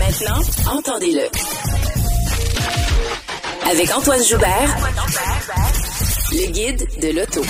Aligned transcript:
Maintenant, 0.00 0.40
entendez-le. 0.66 1.28
Avec 3.70 3.94
Antoine 3.94 4.24
Joubert, 4.24 4.76
le 6.32 6.50
guide 6.50 6.88
de 7.02 7.08
l'auto. 7.10 7.42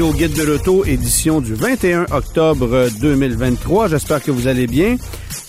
Au 0.00 0.12
Guide 0.14 0.32
de 0.32 0.42
l'Auto, 0.42 0.86
édition 0.86 1.42
du 1.42 1.52
21 1.52 2.06
octobre 2.12 2.88
2023. 2.98 3.88
J'espère 3.88 4.22
que 4.22 4.30
vous 4.30 4.46
allez 4.46 4.66
bien. 4.66 4.96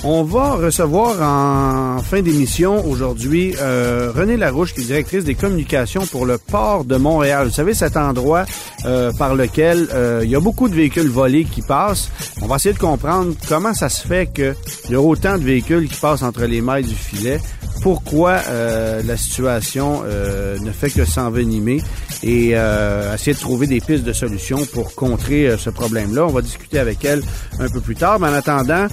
On 0.03 0.23
va 0.23 0.55
recevoir 0.55 1.21
en 1.21 2.01
fin 2.03 2.21
d'émission 2.21 2.85
aujourd'hui 2.85 3.55
euh, 3.61 4.11
René 4.13 4.35
Larouche, 4.35 4.73
qui 4.73 4.81
est 4.81 4.85
directrice 4.85 5.23
des 5.23 5.35
communications 5.35 6.05
pour 6.05 6.25
le 6.25 6.37
port 6.37 6.83
de 6.83 6.97
Montréal. 6.97 7.47
Vous 7.47 7.53
savez, 7.53 7.73
cet 7.73 7.95
endroit 7.95 8.45
euh, 8.83 9.13
par 9.13 9.33
lequel 9.33 9.87
euh, 9.93 10.21
il 10.25 10.29
y 10.29 10.35
a 10.35 10.41
beaucoup 10.41 10.67
de 10.67 10.75
véhicules 10.75 11.07
volés 11.07 11.45
qui 11.45 11.61
passent. 11.61 12.09
On 12.41 12.47
va 12.47 12.57
essayer 12.57 12.73
de 12.73 12.79
comprendre 12.79 13.33
comment 13.47 13.73
ça 13.73 13.87
se 13.87 14.05
fait 14.05 14.29
qu'il 14.33 14.55
y 14.89 14.95
a 14.95 14.99
autant 15.01 15.37
de 15.37 15.43
véhicules 15.43 15.87
qui 15.87 15.99
passent 16.01 16.23
entre 16.23 16.43
les 16.43 16.59
mailles 16.59 16.83
du 16.83 16.95
filet 16.95 17.39
pourquoi 17.83 18.39
euh, 18.47 19.03
la 19.03 19.17
situation 19.17 20.03
euh, 20.05 20.57
ne 20.59 20.71
fait 20.71 20.89
que 20.89 21.03
s'envenimer? 21.03 21.81
Et 22.23 22.51
euh, 22.53 23.13
essayer 23.13 23.33
de 23.33 23.39
trouver 23.39 23.67
des 23.67 23.81
pistes 23.81 24.03
de 24.03 24.13
solutions 24.13 24.65
pour 24.73 24.95
contrer 24.95 25.55
ce 25.57 25.69
problème-là. 25.69 26.25
On 26.25 26.31
va 26.31 26.41
discuter 26.41 26.79
avec 26.79 27.03
elle 27.05 27.21
un 27.59 27.69
peu 27.69 27.81
plus 27.81 27.95
tard. 27.95 28.19
Mais 28.19 28.27
en 28.27 28.33
attendant, 28.33 28.87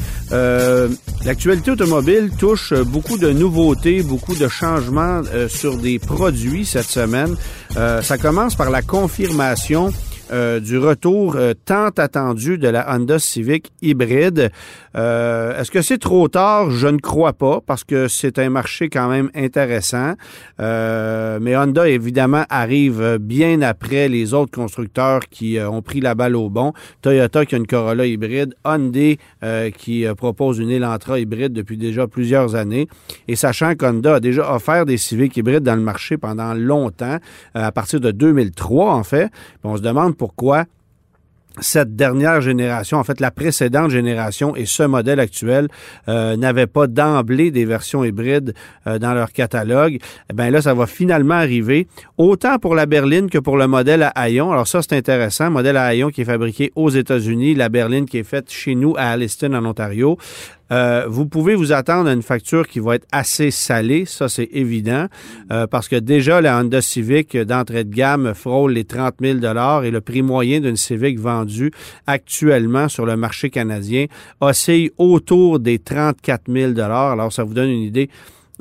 l'actualité 1.25 1.71
automobile 1.71 2.31
touche 2.39 2.75
beaucoup 2.75 3.19
de 3.19 3.31
nouveautés, 3.31 4.03
beaucoup 4.03 4.35
de 4.35 4.49
changements 4.49 5.23
sur 5.49 5.77
des 5.77 5.99
produits 5.99 6.67
cette 6.67 6.89
semaine. 6.89 7.37
ça 7.75 8.19
commence 8.19 8.55
par 8.55 8.71
la 8.71 8.83
confirmation 8.83 9.93
euh, 10.33 10.61
du 10.61 10.79
retour 10.79 11.35
euh, 11.35 11.55
tant 11.65 11.89
attendu 11.89 12.57
de 12.57 12.69
la 12.69 12.87
Honda 12.95 13.19
Civic 13.19 13.73
hybride. 13.83 14.51
Euh, 14.97 15.61
est-ce 15.61 15.73
que 15.73 15.83
c'est 15.83 15.99
trop 15.99 16.29
tard? 16.29 16.71
Je 16.71 16.87
ne 16.87 16.99
crois 16.99 17.33
pas 17.33 17.61
parce 17.67 17.83
que 17.83 18.07
c'est 18.07 18.39
un 18.39 18.49
marché 18.49 18.89
quand 18.89 19.09
même 19.09 19.31
intéressant. 19.35 20.15
mais 20.59 21.57
Honda, 21.57 21.89
évidemment, 21.89 22.45
arrive 22.49 23.19
bien 23.21 23.63
après 23.63 24.09
les 24.09 24.35
autres 24.35 24.53
constructeurs 24.53 25.21
qui 25.31 25.59
ont 25.61 25.83
pris 25.83 26.01
la 26.01 26.15
balle 26.15 26.37
au 26.37 26.49
bon. 26.49 26.73
Toyota 27.03 27.45
qui 27.45 27.55
a 27.55 27.59
une 27.59 27.67
Corolla 27.67 28.07
hybride, 28.07 28.55
Hyundai 28.65 29.19
qui 29.77 30.07
propose 30.17 30.59
une 30.59 30.71
Elantra 30.71 31.19
hybride 31.19 31.53
depuis 31.53 31.77
déjà 31.77 32.07
plusieurs 32.07 32.55
années. 32.55 32.89
Et 33.27 33.37
sachant 33.37 33.75
qu'Honda 33.75 34.17
a 34.17 34.21
déjà 34.21 34.55
offert 34.55 34.87
des 34.87 34.97
Civic 34.97 35.37
hybrides 35.37 35.63
dans 35.63 35.77
le 35.77 35.83
marché 35.83 36.17
pendant 36.17 36.55
longtemps, 36.55 37.19
à 37.55 37.73
partir 37.73 38.01
de 38.01 38.11
2003 38.11 38.95
en 38.95 39.03
fait, 39.03 39.31
on 39.65 39.77
se 39.77 39.83
demande 39.83 40.17
pourquoi 40.21 40.67
cette 41.61 41.97
dernière 41.97 42.43
génération, 42.43 42.99
en 42.99 43.05
fait 43.05 43.21
la 43.21 43.31
précédente 43.31 43.91
génération 43.91 44.55
et 44.55 44.67
ce 44.67 44.83
modèle 44.83 45.19
actuel 45.19 45.69
euh, 46.09 46.37
n'avaient 46.37 46.67
pas 46.67 46.87
d'emblée 46.87 47.51
des 47.51 47.65
versions 47.65 48.05
hybrides 48.05 48.53
euh, 48.87 48.99
dans 48.99 49.15
leur 49.15 49.33
catalogue. 49.33 49.99
Eh 50.31 50.35
bien 50.35 50.51
là, 50.51 50.61
ça 50.61 50.75
va 50.75 50.87
finalement 50.87 51.35
arriver, 51.35 51.89
autant 52.19 52.59
pour 52.59 52.75
la 52.75 52.85
berline 52.85 53.31
que 53.31 53.39
pour 53.39 53.57
le 53.57 53.67
modèle 53.67 54.03
à 54.03 54.09
haillons. 54.09 54.53
Alors 54.53 54.69
ça, 54.69 54.83
c'est 54.83 54.95
intéressant. 54.95 55.51
Modèle 55.51 55.79
à 55.79 55.85
haillons 55.85 56.11
qui 56.11 56.21
est 56.21 56.27
fabriqué 56.27 56.71
aux 56.77 56.91
États-Unis, 56.91 57.55
la 57.55 57.71
berline 57.71 58.05
qui 58.05 58.19
est 58.19 58.25
faite 58.25 58.51
chez 58.51 58.75
nous 58.75 58.95
à 58.99 59.05
Alliston, 59.05 59.55
en 59.55 59.65
Ontario. 59.65 60.19
Euh, 60.73 61.07
vous 61.09 61.27
pouvez 61.27 61.55
vous 61.55 61.73
attendre 61.73 62.09
à 62.09 62.13
une 62.13 62.23
facture 62.23 62.69
qui 62.69 62.81
va 62.81 62.97
être 62.97 63.07
assez 63.13 63.51
salée, 63.51 64.05
ça 64.05 64.29
c'est 64.29 64.49
évident, 64.53 65.07
euh, 65.51 65.67
parce 65.67 65.89
que 65.89 65.97
déjà 65.97 66.41
la 66.41 66.59
Honda 66.59 66.81
Civic 66.81 67.37
d'entrée 67.37 67.85
de 67.85 67.95
gamme 67.95 68.35
frôle 68.35 68.73
les 68.73 68.85
30 68.85 69.15
000 69.21 69.39
et 69.83 69.91
le 69.91 70.01
prix 70.01 70.23
moyen 70.23 70.61
d'une 70.61 70.77
Civic 70.77 71.19
vendue 71.19 71.71
actuellement 72.07 72.89
sur 72.89 73.07
le 73.07 73.17
marché 73.17 73.51
canadien 73.51 74.07
oscille 74.41 74.91
autour 74.99 75.59
des 75.59 75.79
34 75.79 76.43
000 76.49 76.79
Alors 76.79 77.33
ça 77.33 77.45
vous 77.45 77.55
donne 77.55 77.71
une 77.71 77.83
idée 77.83 78.11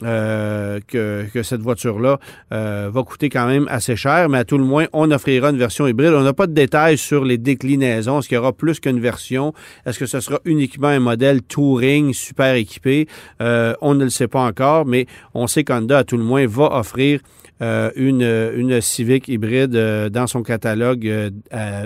euh, 0.04 0.80
que, 0.88 1.44
cette 1.44 1.62
voiture-là 1.62 2.20
euh, 2.54 2.90
va 2.92 3.04
coûter 3.04 3.30
quand 3.30 3.48
même 3.48 3.68
assez 3.70 3.96
cher, 3.96 4.30
mais 4.30 4.40
à 4.40 4.44
tout 4.46 4.58
le 4.58 4.64
moins, 4.64 4.86
on 4.94 5.10
offrira 5.12 5.50
une 5.50 5.58
version 5.58 5.88
hybride. 5.88 6.14
On 6.14 6.24
n'a 6.24 6.34
pas 6.34 6.48
de 6.48 6.54
détails 6.54 6.98
sur 6.98 7.26
les 7.26 7.38
déclinaisons. 7.38 8.20
Est-ce 8.20 8.28
qu'il 8.28 8.36
y 8.36 8.40
aura 8.40 8.54
plus 8.54 8.80
qu'une 8.80 9.00
version? 9.00 9.54
Est-ce 9.86 10.00
que 10.00 10.06
ce 10.06 10.20
sera 10.20 10.40
uniquement 10.46 10.88
un 10.88 11.00
modèle 11.00 11.42
Touring 11.42 12.14
super 12.14 12.56
équipé? 12.56 13.08
Euh, 13.42 13.74
on 13.82 13.96
ne 13.96 14.04
le 14.04 14.10
sait 14.10 14.28
pas 14.28 14.42
encore, 14.42 14.86
mais 14.86 15.06
on 15.34 15.48
sait 15.48 15.64
qu'Honda, 15.64 16.00
à 16.00 16.04
tout 16.04 16.18
le 16.18 16.24
moins, 16.24 16.46
va 16.48 16.78
offrir 16.78 17.20
une, 17.62 18.22
une 18.56 18.80
Civic 18.80 19.28
hybride 19.28 19.72
dans 19.72 20.28
son 20.28 20.44
catalogue 20.44 21.34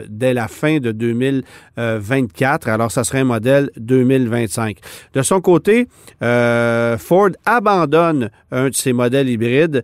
dès 0.07 0.33
la 0.35 0.47
fin 0.47 0.77
de 0.77 0.91
2024. 0.91 2.69
Alors, 2.69 2.91
ça 2.91 3.03
serait 3.03 3.21
un 3.21 3.23
modèle 3.23 3.71
2025. 3.77 4.77
De 5.15 5.23
son 5.23 5.41
côté, 5.41 5.87
Ford 6.19 7.29
abandonne 7.47 8.02
un 8.51 8.69
de 8.69 8.75
ses 8.75 8.93
modèles 8.93 9.29
hybrides 9.29 9.83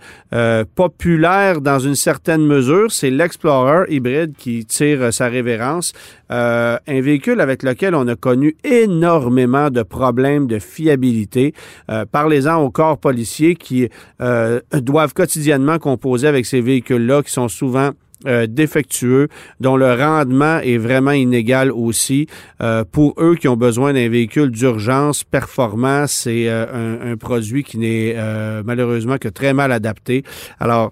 populaire 0.75 1.62
dans 1.62 1.80
une 1.80 1.96
certaine 1.96 2.46
mesure. 2.46 2.91
C'est 2.91 3.09
l'Explorer 3.09 3.85
hybride 3.90 4.34
qui 4.38 4.66
tire 4.66 5.13
sa 5.13 5.28
révérence. 5.28 5.94
un 6.30 6.80
véhicule 6.88 7.41
avec 7.41 7.63
lequel 7.63 7.96
on 7.96 8.07
a 8.07 8.16
connu 8.16 8.56
énormément 8.63 9.69
de 9.69 9.84
problèmes 9.84 10.47
de 10.47 10.59
fiabilité. 10.59 11.53
Parlez-en 12.12 12.62
aux 12.62 12.72
corps 12.72 12.97
policiers 12.97 13.56
qui 13.56 13.90
doivent 14.74 15.13
quotidiennement 15.13 15.80
composés 15.80 16.28
avec 16.28 16.46
ces 16.46 16.62
véhicules-là 16.62 17.24
qui 17.24 17.31
sont 17.31 17.47
souvent 17.47 17.91
euh, 18.28 18.47
défectueux, 18.47 19.30
dont 19.62 19.78
le 19.78 19.94
rendement 19.94 20.59
est 20.59 20.78
vraiment 20.78 21.12
inégal 21.12 21.72
aussi. 21.72 22.28
Euh, 22.62 22.84
pour 22.84 23.16
eux 23.18 23.35
qui 23.35 23.47
ont 23.47 23.56
besoin 23.56 23.94
d'un 23.94 24.09
véhicule 24.09 24.52
d'urgence 24.52 25.24
performant, 25.24 26.06
c'est 26.06 26.50
euh, 26.50 26.66
un, 27.02 27.12
un, 27.12 27.18
produit 27.18 27.63
qui 27.63 27.78
n'est 27.78 28.16
malheureusement 28.66 29.18
que 29.18 29.30
très 29.30 29.53
mal 29.53 29.72
adapté. 29.72 30.24
Alors, 30.59 30.91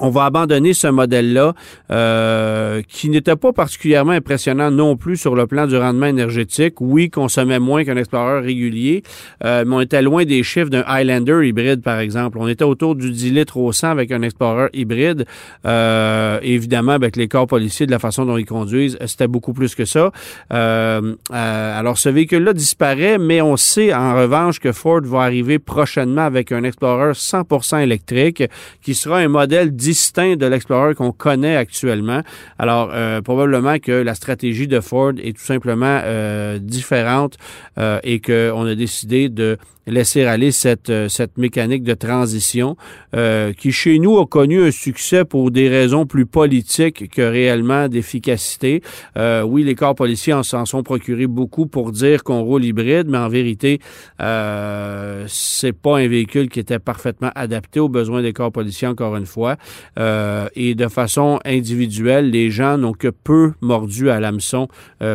on 0.00 0.08
va 0.08 0.24
abandonner 0.24 0.72
ce 0.72 0.88
modèle-là 0.88 1.54
euh, 1.90 2.82
qui 2.88 3.08
n'était 3.10 3.36
pas 3.36 3.52
particulièrement 3.52 4.12
impressionnant 4.12 4.70
non 4.70 4.96
plus 4.96 5.16
sur 5.16 5.34
le 5.36 5.46
plan 5.46 5.66
du 5.66 5.76
rendement 5.76 6.06
énergétique. 6.06 6.80
Oui, 6.80 7.10
consommait 7.10 7.58
moins 7.58 7.84
qu'un 7.84 7.96
Explorer 7.96 8.40
régulier, 8.40 9.02
euh, 9.44 9.64
mais 9.66 9.74
on 9.76 9.80
était 9.80 10.00
loin 10.00 10.24
des 10.24 10.42
chiffres 10.42 10.70
d'un 10.70 10.84
Highlander 10.86 11.46
hybride, 11.46 11.82
par 11.82 11.98
exemple. 11.98 12.38
On 12.40 12.48
était 12.48 12.64
autour 12.64 12.94
du 12.94 13.10
10 13.10 13.30
litres 13.32 13.58
au 13.58 13.72
100 13.72 13.90
avec 13.90 14.10
un 14.10 14.22
Explorer 14.22 14.70
hybride. 14.72 15.26
Euh, 15.66 16.38
évidemment, 16.42 16.92
avec 16.92 17.16
les 17.16 17.28
corps 17.28 17.46
policiers, 17.46 17.84
de 17.84 17.90
la 17.90 17.98
façon 17.98 18.24
dont 18.24 18.38
ils 18.38 18.46
conduisent, 18.46 18.96
c'était 19.06 19.28
beaucoup 19.28 19.52
plus 19.52 19.74
que 19.74 19.84
ça. 19.84 20.10
alors, 20.50 21.98
ce 21.98 22.08
véhicule-là 22.08 22.54
disparaît, 22.54 23.18
mais 23.18 23.42
on 23.42 23.56
sait 23.56 23.92
en 23.92 24.14
revanche 24.16 24.60
que 24.60 24.72
Ford 24.72 25.02
va 25.02 25.20
arriver 25.20 25.58
prochainement 25.58 26.22
avec 26.22 26.52
un 26.52 26.64
Explorer 26.64 27.12
100% 27.12 27.82
électrique 27.82 28.44
qui 28.82 28.94
sera 28.94 29.18
un 29.18 29.28
modèle 29.28 29.72
distinct 29.90 30.36
de 30.36 30.46
l'Explorer 30.46 30.94
qu'on 30.94 31.12
connaît 31.26 31.56
actuellement. 31.56 32.20
Alors, 32.58 32.90
euh, 32.92 33.20
probablement 33.20 33.78
que 33.78 33.96
la 34.10 34.14
stratégie 34.14 34.68
de 34.68 34.80
Ford 34.80 35.14
est 35.26 35.36
tout 35.38 35.48
simplement 35.54 36.00
euh, 36.04 36.58
différente 36.60 37.34
euh, 37.78 37.98
et 38.04 38.20
qu'on 38.20 38.64
a 38.66 38.74
décidé 38.74 39.28
de 39.28 39.58
laisser 39.86 40.24
aller 40.24 40.52
cette, 40.52 40.90
euh, 40.90 41.08
cette 41.08 41.36
mécanique 41.38 41.82
de 41.82 41.94
transition 41.94 42.76
euh, 43.16 43.52
qui, 43.52 43.72
chez 43.72 43.98
nous, 43.98 44.18
a 44.18 44.26
connu 44.26 44.62
un 44.62 44.70
succès 44.70 45.24
pour 45.24 45.50
des 45.50 45.68
raisons 45.68 46.06
plus 46.06 46.26
politiques 46.26 47.10
que 47.10 47.22
réellement 47.22 47.88
d'efficacité. 47.88 48.82
Euh, 49.16 49.42
oui, 49.42 49.64
les 49.64 49.74
corps 49.74 49.94
policiers 49.94 50.32
en 50.32 50.42
s'en 50.42 50.64
sont 50.66 50.82
procurés 50.82 51.26
beaucoup 51.26 51.66
pour 51.66 51.92
dire 51.92 52.22
qu'on 52.22 52.42
roule 52.42 52.64
hybride, 52.64 53.08
mais 53.08 53.18
en 53.18 53.28
vérité, 53.28 53.80
euh, 54.20 55.24
c'est 55.28 55.72
pas 55.72 55.98
un 55.98 56.08
véhicule 56.08 56.48
qui 56.48 56.60
était 56.60 56.78
parfaitement 56.78 57.32
adapté 57.34 57.80
aux 57.80 57.88
besoins 57.88 58.22
des 58.22 58.32
corps 58.32 58.52
policiers, 58.52 58.88
encore 58.88 59.16
une 59.16 59.26
fois. 59.26 59.56
Et 59.98 60.74
de 60.74 60.88
façon 60.88 61.40
individuelle, 61.44 62.30
les 62.30 62.50
gens 62.50 62.78
n'ont 62.78 62.92
que 62.92 63.08
peu 63.08 63.52
mordu 63.60 64.10
à 64.10 64.20
l'hameçon 64.20 64.68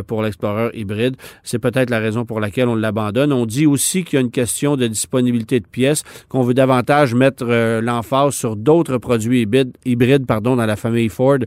pour 0.08 0.22
l'Explorer 0.24 0.70
hybride. 0.74 1.16
C'est 1.44 1.60
peut-être 1.60 1.90
la 1.90 2.00
raison 2.00 2.26
pour 2.26 2.40
laquelle 2.40 2.68
on 2.68 2.76
l'abandonne. 2.76 3.34
On 3.34 3.46
dit 3.46 3.66
aussi 3.66 4.04
qu'il 4.04 4.18
y 4.18 4.18
a 4.18 4.22
une 4.22 4.32
question 4.32 4.76
de 4.76 4.88
disponibilité 4.88 5.60
de 5.60 5.68
pièces, 5.68 6.04
qu'on 6.30 6.44
veut 6.44 6.54
davantage 6.54 7.14
mettre 7.14 7.46
l'emphase 7.82 8.34
sur 8.34 8.56
d'autres 8.56 8.98
produits 8.98 9.42
hybrides, 9.42 9.74
hybrides 9.86 10.26
pardon, 10.26 10.56
dans 10.56 10.66
la 10.66 10.76
famille 10.76 11.10
Ford. 11.10 11.40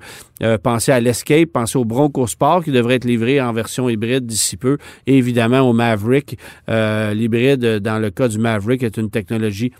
pensez 0.62 0.92
à 0.92 1.00
l'Escape, 1.00 1.50
pensez 1.52 1.78
au 1.78 1.84
Bronco 1.84 2.26
Sport 2.26 2.64
qui 2.64 2.70
devrait 2.70 2.94
être 2.94 3.04
livré 3.04 3.40
en 3.40 3.52
version 3.52 3.88
hybride 3.88 4.26
d'ici 4.26 4.56
peu 4.56 4.78
et 5.06 5.16
évidemment 5.16 5.60
au 5.60 5.72
Maverick. 5.72 6.38
L'hybride, 6.68 7.78
dans 7.80 7.98
le 7.98 8.10
cas 8.10 8.28
du 8.28 8.38
Maverick, 8.38 8.82
est 8.82 8.96
une 8.96 9.10
technologie 9.10 9.72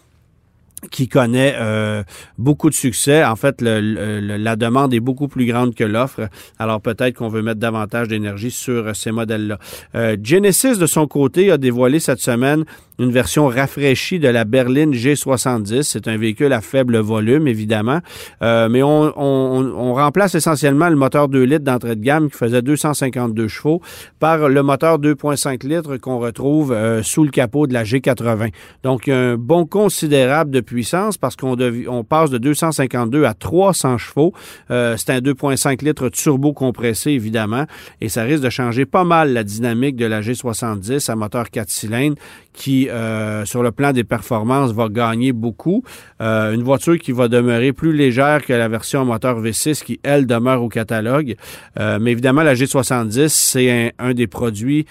qui 0.91 1.09
connaît 1.09 1.55
euh, 1.59 2.03
beaucoup 2.37 2.71
de 2.71 2.75
succès. 2.75 3.25
En 3.25 3.37
fait, 3.37 3.61
la 3.61 4.57
demande 4.57 4.95
est 4.95 5.01
beaucoup 5.01 5.29
plus 5.29 5.47
grande 5.47 5.75
que 5.75 5.85
l'offre. 5.85 6.29
Alors 6.59 6.81
peut-être 6.81 7.17
qu'on 7.17 7.29
veut 7.29 7.43
mettre 7.43 7.61
davantage 7.61 8.09
d'énergie 8.09 8.51
sur 8.51 8.95
ces 8.95 9.11
modèles-là. 9.11 9.59
Euh, 9.95 10.17
Genesis, 10.23 10.79
de 10.79 10.87
son 10.87 11.07
côté, 11.07 11.51
a 11.51 11.59
dévoilé 11.59 12.01
cette 12.01 12.21
semaine 12.21 12.65
une 12.99 13.11
version 13.11 13.47
rafraîchie 13.47 14.19
de 14.19 14.29
la 14.29 14.45
berline 14.45 14.93
G70. 14.93 15.83
C'est 15.83 16.09
un 16.09 16.17
véhicule 16.17 16.53
à 16.53 16.61
faible 16.61 16.99
volume, 16.99 17.47
évidemment, 17.49 18.01
euh, 18.43 18.69
mais 18.69 18.83
on, 18.83 19.95
remplace 19.99 20.35
essentiellement 20.35 20.89
le 20.89 20.97
moteur 20.97 21.29
2 21.29 21.43
litres 21.43 21.65
d'entrée 21.65 21.97
de 21.97 22.03
gamme 22.03 22.31
qui 22.31 22.37
faisait 22.37 22.63
252 22.63 23.49
chevaux 23.49 23.81
par 24.21 24.49
le 24.49 24.63
moteur 24.63 24.99
2.5 24.99 25.67
litres 25.67 25.97
qu'on 25.97 26.19
retrouve 26.19 26.77
sous 27.03 27.25
le 27.25 27.31
capot 27.31 27.67
de 27.67 27.73
la 27.73 27.83
G80. 27.83 28.53
Donc, 28.85 29.09
un 29.09 29.37
bon 29.37 29.67
considérable 29.67 30.51
de 30.51 30.61
puissance 30.61 31.19
parce 31.19 31.37
qu'on 31.37 31.57
on 31.89 32.05
passe 32.05 32.31
de 32.31 32.39
252 32.39 33.25
à 33.25 33.35
300 33.35 33.99
chevaux. 33.99 34.33
Euh, 34.71 34.97
c'est 34.97 35.11
un 35.11 35.19
2,5 35.19 35.85
litres 35.85 36.09
turbo 36.09 36.53
compressé, 36.53 37.11
évidemment, 37.11 37.65
et 38.01 38.09
ça 38.09 38.23
risque 38.23 38.43
de 38.43 38.51
changer 38.51 38.87
pas 38.87 39.05
mal 39.05 39.33
la 39.33 39.45
dynamique 39.45 39.97
de 39.97 40.07
la 40.07 40.21
G70 40.21 41.11
à 41.11 41.17
moteur 41.17 41.51
4 41.51 41.69
cylindres 41.69 42.17
qui, 42.59 42.89
euh, 42.89 43.45
sur 43.45 43.63
le 43.63 43.71
plan 43.71 43.93
des 43.93 44.05
performances, 44.05 44.73
va 44.73 44.89
gagner 44.89 45.33
beaucoup. 45.33 45.85
Euh, 46.21 46.53
une 46.53 46.63
voiture 46.63 46.99
qui 46.99 47.13
va 47.13 47.29
demeurer 47.29 47.73
plus 47.73 47.93
légère 47.93 48.45
que 48.45 48.53
la 48.53 48.69
version 48.69 49.05
moteur 49.05 49.41
V6 49.41 49.85
qui, 49.85 50.01
elle, 50.03 50.27
demeure 50.27 50.63
au 50.63 50.69
catalogue. 50.69 51.37
mais 51.77 52.13
évidemment, 52.13 52.43
la 52.43 52.55
G70, 52.55 53.29
c'est 53.29 53.95
un 53.99 54.13
des 54.13 54.27
produits 54.27 54.87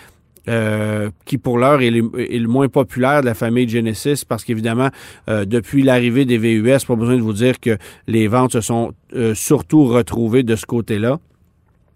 euh, 0.50 1.10
qui 1.26 1.38
pour 1.38 1.58
l'heure 1.58 1.82
est, 1.82 1.92
le 1.92 2.48
moins 2.48 2.70
populaire 2.70 3.20
de 3.20 3.26
la 3.26 3.34
famille 3.34 3.68
Genesis 3.68 4.24
parce 4.26 4.46
qu'évidemment, 4.46 4.90
euh, 5.30 5.44
depuis 5.44 5.84
l'arrivée 5.84 6.24
des 6.24 6.38
VUS, 6.38 6.86
pas 6.88 6.96
besoin 6.96 7.18
de 7.18 7.22
vous 7.22 7.34
dire 7.34 7.60
que 7.60 7.78
les 8.08 8.30
ventes 8.30 8.54
se 8.54 8.62
sont 8.62 8.94
euh, 9.14 9.36
surtout 9.36 9.84
retrouvées 9.86 10.44
de 10.44 10.56
ce 10.56 10.66
côté-là. 10.66 11.20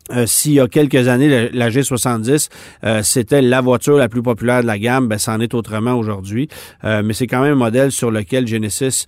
Euh, 0.09 0.25
s'il 0.25 0.53
y 0.53 0.59
a 0.59 0.67
quelques 0.67 1.07
années, 1.07 1.49
la, 1.51 1.69
G70, 1.69 2.49
euh, 2.83 3.01
c'était 3.03 3.41
la 3.41 3.61
voiture 3.61 3.97
la 3.97 4.09
plus 4.09 4.21
populaire 4.21 4.61
de 4.61 4.67
la 4.67 4.79
gamme, 4.79 5.07
ben, 5.07 5.17
c'en 5.17 5.39
est 5.39 5.53
autrement 5.53 5.93
aujourd'hui. 5.93 6.49
Euh, 6.83 7.01
mais 7.03 7.13
c'est 7.13 7.27
quand 7.27 7.41
même 7.41 7.53
un 7.53 7.55
modèle 7.55 7.91
sur 7.91 8.11
lequel 8.11 8.47
Genesis 8.47 9.05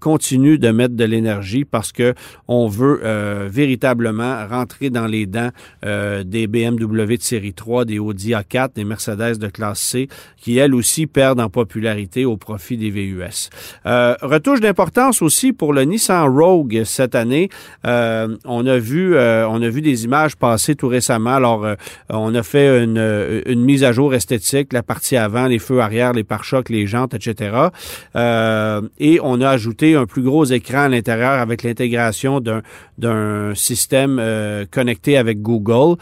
continue 0.00 0.58
de 0.58 0.70
mettre 0.70 0.94
de 0.96 1.04
l'énergie 1.04 1.64
parce 1.64 1.92
que 1.92 2.14
on 2.48 2.66
veut 2.66 3.00
véritablement 3.48 4.46
rentrer 4.48 4.90
dans 4.90 5.06
les 5.06 5.26
dents 5.26 5.50
des 5.82 6.46
BMW 6.46 7.16
de 7.16 7.22
série 7.22 7.54
3, 7.54 7.84
des 7.84 7.98
Audi 7.98 8.32
A4, 8.32 8.74
des 8.74 8.84
Mercedes 8.84 9.38
de 9.38 9.48
classe 9.48 9.80
C, 9.80 10.08
qui 10.36 10.58
elles 10.58 10.74
aussi 10.74 11.06
perdent 11.06 11.40
en 11.40 11.48
popularité 11.48 12.24
au 12.24 12.36
profit 12.36 12.76
des 12.76 12.90
VUS. 12.90 13.50
retouche 13.84 14.60
d'importance 14.60 15.22
aussi 15.22 15.52
pour 15.52 15.72
le 15.72 15.82
Nissan 15.82 16.28
Rogue 16.28 16.82
cette 16.84 17.14
année. 17.14 17.48
on 17.84 18.66
a 18.66 18.78
vu, 18.78 19.16
on 19.16 19.62
a 19.62 19.68
vu 19.68 19.80
des 19.80 20.04
images 20.04 20.11
passé 20.38 20.74
tout 20.74 20.88
récemment. 20.88 21.34
Alors, 21.34 21.64
euh, 21.64 21.74
on 22.08 22.34
a 22.34 22.42
fait 22.42 22.84
une, 22.84 22.98
euh, 22.98 23.42
une, 23.46 23.62
mise 23.62 23.84
à 23.84 23.92
jour 23.92 24.14
esthétique, 24.14 24.72
la 24.72 24.82
partie 24.82 25.16
avant, 25.16 25.46
les 25.46 25.58
feux 25.58 25.80
arrière, 25.80 26.12
les 26.12 26.24
pare-chocs, 26.24 26.68
les 26.68 26.86
jantes, 26.86 27.14
etc. 27.14 27.68
Euh, 28.16 28.80
et 28.98 29.18
on 29.22 29.40
a 29.40 29.48
ajouté 29.48 29.94
un 29.94 30.06
plus 30.06 30.22
gros 30.22 30.44
écran 30.44 30.82
à 30.84 30.88
l'intérieur 30.88 31.32
avec 31.32 31.62
l'intégration 31.62 32.40
d'un 32.40 32.62
d'un 32.98 33.52
système 33.56 34.22
connecté 34.70 35.16
avec 35.16 35.42
Google. 35.42 35.96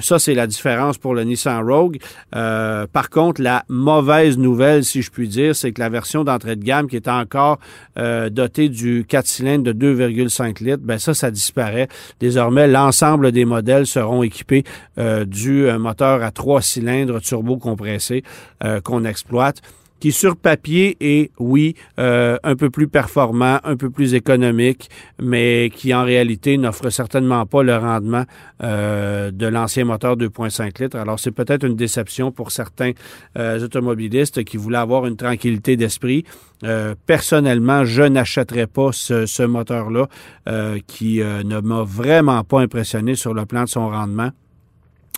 ça, 0.00 0.18
c'est 0.18 0.32
la 0.32 0.46
différence 0.46 0.96
pour 0.96 1.14
le 1.14 1.24
Nissan 1.24 1.62
Rogue. 1.62 1.98
par 2.30 3.10
contre, 3.10 3.42
la 3.42 3.64
mauvaise 3.68 4.38
nouvelle, 4.38 4.82
si 4.82 5.02
je 5.02 5.10
puis 5.10 5.28
dire, 5.28 5.54
c'est 5.54 5.72
que 5.72 5.80
la 5.80 5.90
version 5.90 6.24
d'entrée 6.24 6.56
de 6.56 6.64
gamme 6.64 6.88
qui 6.88 6.96
est 6.96 7.08
encore 7.08 7.58
dotée 7.96 8.70
du 8.70 9.04
4 9.06 9.26
cylindres 9.26 9.74
de 9.74 9.94
2,5 9.94 10.64
litres, 10.64 10.82
ben 10.82 10.98
ça, 10.98 11.12
ça 11.12 11.30
disparaît. 11.30 11.88
Désormais, 12.20 12.66
l'ensemble 12.66 13.30
des 13.32 13.44
modèles 13.48 13.86
seront 13.86 14.22
équipés 14.22 14.64
euh, 14.98 15.24
du 15.24 15.66
euh, 15.66 15.78
moteur 15.78 16.22
à 16.22 16.30
trois 16.30 16.62
cylindres 16.62 17.20
turbo 17.20 17.56
compressé 17.56 18.22
euh, 18.62 18.80
qu'on 18.80 19.04
exploite 19.04 19.62
qui 20.00 20.12
sur 20.12 20.36
papier 20.36 20.96
est, 21.00 21.30
oui, 21.38 21.74
un 21.96 22.56
peu 22.56 22.70
plus 22.70 22.88
performant, 22.88 23.58
un 23.64 23.76
peu 23.76 23.90
plus 23.90 24.14
économique, 24.14 24.90
mais 25.20 25.70
qui 25.74 25.94
en 25.94 26.04
réalité 26.04 26.56
n'offre 26.56 26.90
certainement 26.90 27.46
pas 27.46 27.62
le 27.62 27.76
rendement 27.76 28.24
de 28.60 29.46
l'ancien 29.46 29.84
moteur 29.84 30.16
2.5 30.16 30.82
litres. 30.82 30.96
Alors 30.96 31.18
c'est 31.18 31.32
peut-être 31.32 31.64
une 31.64 31.76
déception 31.76 32.32
pour 32.32 32.50
certains 32.50 32.92
automobilistes 33.36 34.44
qui 34.44 34.56
voulaient 34.56 34.78
avoir 34.78 35.06
une 35.06 35.16
tranquillité 35.16 35.76
d'esprit. 35.76 36.24
personnellement, 37.06 37.84
je 37.84 38.02
n'achèterais 38.02 38.66
pas 38.66 38.90
ce, 38.92 39.26
ce 39.26 39.42
moteur-là 39.42 40.06
qui 40.86 41.18
ne 41.18 41.60
m'a 41.60 41.82
vraiment 41.82 42.44
pas 42.44 42.60
impressionné 42.60 43.14
sur 43.14 43.34
le 43.34 43.46
plan 43.46 43.64
de 43.64 43.68
son 43.68 43.88
rendement. 43.88 44.30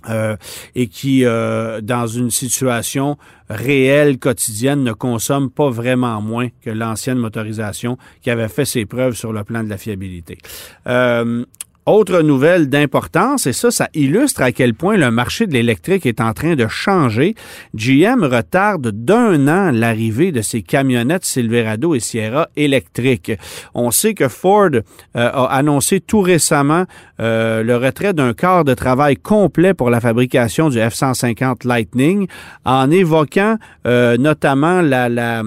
Euh, 0.09 0.37
et 0.75 0.87
qui, 0.87 1.25
euh, 1.25 1.81
dans 1.81 2.07
une 2.07 2.31
situation 2.31 3.19
réelle, 3.49 4.19
quotidienne, 4.19 4.83
ne 4.83 4.93
consomme 4.93 5.51
pas 5.51 5.69
vraiment 5.69 6.21
moins 6.23 6.49
que 6.63 6.71
l'ancienne 6.71 7.19
motorisation 7.19 7.99
qui 8.23 8.31
avait 8.31 8.49
fait 8.49 8.65
ses 8.65 8.87
preuves 8.87 9.15
sur 9.15 9.33
le 9.33 9.45
plan 9.45 9.63
de 9.63 9.69
la 9.69 9.77
fiabilité. 9.77 10.39
Euh, 10.87 11.45
autre 11.87 12.21
nouvelle 12.23 12.69
d'importance, 12.69 13.47
et 13.47 13.53
ça, 13.53 13.71
ça 13.71 13.89
illustre 13.95 14.43
à 14.43 14.53
quel 14.53 14.75
point 14.75 14.97
le 14.97 15.11
marché 15.11 15.47
de 15.47 15.53
l'électrique 15.53 16.07
est 16.07 16.21
en 16.21 16.33
train 16.33 16.55
de 16.55 16.67
changer. 16.69 17.35
GM 17.75 18.23
retarde 18.23 18.89
d'un 18.89 19.49
an 19.49 19.71
l'arrivée 19.73 20.31
de 20.31 20.43
ses 20.43 20.63
camionnettes 20.63 21.25
Silverado 21.25 21.95
et 21.95 22.01
Sierra 22.01 22.49
électriques. 22.57 23.33
On 23.75 23.91
sait 23.91 24.15
que 24.15 24.29
Ford 24.29 24.71
euh, 24.73 24.81
a 25.15 25.45
annoncé 25.47 26.01
tout 26.01 26.21
récemment 26.21 26.85
euh, 27.21 27.63
le 27.63 27.77
retrait 27.77 28.13
d'un 28.13 28.35
quart 28.35 28.65
de 28.65 28.75
travail 28.75 29.17
complet 29.17 29.75
pour 29.75 29.91
la 29.91 30.01
fabrication 30.01 30.69
du 30.69 30.79
F-150 30.79 31.67
Lightning 31.67 32.27
en 32.65 32.91
évoquant 32.91 33.57
euh, 33.87 34.17
notamment 34.17 34.83
la, 34.83 35.09
la, 35.09 35.43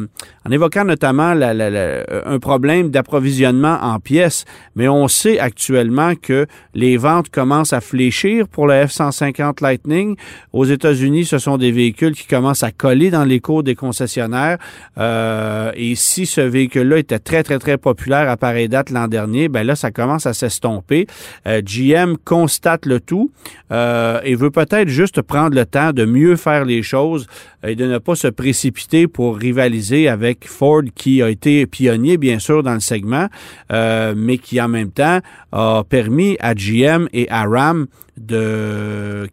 en 0.46 0.52
évoquant 0.52 0.86
notamment 0.86 1.34
un 1.34 2.40
problème 2.40 2.90
d'approvisionnement 2.90 3.78
en 3.82 4.00
pièces. 4.00 4.46
Mais 4.76 4.88
on 4.88 5.08
sait 5.08 5.40
actuellement 5.40 6.14
que 6.24 6.48
les 6.74 6.98
ventes 6.98 7.30
commencent 7.30 7.74
à 7.74 7.82
fléchir 7.82 8.48
pour 8.48 8.66
le 8.66 8.74
F-150 8.74 9.62
Lightning. 9.62 10.16
Aux 10.54 10.66
États-Unis, 10.66 11.26
ce 11.26 11.38
sont 11.38 11.58
des 11.58 11.72
véhicules 11.72 12.16
qui 12.16 12.26
commencent 12.26 12.64
à 12.64 12.72
coller 12.72 13.12
dans 13.12 13.26
les 13.26 13.40
cours 13.40 13.62
des 13.62 13.76
concessionnaires. 13.76 14.58
Euh, 14.98 15.72
et 15.76 15.96
si 15.96 16.26
ce 16.26 16.42
véhicule-là 16.42 16.98
était 16.98 17.20
très, 17.20 17.44
très, 17.44 17.60
très 17.60 17.78
populaire 17.78 18.30
à 18.30 18.38
pareille 18.38 18.70
date 18.70 18.90
l'an 18.90 19.08
dernier, 19.08 19.50
ben 19.50 19.64
là, 19.64 19.76
ça 19.76 19.92
commence 19.92 20.26
à 20.26 20.34
s'estomper. 20.34 21.08
Euh, 21.48 21.62
GM 21.62 22.16
constate 22.24 22.86
le 22.86 23.00
tout 23.00 23.32
euh, 23.72 24.20
et 24.24 24.36
veut 24.36 24.52
peut-être 24.52 24.88
juste 24.88 25.22
prendre 25.22 25.56
le 25.56 25.66
temps 25.66 25.92
de 25.92 26.06
mieux 26.06 26.36
faire 26.36 26.66
les 26.66 26.82
choses 26.82 27.28
et 27.66 27.76
de 27.76 27.86
ne 27.86 27.98
pas 27.98 28.16
se 28.16 28.28
précipiter 28.28 29.08
pour 29.08 29.38
rivaliser 29.38 30.08
avec 30.08 30.48
Ford 30.48 30.84
qui 30.96 31.22
a 31.22 31.30
été 31.30 31.66
pionnier, 31.66 32.18
bien 32.18 32.40
sûr, 32.40 32.64
dans 32.64 32.74
le 32.74 32.80
segment, 32.80 33.28
mais 33.70 34.38
qui 34.38 34.60
en 34.62 34.68
même 34.68 34.92
temps 34.92 35.20
a 35.52 35.84
permis 35.88 36.13
à 36.40 36.54
GM 36.54 37.08
et 37.14 37.30
à 37.30 37.44
RAM 37.44 37.88
de, 38.18 39.28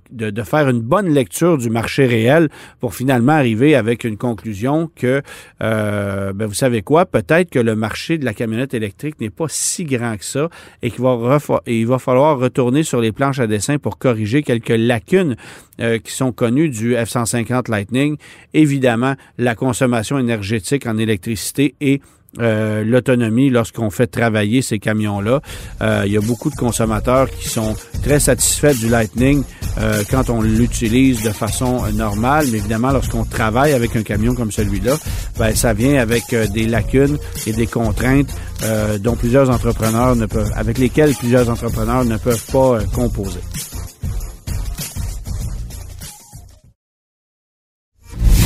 faire 0.44 0.68
une 0.68 0.80
bonne 0.80 1.08
lecture 1.08 1.58
du 1.58 1.70
marché 1.70 2.06
réel 2.06 2.48
pour 2.80 2.94
finalement 2.94 3.32
arriver 3.32 3.74
avec 3.74 4.04
une 4.04 4.16
conclusion 4.16 4.90
que, 4.96 5.22
euh, 5.62 6.32
ben 6.32 6.46
vous 6.46 6.54
savez 6.54 6.82
quoi, 6.82 7.06
peut-être 7.06 7.50
que 7.50 7.58
le 7.58 7.76
marché 7.76 8.18
de 8.18 8.24
la 8.24 8.32
camionnette 8.32 8.74
électrique 8.74 9.20
n'est 9.20 9.30
pas 9.30 9.46
si 9.48 9.84
grand 9.84 10.16
que 10.16 10.24
ça 10.24 10.48
et 10.82 10.90
qu'il 10.90 11.02
va, 11.02 11.38
il 11.66 11.86
va 11.86 11.98
falloir 11.98 12.38
retourner 12.38 12.82
sur 12.82 13.00
les 13.00 13.12
planches 13.12 13.38
à 13.38 13.46
dessin 13.46 13.78
pour 13.78 13.98
corriger 13.98 14.42
quelques 14.42 14.68
lacunes 14.70 15.36
euh, 15.80 15.98
qui 15.98 16.12
sont 16.12 16.32
connues 16.32 16.68
du 16.68 16.94
F-150 16.94 17.70
Lightning. 17.70 18.16
Évidemment, 18.54 19.14
la 19.38 19.54
consommation 19.54 20.18
énergétique 20.18 20.86
en 20.86 20.96
électricité 20.96 21.74
est 21.80 22.00
euh, 22.38 22.84
l'autonomie 22.84 23.50
lorsqu'on 23.50 23.90
fait 23.90 24.06
travailler 24.06 24.62
ces 24.62 24.78
camions-là. 24.78 25.40
Euh, 25.82 26.04
il 26.06 26.12
y 26.12 26.16
a 26.16 26.20
beaucoup 26.20 26.48
de 26.48 26.54
consommateurs 26.54 27.28
qui 27.28 27.48
sont 27.48 27.74
très 28.04 28.20
satisfaits 28.20 28.74
du 28.74 28.88
Lightning 28.88 29.42
euh, 29.78 30.04
quand 30.08 30.30
on 30.30 30.40
l'utilise 30.40 31.22
de 31.22 31.30
façon 31.30 31.82
normale, 31.92 32.46
mais 32.52 32.58
évidemment 32.58 32.92
lorsqu'on 32.92 33.24
travaille 33.24 33.72
avec 33.72 33.96
un 33.96 34.02
camion 34.02 34.34
comme 34.34 34.52
celui-là, 34.52 34.96
ben, 35.38 35.56
ça 35.56 35.72
vient 35.72 36.00
avec 36.00 36.34
des 36.52 36.66
lacunes 36.66 37.18
et 37.46 37.52
des 37.52 37.66
contraintes 37.66 38.32
dont 39.00 39.16
plusieurs 39.16 39.48
entrepreneurs 39.50 40.14
ne 40.14 40.26
peuvent, 40.26 40.52
avec 40.54 40.78
lesquelles 40.78 41.14
plusieurs 41.14 41.48
entrepreneurs 41.48 42.04
ne 42.04 42.16
peuvent 42.16 42.44
pas 42.52 42.78
composer. 42.94 43.40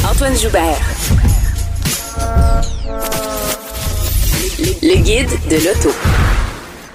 Antoine 0.09 0.37
Joubert. 0.37 0.81
Le 4.65 4.97
guide 5.03 5.29
de 5.51 5.57
l'auto. 5.57 5.91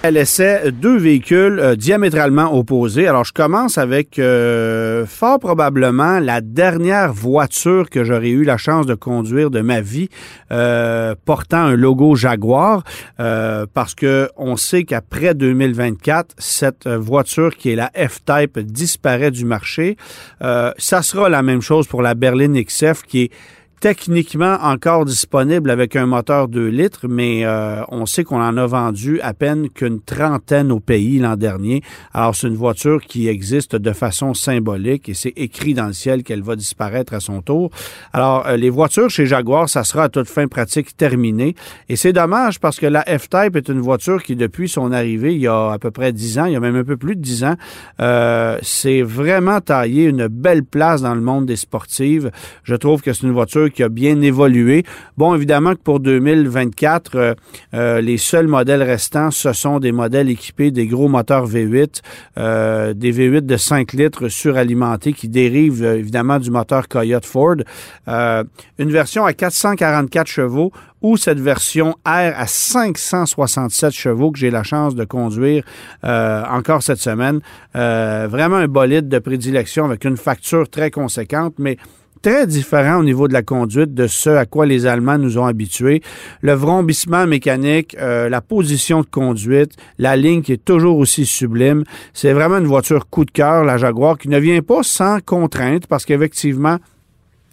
Elle 0.02 0.18
essaie 0.18 0.72
deux 0.72 0.98
véhicules 0.98 1.60
euh, 1.60 1.76
diamétralement 1.76 2.58
opposés. 2.58 3.06
Alors, 3.06 3.26
je 3.26 3.34
commence 3.34 3.78
avec 3.78 4.18
euh, 4.18 5.06
fort 5.06 5.38
probablement 5.38 6.18
la 6.20 6.42
dernière 6.42 7.14
voiture 7.14 7.92
que 7.92 8.04
j'aurais 8.04 8.30
eu 8.30 8.44
la 8.44 8.58
chance 8.58 8.88
de 8.88 8.96
conduire 8.96 9.52
de 9.52 9.62
ma 9.62 9.82
vie, 9.82 10.10
euh, 10.52 11.14
portant 11.26 11.60
un 11.60 11.76
logo 11.76 12.16
Jaguar, 12.16 12.84
parce 13.18 13.94
que 13.94 14.30
on 14.36 14.58
sait 14.58 14.84
qu'après 14.84 15.36
2024, 15.36 16.38
cette 16.40 16.88
voiture 16.88 17.56
qui 17.56 17.70
est 17.70 17.76
la 17.76 17.92
F-Type 17.94 18.58
disparaît 18.60 19.32
du 19.32 19.46
marché. 19.46 19.96
ça 20.42 21.02
sera 21.04 21.30
la 21.30 21.44
même 21.44 21.62
chose 21.62 21.86
pour 21.86 22.02
la 22.02 22.16
berline 22.16 22.60
XF 22.64 23.04
qui 23.04 23.24
est 23.24 23.32
techniquement 23.80 24.58
encore 24.62 25.06
disponible 25.06 25.70
avec 25.70 25.96
un 25.96 26.06
moteur 26.06 26.48
2 26.48 26.68
litres, 26.68 27.08
mais 27.08 27.46
euh, 27.46 27.82
on 27.90 28.06
sait 28.06 28.24
qu'on 28.24 28.42
en 28.42 28.58
a 28.58 28.66
vendu 28.66 29.22
à 29.22 29.34
peine 29.34 29.70
qu'une 29.70 30.02
trentaine 30.02 30.72
au 30.72 30.80
pays 30.80 31.20
l'an 31.20 31.36
dernier. 31.36 31.82
Alors 32.14 32.36
c'est 32.36 32.48
une 32.48 32.56
voiture 32.56 33.02
qui 33.02 33.28
existe 33.28 33.76
de 33.76 33.92
façon 33.94 34.34
symbolique 34.34 35.08
et 35.10 35.14
c'est 35.14 35.34
écrit 35.38 35.74
dans 35.74 35.88
le 35.88 35.94
ciel 35.94 36.24
qu'elle 36.24 36.44
va 36.44 36.56
disparaître 36.56 37.14
à 37.14 37.20
son 37.20 37.42
tour. 37.42 37.72
Alors 38.12 38.46
euh, 38.48 38.58
les 38.58 38.70
voitures 38.70 39.10
chez 39.10 39.26
Jaguar, 39.26 39.70
ça 39.70 39.84
sera 39.84 40.04
à 40.04 40.10
toute 40.10 40.28
fin 40.28 40.48
pratique 40.48 40.98
terminé 40.98 41.56
et 41.88 41.96
c'est 41.96 42.14
dommage 42.14 42.60
parce 42.60 42.80
que 42.80 42.86
la 42.86 43.04
F-Type 43.04 43.56
est 43.56 43.70
une 43.70 43.80
voiture 43.80 44.24
qui 44.24 44.36
depuis 44.36 44.68
son 44.68 44.92
arrivée 44.92 45.34
il 45.34 45.42
y 45.42 45.48
a 45.48 45.72
à 45.72 45.80
peu 45.80 45.92
près 45.92 46.12
10 46.12 46.40
ans, 46.40 46.46
il 46.46 46.54
y 46.54 46.56
a 46.56 46.60
même 46.60 46.76
un 46.76 46.84
peu 46.84 46.98
plus 46.98 47.16
de 47.16 47.22
10 47.22 47.44
ans, 47.46 47.56
euh, 48.02 48.58
c'est 48.62 49.02
vraiment 49.02 49.62
taillé 49.62 50.06
une 50.06 50.28
belle 50.28 50.64
place 50.64 51.02
dans 51.02 51.16
le 51.16 51.22
monde 51.22 51.46
des 51.46 51.56
sportives. 51.56 52.32
Je 52.64 52.76
trouve 52.76 53.02
que 53.02 53.14
c'est 53.14 53.24
une 53.24 53.34
voiture 53.34 53.69
qui 53.70 53.84
a 53.84 53.90
bien 53.90 54.22
évolué. 54.22 54.84
Bon, 55.18 55.36
évidemment 55.36 55.74
que 55.74 55.82
pour 55.82 56.00
2024, 56.00 57.16
euh, 57.16 57.34
euh, 57.74 58.02
les 58.02 58.18
seuls 58.18 58.48
modèles 58.48 58.84
restants, 58.84 59.32
ce 59.32 59.54
sont 59.54 59.80
des 59.80 59.92
modèles 59.92 60.30
équipés 60.30 60.72
des 60.72 60.88
gros 60.88 61.08
moteurs 61.08 61.48
V8, 61.48 62.02
euh, 62.38 62.94
des 62.94 63.12
V8 63.12 63.42
de 63.42 63.58
5 63.58 63.94
litres 63.94 64.28
suralimentés 64.30 65.14
qui 65.14 65.28
dérivent 65.28 65.84
évidemment 65.84 66.40
du 66.40 66.52
moteur 66.52 66.88
Coyote 66.88 67.26
Ford. 67.26 67.58
une 68.08 68.92
version 68.92 69.26
à 69.26 69.34
444 69.34 70.28
chevaux 70.28 70.72
ou 71.02 71.16
cette 71.16 71.40
version 71.40 71.92
R 72.06 72.34
à 72.36 72.46
567 72.46 73.92
chevaux 73.92 74.32
que 74.32 74.40
j'ai 74.40 74.52
la 74.52 74.64
chance 74.64 74.96
de 74.96 75.06
conduire 75.06 75.64
encore 76.04 76.84
cette 76.84 77.00
semaine. 77.00 77.40
vraiment 77.74 78.58
un 78.58 78.68
bolide 78.68 79.08
de 79.08 79.20
prédilection 79.20 79.86
avec 79.86 80.06
une 80.06 80.18
facture 80.18 80.70
très 80.70 80.92
conséquente, 80.92 81.56
mais 81.58 81.78
très 82.22 82.48
différent 82.48 83.00
au 83.00 83.04
niveau 83.04 83.28
de 83.28 83.34
la 83.34 83.44
conduite 83.44 83.94
de 83.94 84.08
ce 84.08 84.30
à 84.30 84.46
quoi 84.46 84.66
les 84.66 84.86
Allemands 84.86 85.18
nous 85.18 85.38
ont 85.38 85.46
habitués. 85.46 86.02
Le 86.42 86.54
vrombissement 86.54 87.28
mécanique, 87.28 87.96
euh, 88.00 88.30
la 88.30 88.42
position 88.42 89.02
de 89.02 89.06
conduite, 89.06 89.74
la 89.98 90.16
ligne 90.16 90.42
qui 90.42 90.54
est 90.54 90.64
toujours 90.64 90.98
aussi 90.98 91.26
sublime. 91.26 91.84
C'est 92.14 92.34
vraiment 92.34 92.58
une 92.58 92.68
voiture 92.68 93.10
coup 93.10 93.26
de 93.26 93.32
cœur, 93.32 93.64
la 93.64 93.78
Jaguar, 93.78 94.18
qui 94.18 94.30
ne 94.30 94.40
vient 94.40 94.62
pas 94.62 94.84
sans 94.84 95.20
contrainte 95.26 95.88
parce 95.88 96.06
qu'effectivement, 96.06 96.78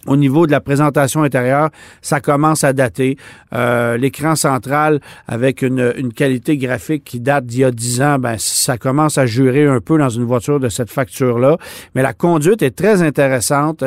au 0.07 0.17
niveau 0.17 0.47
de 0.47 0.53
la 0.53 0.61
présentation 0.61 1.23
intérieure, 1.23 1.71
ça 2.03 2.21
commence 2.21 2.65
à 2.65 2.73
dater. 2.73 3.17
Euh, 3.55 3.97
l'écran 3.97 4.35
central 4.35 5.01
avec 5.27 5.63
une, 5.63 5.93
une, 5.97 6.13
qualité 6.13 6.57
graphique 6.57 7.05
qui 7.05 7.21
date 7.21 7.47
d'il 7.47 7.61
y 7.61 7.65
a 7.65 7.71
10 7.71 8.03
ans, 8.03 8.19
ben, 8.19 8.37
ça 8.39 8.79
commence 8.79 9.19
à 9.19 9.27
jurer 9.27 9.67
un 9.67 9.81
peu 9.81 9.99
dans 9.99 10.09
une 10.09 10.25
voiture 10.25 10.61
de 10.61 10.69
cette 10.69 10.91
facture-là. 10.91 11.57
Mais 11.95 12.03
la 12.03 12.13
conduite 12.13 12.63
est 12.63 12.77
très 12.77 13.03
intéressante. 13.03 13.85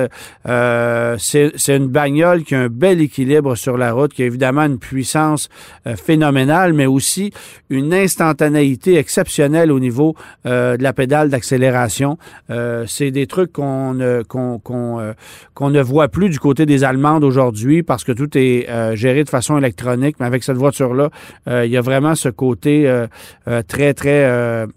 Euh, 0.48 1.16
c'est 1.20 1.76
une 1.76 1.88
bagnole 1.88 2.44
qui 2.44 2.56
a 2.56 2.62
un 2.62 2.68
bel 2.68 3.02
équilibre 3.02 3.56
sur 3.56 3.78
la 3.78 3.94
route, 3.94 4.14
qui 4.14 4.24
a 4.24 4.26
évidemment 4.26 4.64
une 4.64 4.80
puissance 4.80 5.50
euh, 5.88 5.96
phénoménale, 5.96 6.74
mais 6.74 6.86
aussi 6.86 7.32
une 7.70 7.94
instantanéité 7.94 8.98
exceptionnelle 8.98 9.72
au 9.72 9.80
niveau 9.80 10.16
euh, 10.46 10.78
de 10.78 10.84
la 10.84 10.94
pédale 10.94 11.30
d'accélération. 11.30 12.18
Euh, 12.50 12.86
c'est 12.88 13.12
des 13.12 13.28
trucs 13.28 13.52
qu'on 13.54 13.98
qu'on 14.28 14.60
qu'on 14.60 15.70
ne 15.70 15.82
voit 15.82 16.09
plus 16.10 16.30
du 16.30 16.40
côté 16.40 16.66
des 16.66 16.84
Allemandes 16.84 17.24
aujourd'hui 17.24 17.84
parce 17.84 18.04
que 18.04 18.12
tout 18.12 18.38
est 18.38 18.70
euh, 18.70 18.96
géré 18.96 19.24
de 19.24 19.30
façon 19.30 19.58
électronique. 19.58 20.18
Mais 20.20 20.26
avec 20.26 20.44
cette 20.44 20.58
voiture-là, 20.58 21.10
euh, 21.48 21.66
il 21.66 21.72
y 21.72 21.78
a 21.78 21.82
vraiment 21.82 22.16
ce 22.16 22.30
côté 22.30 22.88
euh, 22.88 23.08
très, 23.68 23.94
très 23.94 24.68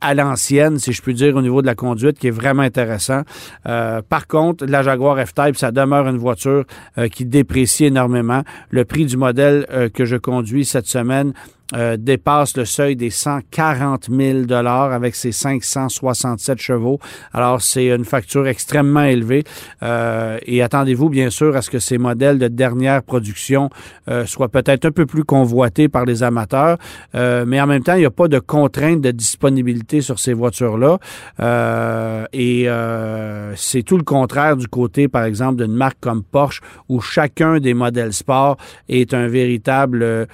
à 0.00 0.14
l'ancienne, 0.14 0.78
si 0.78 0.92
je 0.92 1.00
puis 1.02 1.14
dire, 1.14 1.36
au 1.36 1.42
niveau 1.42 1.62
de 1.62 1.66
la 1.66 1.76
conduite, 1.76 2.18
qui 2.18 2.26
est 2.26 2.32
vraiment 2.32 2.62
intéressant. 2.62 3.22
par 3.64 4.26
contre, 4.26 4.66
la 4.66 4.82
Jaguar 4.82 5.24
F-Type, 5.24 5.56
ça 5.56 5.70
demeure 5.70 6.08
une 6.08 6.18
voiture 6.18 6.64
qui 7.12 7.24
déprécie 7.24 7.84
énormément. 7.84 8.42
Le 8.70 8.84
prix 8.84 9.06
du 9.06 9.16
modèle 9.16 9.66
que 9.94 10.04
je 10.04 10.16
conduis 10.16 10.64
cette 10.64 10.86
semaine 10.86 11.32
euh, 11.74 11.96
dépasse 11.96 12.56
le 12.56 12.64
seuil 12.64 12.96
des 12.96 13.10
140 13.10 14.08
000 14.10 14.40
dollars 14.40 14.92
avec 14.92 15.14
ses 15.14 15.30
567 15.30 16.58
chevaux. 16.58 16.98
Alors, 17.32 17.62
c'est 17.62 17.88
une 17.88 18.04
facture 18.04 18.48
extrêmement 18.48 19.04
élevée. 19.04 19.44
Euh, 19.82 20.38
et 20.46 20.62
attendez-vous, 20.62 21.08
bien 21.08 21.30
sûr, 21.30 21.56
à 21.56 21.62
ce 21.62 21.70
que 21.70 21.78
ces 21.78 21.98
modèles 21.98 22.38
de 22.38 22.48
dernière 22.48 23.02
production 23.02 23.70
euh, 24.08 24.26
soient 24.26 24.48
peut-être 24.48 24.86
un 24.86 24.90
peu 24.90 25.06
plus 25.06 25.22
convoités 25.22 25.88
par 25.88 26.04
les 26.04 26.22
amateurs. 26.22 26.78
mais 27.14 27.60
en 27.60 27.66
même 27.66 27.82
temps, 27.82 27.94
il 27.94 28.00
n'y 28.00 28.04
a 28.04 28.10
pas 28.10 28.28
de 28.28 28.38
contrainte 28.38 29.00
de 29.00 29.10
disponibilité 29.10 30.00
sur 30.00 30.18
ces 30.18 30.32
voitures-là. 30.32 30.98
et 32.32 32.68
c'est 33.56 33.82
tout 33.82 33.96
le 33.96 34.04
contraire 34.04 34.56
du 34.56 34.66
côté, 34.66 35.08
par 35.08 35.24
exemple, 35.24 35.62
d'une 35.62 35.74
marque 35.74 35.98
comme 36.00 36.22
Porsche, 36.22 36.60
où 36.88 37.00
chacun 37.00 37.58
des 37.60 37.74
modèles 37.74 38.12
sport 38.12 38.56
est 38.88 39.14
un 39.14 39.28
véritable 39.28 40.26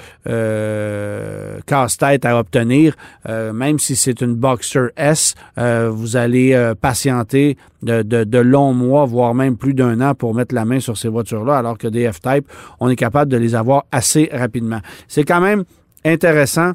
casse-tête 1.67 2.25
à 2.25 2.39
obtenir, 2.39 2.95
euh, 3.29 3.53
même 3.53 3.79
si 3.79 3.97
c'est 3.97 4.21
une 4.21 4.35
Boxer 4.35 4.91
S, 4.97 5.35
euh, 5.59 5.91
vous 5.93 6.17
allez 6.17 6.73
patienter 6.81 7.57
de, 7.83 8.03
de, 8.03 8.39
longs 8.39 8.73
mois, 8.73 9.05
voire 9.05 9.35
même 9.35 9.57
plus 9.57 9.75
d'un 9.75 10.01
an 10.01 10.15
pour 10.15 10.35
mettre 10.35 10.55
la 10.55 10.65
main 10.65 10.81
sur 10.81 10.97
ces 10.97 11.09
voitures-là, 11.09 11.59
alors 11.59 11.79
que 11.79 11.89
des 11.89 12.11
F-Type, 12.11 12.47
on 12.81 12.89
est 12.89 12.97
capable 12.97 13.31
de 13.31 13.37
les 13.37 13.55
avoir 13.55 13.85
assez 13.93 14.29
rapidement. 14.33 14.81
C'est 15.09 15.25
quand 15.25 15.41
même 15.41 15.65
intéressant 16.05 16.73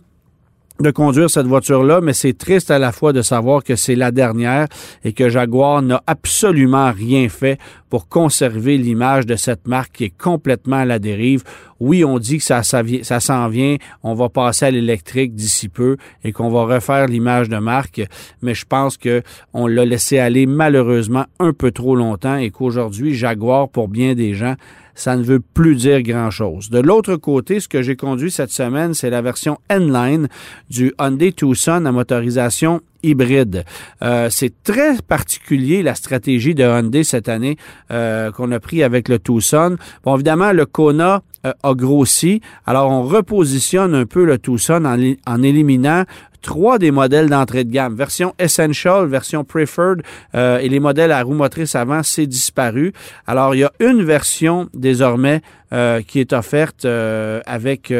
de 0.81 0.91
conduire 0.91 1.29
cette 1.29 1.47
voiture-là, 1.47 2.01
mais 2.01 2.13
c'est 2.13 2.37
triste 2.37 2.71
à 2.71 2.79
la 2.79 2.91
fois 2.91 3.13
de 3.13 3.21
savoir 3.21 3.63
que 3.63 3.75
c'est 3.75 3.95
la 3.95 4.11
dernière 4.11 4.67
et 5.03 5.13
que 5.13 5.29
Jaguar 5.29 5.81
n'a 5.81 6.01
absolument 6.07 6.91
rien 6.91 7.29
fait 7.29 7.59
pour 7.89 8.07
conserver 8.07 8.77
l'image 8.77 9.25
de 9.25 9.35
cette 9.35 9.67
marque 9.67 9.91
qui 9.93 10.03
est 10.05 10.17
complètement 10.17 10.77
à 10.77 10.85
la 10.85 10.99
dérive. 10.99 11.43
Oui, 11.79 12.05
on 12.05 12.19
dit 12.19 12.37
que 12.37 12.43
ça, 12.43 12.63
ça, 12.63 13.19
s'en 13.19 13.47
vient, 13.49 13.77
on 14.03 14.13
va 14.13 14.29
passer 14.29 14.65
à 14.65 14.71
l'électrique 14.71 15.35
d'ici 15.35 15.67
peu 15.67 15.97
et 16.23 16.31
qu'on 16.31 16.49
va 16.49 16.63
refaire 16.63 17.07
l'image 17.07 17.49
de 17.49 17.57
marque, 17.57 18.01
mais 18.41 18.53
je 18.53 18.65
pense 18.65 18.97
que 18.97 19.21
on 19.53 19.67
l'a 19.67 19.85
laissé 19.85 20.19
aller 20.19 20.45
malheureusement 20.45 21.25
un 21.39 21.53
peu 21.53 21.71
trop 21.71 21.95
longtemps 21.95 22.37
et 22.37 22.49
qu'aujourd'hui, 22.51 23.13
Jaguar, 23.13 23.69
pour 23.69 23.87
bien 23.87 24.13
des 24.13 24.33
gens, 24.33 24.55
ça 24.95 25.15
ne 25.15 25.23
veut 25.23 25.39
plus 25.39 25.75
dire 25.75 26.01
grand-chose. 26.01 26.69
De 26.69 26.79
l'autre 26.79 27.15
côté, 27.15 27.59
ce 27.59 27.67
que 27.67 27.81
j'ai 27.81 27.95
conduit 27.95 28.31
cette 28.31 28.51
semaine, 28.51 28.93
c'est 28.93 29.09
la 29.09 29.21
version 29.21 29.57
N-Line 29.69 30.27
du 30.69 30.93
Hyundai 30.99 31.33
Tucson 31.33 31.85
à 31.85 31.91
motorisation 31.91 32.81
hybride. 33.03 33.65
Euh, 34.03 34.29
c'est 34.29 34.63
très 34.63 34.97
particulier 35.01 35.83
la 35.83 35.95
stratégie 35.95 36.55
de 36.55 36.63
Hyundai 36.63 37.03
cette 37.03 37.29
année 37.29 37.57
euh, 37.91 38.31
qu'on 38.31 38.51
a 38.51 38.59
pris 38.59 38.83
avec 38.83 39.09
le 39.09 39.19
Tucson. 39.19 39.77
Bon, 40.03 40.15
évidemment, 40.15 40.51
le 40.51 40.65
Kona 40.65 41.23
euh, 41.45 41.53
a 41.63 41.73
grossi. 41.73 42.41
Alors, 42.65 42.91
on 42.91 43.03
repositionne 43.03 43.95
un 43.95 44.05
peu 44.05 44.25
le 44.25 44.37
Tucson 44.37 44.85
en, 44.85 44.97
en 45.31 45.43
éliminant 45.43 46.03
trois 46.41 46.79
des 46.79 46.91
modèles 46.91 47.29
d'entrée 47.29 47.63
de 47.63 47.71
gamme. 47.71 47.95
Version 47.95 48.33
Essential, 48.39 49.05
version 49.05 49.43
Preferred 49.43 50.01
et 50.33 50.69
les 50.69 50.79
modèles 50.79 51.11
à 51.11 51.21
roue 51.21 51.35
motrice 51.35 51.75
avant, 51.75 52.01
c'est 52.01 52.25
disparu. 52.25 52.93
Alors, 53.27 53.53
il 53.53 53.59
y 53.59 53.63
a 53.63 53.71
une 53.79 54.03
version 54.03 54.67
désormais 54.73 55.41
euh, 55.73 56.01
qui 56.01 56.19
est 56.19 56.33
offerte 56.33 56.83
euh, 56.83 57.39
avec, 57.45 57.93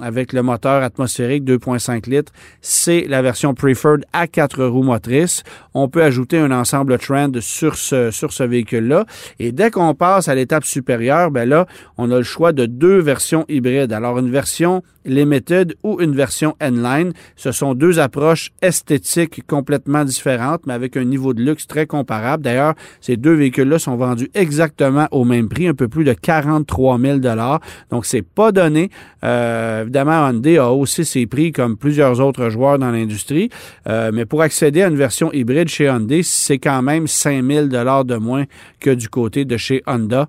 avec 0.00 0.32
le 0.32 0.42
moteur 0.42 0.84
atmosphérique 0.84 1.42
2.5 1.42 2.08
litres, 2.08 2.32
c'est 2.60 3.06
la 3.08 3.22
version 3.22 3.54
Preferred 3.54 4.04
à 4.12 4.28
quatre 4.28 4.64
roues 4.64 4.84
motrices. 4.84 5.42
On 5.74 5.88
peut 5.88 6.04
ajouter 6.04 6.38
un 6.38 6.52
ensemble 6.52 6.96
Trend 6.98 7.32
sur 7.40 7.74
ce, 7.74 8.12
sur 8.12 8.32
ce 8.32 8.44
véhicule-là. 8.44 9.04
Et 9.40 9.50
dès 9.50 9.72
qu'on 9.72 9.94
passe 9.94 10.28
à 10.28 10.36
l'étape 10.36 10.64
supérieure, 10.64 11.32
ben 11.32 11.48
là, 11.48 11.66
on 11.96 12.08
a 12.12 12.18
le 12.18 12.22
choix 12.22 12.52
de 12.52 12.66
deux 12.78 12.98
versions 12.98 13.44
hybrides. 13.48 13.92
Alors, 13.92 14.18
une 14.18 14.30
version 14.30 14.82
Limited 15.08 15.74
ou 15.82 16.00
une 16.00 16.14
version 16.14 16.54
N-Line. 16.60 17.12
Ce 17.36 17.50
sont 17.50 17.74
deux 17.74 17.98
approches 17.98 18.50
esthétiques 18.62 19.42
complètement 19.46 20.04
différentes, 20.04 20.62
mais 20.66 20.74
avec 20.74 20.96
un 20.96 21.04
niveau 21.04 21.34
de 21.34 21.42
luxe 21.42 21.66
très 21.66 21.86
comparable. 21.86 22.42
D'ailleurs, 22.42 22.74
ces 23.00 23.16
deux 23.16 23.32
véhicules-là 23.32 23.78
sont 23.78 23.96
vendus 23.96 24.30
exactement 24.34 25.08
au 25.10 25.24
même 25.24 25.48
prix, 25.48 25.66
un 25.66 25.74
peu 25.74 25.88
plus 25.88 26.04
de 26.04 26.12
43 26.12 26.98
000 26.98 27.18
Donc, 27.90 28.06
c'est 28.06 28.22
pas 28.22 28.52
donné. 28.52 28.90
Euh, 29.24 29.82
évidemment, 29.82 30.28
Hyundai 30.28 30.58
a 30.58 30.70
aussi 30.70 31.04
ses 31.04 31.26
prix 31.26 31.52
comme 31.52 31.76
plusieurs 31.76 32.20
autres 32.20 32.50
joueurs 32.50 32.78
dans 32.78 32.90
l'industrie. 32.90 33.48
Euh, 33.88 34.10
mais 34.12 34.26
pour 34.26 34.42
accéder 34.42 34.82
à 34.82 34.88
une 34.88 34.96
version 34.96 35.32
hybride 35.32 35.68
chez 35.68 35.84
Hyundai, 35.84 36.22
c'est 36.22 36.58
quand 36.58 36.82
même 36.82 37.06
5 37.06 37.44
000 37.44 37.66
de 37.68 38.16
moins 38.16 38.44
que 38.80 38.90
du 38.90 39.08
côté 39.08 39.44
de 39.44 39.56
chez 39.56 39.82
Honda 39.86 40.28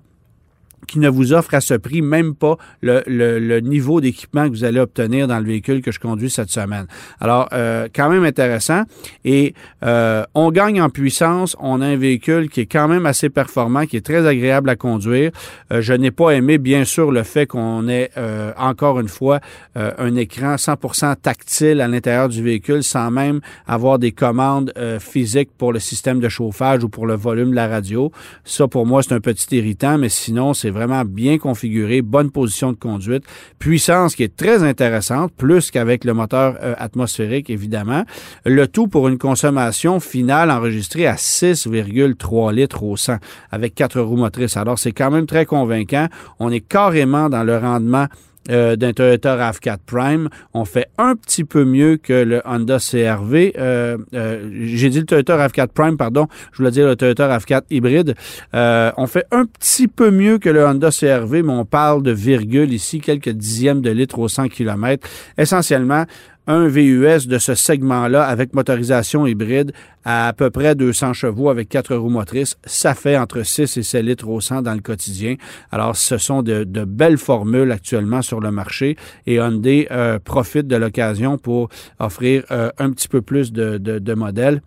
qui 0.86 0.98
ne 0.98 1.08
vous 1.08 1.32
offre 1.32 1.54
à 1.54 1.60
ce 1.60 1.74
prix 1.74 2.02
même 2.02 2.34
pas 2.34 2.56
le, 2.80 3.02
le, 3.06 3.60
niveau 3.60 4.00
d'équipement 4.00 4.44
que 4.44 4.50
vous 4.50 4.64
allez 4.64 4.80
obtenir 4.80 5.28
dans 5.28 5.38
le 5.38 5.44
véhicule 5.44 5.82
que 5.82 5.92
je 5.92 6.00
conduis 6.00 6.30
cette 6.30 6.50
semaine. 6.50 6.86
Alors, 7.20 7.48
euh, 7.52 7.88
quand 7.94 8.08
même 8.08 8.24
intéressant. 8.24 8.84
Et 9.24 9.54
euh, 9.84 10.24
on 10.34 10.50
gagne 10.50 10.80
en 10.80 10.88
puissance. 10.88 11.56
On 11.60 11.80
a 11.80 11.86
un 11.86 11.96
véhicule 11.96 12.48
qui 12.48 12.62
est 12.62 12.66
quand 12.66 12.88
même 12.88 13.06
assez 13.06 13.28
performant, 13.28 13.86
qui 13.86 13.96
est 13.96 14.04
très 14.04 14.26
agréable 14.26 14.70
à 14.70 14.76
conduire. 14.76 15.30
Euh, 15.72 15.82
je 15.82 15.92
n'ai 15.92 16.10
pas 16.10 16.30
aimé, 16.30 16.58
bien 16.58 16.84
sûr, 16.84 17.12
le 17.12 17.22
fait 17.22 17.46
qu'on 17.46 17.88
ait 17.88 18.10
encore 18.56 19.00
une 19.00 19.08
fois 19.08 19.40
un 19.74 20.16
écran 20.16 20.56
100% 20.56 21.16
tactile 21.16 21.80
à 21.80 21.88
l'intérieur 21.88 22.28
du 22.28 22.42
véhicule 22.42 22.82
sans 22.82 23.10
même 23.10 23.40
avoir 23.66 23.98
des 23.98 24.12
commandes 24.12 24.72
physiques 25.00 25.50
pour 25.56 25.72
le 25.72 25.78
système 25.78 26.20
de 26.20 26.28
chauffage 26.28 26.84
ou 26.84 26.88
pour 26.88 27.06
le 27.06 27.14
volume 27.14 27.50
de 27.50 27.54
la 27.54 27.68
radio. 27.68 28.10
Ça, 28.44 28.68
pour 28.68 28.86
moi, 28.86 29.02
c'est 29.02 29.14
un 29.14 29.20
petit 29.20 29.56
irritant, 29.56 29.98
mais 29.98 30.08
sinon, 30.08 30.54
c'est 30.54 30.69
vraiment 30.70 31.04
bien 31.04 31.38
configuré, 31.38 32.02
bonne 32.02 32.30
position 32.30 32.72
de 32.72 32.76
conduite, 32.76 33.24
puissance 33.58 34.14
qui 34.14 34.22
est 34.22 34.36
très 34.36 34.62
intéressante, 34.62 35.32
plus 35.36 35.70
qu'avec 35.70 36.04
le 36.04 36.14
moteur 36.14 36.56
euh, 36.62 36.74
atmosphérique, 36.78 37.50
évidemment. 37.50 38.04
Le 38.44 38.66
tout 38.66 38.88
pour 38.88 39.08
une 39.08 39.18
consommation 39.18 40.00
finale 40.00 40.50
enregistrée 40.50 41.06
à 41.06 41.14
6,3 41.14 42.52
litres 42.52 42.82
au 42.82 42.96
100 42.96 43.16
avec 43.50 43.74
quatre 43.74 44.00
roues 44.00 44.16
motrices. 44.16 44.56
Alors, 44.56 44.78
c'est 44.78 44.92
quand 44.92 45.10
même 45.10 45.26
très 45.26 45.46
convaincant. 45.46 46.08
On 46.38 46.50
est 46.50 46.60
carrément 46.60 47.28
dans 47.28 47.44
le 47.44 47.56
rendement 47.56 48.06
euh, 48.48 48.74
d'un 48.74 48.92
Toyota 48.92 49.36
RAV4 49.36 49.78
Prime. 49.84 50.28
On 50.54 50.64
fait 50.64 50.86
un 50.96 51.14
petit 51.14 51.44
peu 51.44 51.64
mieux 51.64 51.98
que 51.98 52.12
le 52.12 52.40
Honda 52.46 52.78
CRV. 52.78 53.52
Euh, 53.58 53.98
euh, 54.14 54.48
j'ai 54.64 54.88
dit 54.88 55.00
le 55.00 55.04
Toyota 55.04 55.36
RAV4 55.46 55.68
Prime, 55.68 55.96
pardon. 55.98 56.26
Je 56.52 56.58
voulais 56.58 56.70
dire 56.70 56.86
le 56.86 56.96
Toyota 56.96 57.36
RAV4 57.36 57.62
hybride. 57.70 58.14
on 58.52 59.06
fait 59.06 59.26
un 59.30 59.44
petit 59.44 59.88
peu 59.88 60.10
mieux 60.10 60.38
que 60.38 60.48
le 60.48 60.64
Honda 60.64 60.90
CRV, 60.90 61.42
mais 61.42 61.52
on 61.52 61.66
parle 61.66 62.02
de 62.02 62.12
virgule 62.12 62.72
ici, 62.72 63.00
quelques 63.00 63.28
dixièmes 63.28 63.82
de 63.82 63.90
litre 63.90 64.18
au 64.18 64.28
100 64.28 64.48
km. 64.48 65.06
Essentiellement, 65.36 66.06
un 66.46 66.66
VUS 66.66 67.26
de 67.26 67.38
ce 67.38 67.54
segment-là 67.54 68.24
avec 68.24 68.54
motorisation 68.54 69.26
hybride 69.26 69.72
à 70.04 70.28
à 70.28 70.32
peu 70.32 70.50
près 70.50 70.74
200 70.74 71.12
chevaux 71.12 71.50
avec 71.50 71.68
quatre 71.68 71.94
roues 71.94 72.08
motrices, 72.08 72.56
ça 72.64 72.94
fait 72.94 73.16
entre 73.18 73.42
6 73.42 73.76
et 73.76 73.82
7 73.82 74.04
litres 74.04 74.28
au 74.28 74.40
100 74.40 74.62
dans 74.62 74.74
le 74.74 74.80
quotidien. 74.80 75.36
Alors, 75.70 75.96
ce 75.96 76.18
sont 76.18 76.42
de, 76.42 76.64
belles 76.84 77.18
formules 77.18 77.72
actuellement 77.72 78.22
sur 78.22 78.40
le 78.40 78.50
marché 78.50 78.96
et 79.26 79.34
Hyundai 79.34 79.88
euh, 79.90 80.18
profite 80.18 80.66
de 80.66 80.76
l'occasion 80.76 81.36
pour 81.36 81.68
offrir 81.98 82.44
euh, 82.50 82.70
un 82.78 82.90
petit 82.90 83.08
peu 83.08 83.22
plus 83.22 83.52
de, 83.52 83.78
de 83.78 84.14
modèles. 84.14 84.62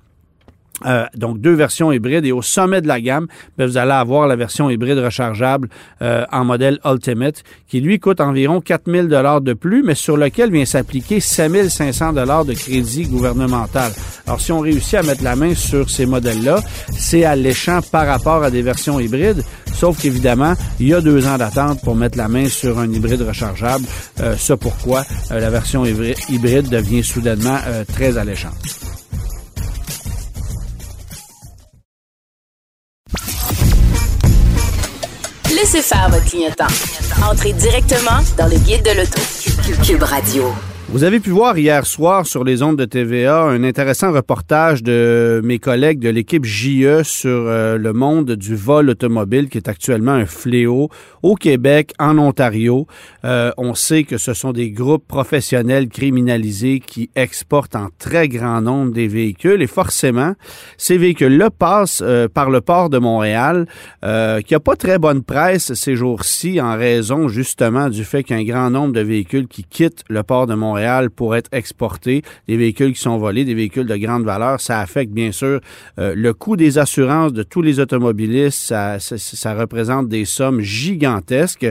Euh, 0.85 1.05
donc 1.15 1.39
deux 1.39 1.53
versions 1.53 1.91
hybrides 1.91 2.25
et 2.25 2.31
au 2.31 2.41
sommet 2.41 2.81
de 2.81 2.87
la 2.87 2.99
gamme, 2.99 3.27
ben, 3.57 3.67
vous 3.67 3.77
allez 3.77 3.91
avoir 3.91 4.27
la 4.27 4.35
version 4.35 4.69
hybride 4.69 4.97
rechargeable 4.97 5.69
euh, 6.01 6.25
en 6.31 6.43
modèle 6.45 6.79
Ultimate 6.83 7.43
qui 7.67 7.79
lui 7.79 7.99
coûte 7.99 8.19
environ 8.19 8.59
4000 8.59 9.07
dollars 9.07 9.41
de 9.41 9.53
plus 9.53 9.83
mais 9.83 9.95
sur 9.95 10.17
lequel 10.17 10.51
vient 10.51 10.65
s'appliquer 10.65 11.19
5500 11.19 12.13
dollars 12.13 12.43
de 12.45 12.53
crédit 12.53 13.03
gouvernemental. 13.05 13.91
Alors 14.25 14.41
si 14.41 14.51
on 14.51 14.61
réussit 14.61 14.95
à 14.95 15.03
mettre 15.03 15.23
la 15.23 15.35
main 15.35 15.53
sur 15.53 15.89
ces 15.89 16.07
modèles-là, 16.07 16.59
c'est 16.91 17.23
alléchant 17.23 17.79
par 17.91 18.07
rapport 18.07 18.43
à 18.43 18.49
des 18.49 18.63
versions 18.63 18.99
hybrides, 18.99 19.43
sauf 19.73 20.01
qu'évidemment, 20.01 20.53
il 20.79 20.87
y 20.87 20.93
a 20.93 21.01
deux 21.01 21.27
ans 21.27 21.37
d'attente 21.37 21.81
pour 21.81 21.95
mettre 21.95 22.17
la 22.17 22.27
main 22.27 22.47
sur 22.47 22.79
un 22.79 22.91
hybride 22.91 23.21
rechargeable. 23.21 23.85
Euh, 24.21 24.35
pourquoi 24.59 25.03
la 25.29 25.49
version 25.49 25.83
hybride 25.85 26.69
devient 26.69 27.03
soudainement 27.03 27.57
très 27.87 28.17
alléchante. 28.17 29.02
Laissez 35.55 35.81
faire 35.83 36.10
votre 36.10 36.25
clignotant. 36.25 36.67
Entrez 37.29 37.53
directement 37.53 38.19
dans 38.38 38.48
le 38.48 38.57
guide 38.57 38.83
de 38.83 38.91
l'auto. 38.91 39.22
Cube 39.83 40.01
Radio. 40.01 40.51
Vous 40.93 41.03
avez 41.03 41.19
pu 41.19 41.31
voir 41.31 41.57
hier 41.57 41.88
soir 41.88 42.27
sur 42.27 42.43
les 42.43 42.62
ondes 42.62 42.77
de 42.77 42.85
TVA 42.85 43.45
un 43.45 43.63
intéressant 43.63 44.12
reportage 44.12 44.83
de 44.83 45.41
mes 45.43 45.57
collègues 45.57 45.97
de 45.97 46.09
l'équipe 46.09 46.45
JE 46.45 47.01
sur 47.01 47.31
euh, 47.31 47.79
le 47.79 47.93
monde 47.93 48.33
du 48.33 48.55
vol 48.55 48.91
automobile 48.91 49.50
qui 49.50 49.57
est 49.57 49.67
actuellement 49.67 50.12
un 50.12 50.27
fléau 50.27 50.89
au 51.23 51.33
Québec, 51.33 51.93
en 51.97 52.19
Ontario. 52.19 52.85
Euh, 53.25 53.51
on 53.57 53.73
sait 53.73 54.03
que 54.03 54.19
ce 54.19 54.35
sont 54.35 54.51
des 54.51 54.69
groupes 54.69 55.07
professionnels 55.07 55.89
criminalisés 55.89 56.79
qui 56.79 57.10
exportent 57.15 57.75
en 57.75 57.88
très 57.97 58.27
grand 58.27 58.62
nombre 58.62 58.93
des 58.93 59.08
véhicules 59.08 59.63
et 59.63 59.67
forcément, 59.67 60.34
ces 60.77 60.99
véhicules-là 60.99 61.49
passent 61.49 62.03
euh, 62.06 62.27
par 62.32 62.51
le 62.51 62.62
port 62.62 62.91
de 62.91 62.99
Montréal 62.99 63.65
qui 64.45 64.53
a 64.53 64.60
pas 64.60 64.75
très 64.75 64.99
bonne 64.99 65.23
presse 65.23 65.73
ces 65.73 65.95
jours-ci 65.95 66.62
en 66.62 66.77
raison 66.77 67.29
justement 67.29 67.89
du 67.89 68.03
fait 68.03 68.23
qu'il 68.23 68.36
y 68.36 68.39
a 68.39 68.41
un 68.41 68.45
grand 68.45 68.69
nombre 68.69 68.93
de 68.93 68.99
véhicules 68.99 69.47
qui 69.47 69.63
quittent 69.63 70.03
le 70.10 70.21
port 70.21 70.45
de 70.45 70.53
Montréal 70.53 70.83
pour 71.15 71.36
être 71.36 71.50
exportés, 71.52 72.22
des 72.48 72.58
véhicules 72.58 72.93
qui 72.93 73.02
sont 73.02 73.17
volés, 73.17 73.46
des 73.46 73.54
véhicules 73.54 73.86
de 73.86 73.96
grande 73.98 74.24
valeur. 74.24 74.60
Ça 74.60 74.80
affecte 74.80 75.12
bien 75.12 75.32
sûr 75.32 75.60
euh, 76.00 76.13
le 76.15 76.34
coût 76.34 76.56
des 76.56 76.78
assurances 76.78 77.34
de 77.34 77.43
tous 77.43 77.62
les 77.62 77.80
automobilistes. 77.80 78.74
Ça, 79.00 79.54
représente 79.54 80.10
des 80.10 80.26
sommes 80.26 80.62
gigantesques. 80.62 81.67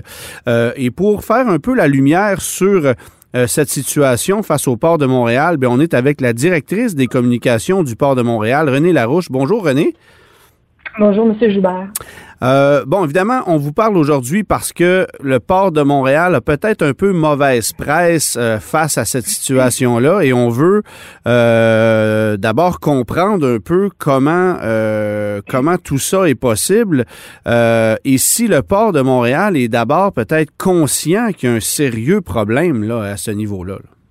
Euh, 0.48 0.72
et 0.76 0.90
pour 0.90 1.24
faire 1.24 1.48
un 1.48 1.58
peu 1.58 1.74
la 1.74 1.88
lumière 1.88 2.40
sur 2.40 2.94
euh, 3.34 3.46
cette 3.46 3.70
situation 3.70 4.42
face 4.42 4.68
au 4.68 4.76
port 4.76 4.98
de 4.98 5.06
Montréal, 5.06 5.56
bien, 5.56 5.70
on 5.70 5.80
est 5.80 5.94
avec 5.94 6.20
la 6.20 6.32
directrice 6.32 6.94
des 6.94 7.06
communications 7.06 7.82
du 7.82 7.96
port 7.96 8.14
de 8.14 8.22
Montréal, 8.22 8.68
René 8.68 8.92
Larouche. 8.92 9.30
Bonjour 9.30 9.64
René. 9.64 9.94
Bonjour 10.98 11.26
Monsieur 11.26 11.50
Joubert. 11.50 11.88
Euh, 12.42 12.84
bon, 12.86 13.04
évidemment, 13.04 13.40
on 13.46 13.56
vous 13.56 13.72
parle 13.72 13.96
aujourd'hui 13.96 14.42
parce 14.42 14.72
que 14.72 15.06
le 15.22 15.38
port 15.38 15.70
de 15.70 15.80
Montréal 15.82 16.34
a 16.34 16.40
peut-être 16.40 16.82
un 16.82 16.92
peu 16.92 17.12
mauvaise 17.12 17.72
presse 17.72 18.36
euh, 18.36 18.58
face 18.58 18.98
à 18.98 19.04
cette 19.04 19.26
situation-là 19.26 20.22
et 20.22 20.32
on 20.32 20.48
veut 20.48 20.82
euh, 21.28 22.36
d'abord 22.36 22.80
comprendre 22.80 23.46
un 23.46 23.58
peu 23.58 23.90
comment 23.96 24.56
comment 25.48 25.78
tout 25.78 25.98
ça 25.98 26.28
est 26.28 26.34
possible 26.34 27.04
et 27.46 28.18
si 28.18 28.48
le 28.48 28.62
port 28.62 28.92
de 28.92 29.00
Montréal 29.00 29.56
est 29.56 29.68
d'abord 29.68 30.12
peut-être 30.12 30.50
conscient 30.58 31.32
qu'il 31.32 31.48
y 31.48 31.52
a 31.52 31.56
un 31.56 31.60
sérieux 31.60 32.20
problème 32.20 32.82
là 32.82 33.02
à 33.02 33.16
ce 33.16 33.30
niveau-là. 33.30 33.74
là 33.74 34.01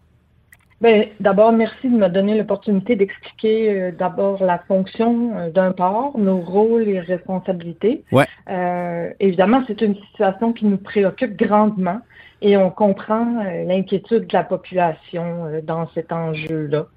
ben, 0.82 1.06
d'abord, 1.20 1.52
merci 1.52 1.90
de 1.90 1.96
me 1.96 2.10
donner 2.10 2.36
l'opportunité 2.36 2.96
d'expliquer 2.96 3.70
euh, 3.70 3.92
d'abord 3.92 4.44
la 4.44 4.58
fonction 4.68 5.32
euh, 5.38 5.50
d'un 5.52 5.72
port, 5.72 6.18
nos 6.18 6.40
rôles 6.40 6.90
et 6.90 7.00
responsabilités. 7.00 8.04
Ouais. 8.12 8.26
Euh, 8.50 9.12
évidemment, 9.20 9.64
c'est 9.68 9.82
une 9.82 9.96
situation 9.96 10.54
qui 10.54 10.66
nous 10.66 10.78
préoccupe 10.78 11.38
grandement 11.38 12.02
et 12.42 12.58
on 12.58 12.72
comprend 12.72 13.44
l'inquiétude 13.68 14.26
de 14.26 14.34
la 14.34 14.44
population 14.44 15.62
dans 15.62 15.88
cet 15.94 16.12
enjeu-là. 16.12 16.88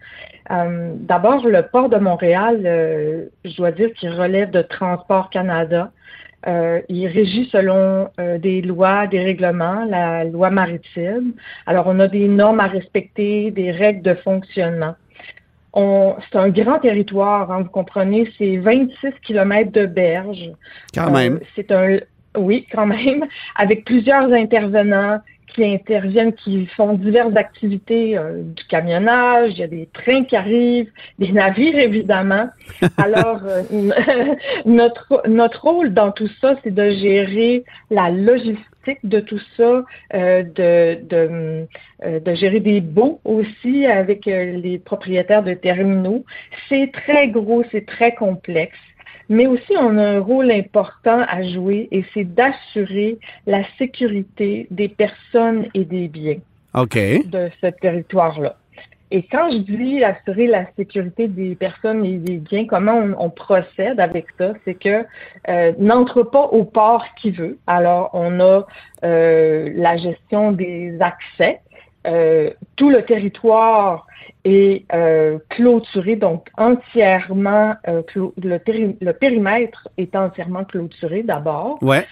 d'abord, 0.49 1.47
le 1.47 1.61
port 1.65 1.91
de 1.91 1.99
Montréal, 1.99 2.61
je 3.45 3.55
dois 3.55 3.71
dire 3.71 3.93
qu'il 3.93 4.09
relève 4.09 4.51
de 4.51 4.63
Transport 4.63 5.29
Canada. 5.29 5.91
Euh, 6.47 6.81
il 6.89 7.07
régit 7.07 7.49
selon 7.51 8.11
euh, 8.21 8.39
des 8.39 8.61
lois, 8.61 9.07
des 9.07 9.21
règlements, 9.23 9.85
la 9.85 10.25
loi 10.25 10.51
maritime. 10.51 11.33
Alors, 11.67 11.87
on 11.87 11.99
a 12.01 12.09
des 12.09 12.29
normes 12.29 12.61
à 12.61 12.67
respecter, 12.67 13.51
des 13.51 13.71
règles 13.71 14.03
de 14.03 14.15
fonctionnement. 14.15 14.95
C'est 15.77 16.39
un 16.39 16.51
grand 16.51 16.79
territoire, 16.79 17.51
hein, 17.51 17.63
vous 17.63 17.71
comprenez, 17.71 18.31
c'est 18.39 18.59
26 18.59 19.11
kilomètres 19.23 19.73
de 19.73 19.87
berge. 19.87 20.53
Quand 20.95 21.11
même. 21.11 21.37
Euh, 21.37 21.47
c'est 21.57 21.73
un, 21.73 21.99
oui, 22.37 22.67
quand 22.71 22.87
même, 22.87 23.25
avec 23.57 23.85
plusieurs 23.85 24.33
intervenants, 24.33 25.19
qui 25.55 25.65
interviennent, 25.65 26.33
qui 26.33 26.67
font 26.67 26.95
diverses 26.95 27.37
activités, 27.37 28.19
euh, 28.19 28.43
du 28.43 28.65
camionnage, 28.65 29.53
il 29.53 29.59
y 29.59 29.63
a 29.63 29.69
des 29.69 29.89
trains 29.93 30.25
qui 30.25 30.37
arrivent, 30.37 30.91
des 31.19 31.33
navires 31.33 31.79
évidemment. 31.79 32.49
Alors, 32.99 33.41
euh, 33.47 33.63
notre, 34.67 35.23
notre 35.29 35.63
rôle 35.63 35.95
dans 35.95 36.11
tout 36.11 36.29
ça, 36.41 36.57
c'est 36.63 36.75
de 36.75 36.91
gérer 36.91 37.65
la 37.91 38.11
logistique 38.11 38.65
de 39.05 39.21
tout 39.21 39.41
ça, 39.57 39.85
de, 40.13 40.99
de, 41.09 41.67
de, 42.19 42.35
gérer 42.35 42.61
des 42.61 42.83
baux 42.83 43.19
aussi 43.25 43.87
avec 43.87 44.27
les 44.27 44.79
propriétaires 44.79 45.43
de 45.43 45.55
terminaux. 45.55 46.27
C'est 46.69 46.93
très 46.93 47.29
gros, 47.29 47.65
c'est 47.73 47.87
très 47.87 48.15
complexe. 48.15 48.77
Mais 49.29 49.47
aussi, 49.47 49.73
on 49.79 49.97
a 49.99 50.07
un 50.17 50.21
rôle 50.21 50.51
important 50.51 51.25
à 51.29 51.43
jouer 51.43 51.89
et 51.91 52.05
c'est 52.13 52.25
d'assurer 52.25 53.19
la 53.47 53.63
sécurité 53.79 54.67
des 54.71 54.89
personnes 54.89 55.67
et 55.75 55.85
des 55.85 56.09
biens 56.09 56.39
de 56.75 57.51
ce 57.61 57.67
territoire-là. 57.69 58.57
Et 59.11 59.23
quand 59.23 59.51
je 59.53 59.59
dis 59.59 60.03
assurer 60.03 60.49
la 60.49 60.67
sécurité 60.75 61.29
des 61.29 61.55
personnes 61.55 62.05
et 62.05 62.17
des 62.17 62.39
biens, 62.39 62.67
comment 62.67 63.01
on, 63.19 63.31
procède 63.31 64.01
avec 64.01 64.27
ça, 64.39 64.55
c'est 64.65 64.75
que 64.75 65.05
euh, 65.49 65.73
n'entre 65.79 66.25
pas 66.25 66.47
au 66.47 66.65
port 66.65 67.05
qui 67.17 67.31
veut. 67.31 67.59
Alors, 67.69 68.11
on 68.13 68.41
a 68.41 68.67
euh, 69.05 69.71
la 69.77 69.97
gestion 69.99 70.51
des 70.51 70.97
accès. 71.01 71.61
Euh, 72.07 72.51
tout 72.77 72.91
le 72.91 73.03
territoire 73.03 74.07
est 74.45 74.87
clôturé, 75.49 76.17
donc 76.17 76.49
entièrement, 76.57 77.75
le, 77.87 78.59
le, 79.01 79.13
périmètre 79.13 79.89
est 79.97 80.15
entièrement 80.15 80.65
clôturé 80.65 81.23
d'abord. 81.23 81.79
Ouais. 81.83 82.07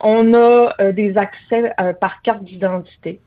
on 0.00 0.34
a 0.34 0.92
des 0.92 1.16
accès 1.16 1.72
par 2.00 2.22
carte 2.22 2.44
d'identité. 2.44 3.20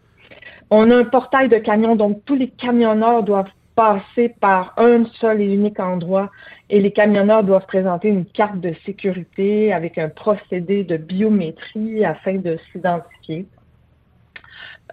On 0.69 0.89
a 0.89 0.95
un 0.95 1.04
portail 1.04 1.49
de 1.49 1.58
camions, 1.58 1.95
donc 1.95 2.21
tous 2.25 2.36
les 2.36 2.49
camionneurs 2.49 3.23
doivent 3.23 3.51
passer 3.75 4.30
par 4.39 4.73
un 4.78 5.06
seul 5.19 5.41
et 5.41 5.54
unique 5.54 5.80
endroit 5.80 6.32
et 6.69 6.80
les 6.80 6.91
camionneurs 6.91 7.43
doivent 7.43 7.65
présenter 7.65 8.08
une 8.08 8.25
carte 8.25 8.60
de 8.60 8.73
sécurité 8.86 9.73
avec 9.73 9.97
un 9.97 10.10
procédé 10.10 10.84
de 10.84 10.97
biométrie 10.97 12.04
afin 12.06 12.36
de 12.36 12.58
s'identifier. 12.71 13.45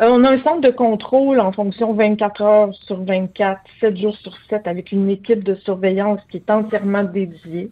Euh, 0.01 0.09
on 0.09 0.25
a 0.25 0.31
un 0.31 0.43
centre 0.43 0.63
de 0.63 0.71
contrôle 0.71 1.39
en 1.39 1.53
fonction 1.53 1.93
24 1.93 2.43
heures 2.43 2.75
sur 2.87 3.03
24, 3.05 3.61
7 3.81 3.97
jours 3.97 4.17
sur 4.17 4.35
7 4.49 4.67
avec 4.67 4.91
une 4.91 5.11
équipe 5.11 5.45
de 5.45 5.55
surveillance 5.57 6.21
qui 6.31 6.39
est 6.39 6.51
entièrement 6.51 7.05
dédiée. 7.05 7.71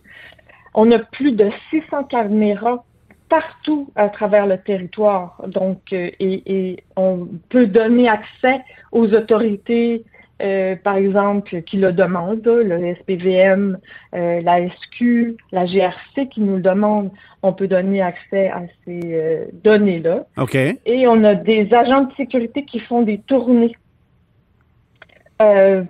On 0.75 0.91
a 0.93 0.99
plus 0.99 1.33
de 1.33 1.51
600 1.71 2.05
caméras 2.05 2.85
partout 3.31 3.91
à 3.97 4.09
travers 4.11 4.47
le 4.47 4.59
territoire. 4.59 5.41
Donc, 5.47 5.93
euh, 5.93 6.11
et, 6.21 6.83
on 6.97 7.29
peut 7.49 7.67
donner 7.67 8.09
accès 8.09 8.61
aux 8.93 9.07
autorités, 9.15 10.05
euh, 10.41 10.77
par 10.77 10.97
exemple, 10.97 11.63
qui 11.63 11.77
le 11.77 11.93
demandent, 11.93 12.47
le 12.47 12.95
SPVM, 12.97 13.79
euh, 14.15 14.41
la 14.43 14.69
SQ, 14.69 15.37
la 15.53 15.67
GRC 15.67 16.29
qui 16.31 16.41
nous 16.41 16.57
le 16.57 16.63
demandent. 16.63 17.11
On 17.43 17.53
peut 17.53 17.69
donner 17.69 18.03
accès 18.03 18.49
à 18.49 18.63
ces 18.85 19.49
données-là. 19.65 20.27
OK. 20.37 20.55
Et 20.55 21.07
on 21.07 21.25
a 21.25 21.35
des 21.35 21.73
agents 21.73 22.03
de 22.03 22.13
sécurité 22.15 22.65
qui 22.65 22.81
font 22.81 23.03
des 23.03 23.19
tournées 23.19 23.75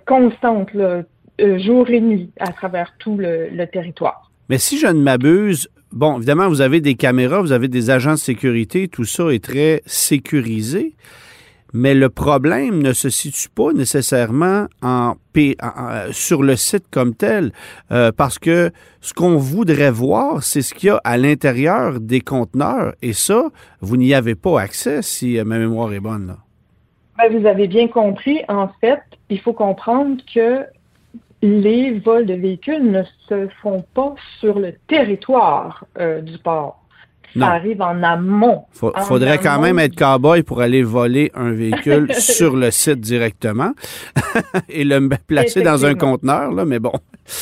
constantes, 0.05 0.69
jour 1.39 1.89
et 1.89 1.99
nuit, 1.99 2.31
à 2.39 2.53
travers 2.53 2.93
tout 2.99 3.17
le 3.17 3.65
territoire. 3.65 4.31
Mais 4.51 4.57
si 4.57 4.77
je 4.77 4.87
ne 4.87 5.01
m'abuse, 5.01 5.69
bon, 5.93 6.17
évidemment, 6.17 6.49
vous 6.49 6.59
avez 6.59 6.81
des 6.81 6.95
caméras, 6.95 7.41
vous 7.41 7.53
avez 7.53 7.67
des 7.67 7.89
agents 7.89 8.11
de 8.11 8.17
sécurité, 8.17 8.87
tout 8.87 9.05
ça 9.05 9.29
est 9.31 9.43
très 9.43 9.81
sécurisé. 9.85 10.95
Mais 11.73 11.93
le 11.93 12.09
problème 12.09 12.81
ne 12.81 12.93
se 12.93 13.09
situe 13.09 13.49
pas 13.49 13.71
nécessairement 13.73 14.67
en, 14.81 15.13
sur 16.11 16.43
le 16.43 16.55
site 16.55 16.85
comme 16.91 17.15
tel, 17.15 17.51
euh, 17.91 18.11
parce 18.11 18.37
que 18.39 18.71
ce 18.99 19.13
qu'on 19.13 19.37
voudrait 19.37 19.91
voir, 19.91 20.43
c'est 20.43 20.61
ce 20.61 20.73
qu'il 20.73 20.87
y 20.87 20.89
a 20.89 20.99
à 21.03 21.17
l'intérieur 21.17 21.99
des 21.99 22.21
conteneurs, 22.21 22.93
et 23.01 23.13
ça, 23.13 23.49
vous 23.79 23.97
n'y 23.97 24.13
avez 24.13 24.35
pas 24.35 24.59
accès 24.59 25.01
si 25.01 25.39
ma 25.45 25.57
mémoire 25.57 25.93
est 25.93 25.99
bonne. 25.99 26.35
Ben, 27.17 27.37
vous 27.37 27.45
avez 27.45 27.67
bien 27.67 27.87
compris. 27.87 28.41
En 28.47 28.69
fait, 28.81 29.01
il 29.29 29.39
faut 29.39 29.53
comprendre 29.53 30.21
que 30.33 30.65
les 31.41 31.99
vols 31.99 32.25
de 32.25 32.33
véhicules 32.33 32.91
ne 32.91 33.03
se 33.27 33.47
font 33.61 33.83
pas 33.93 34.15
sur 34.39 34.59
le 34.59 34.73
territoire 34.87 35.85
euh, 35.99 36.21
du 36.21 36.37
port. 36.37 36.80
Ça 37.37 37.47
arrive 37.47 37.81
en 37.81 38.03
amont. 38.03 38.65
Il 38.81 39.03
faudrait 39.03 39.37
quand 39.37 39.59
même 39.59 39.79
être 39.79 39.95
cow-boy 39.95 40.43
pour 40.43 40.61
aller 40.61 40.83
voler 40.83 41.31
un 41.33 41.51
véhicule 41.51 42.13
sur 42.19 42.55
le 42.55 42.71
site 42.71 42.99
directement 42.99 43.71
et 44.69 44.83
le 44.83 45.09
placer 45.27 45.61
dans 45.61 45.85
un 45.85 45.95
conteneur, 45.95 46.51
là, 46.51 46.65
mais 46.65 46.79
bon. 46.79 46.93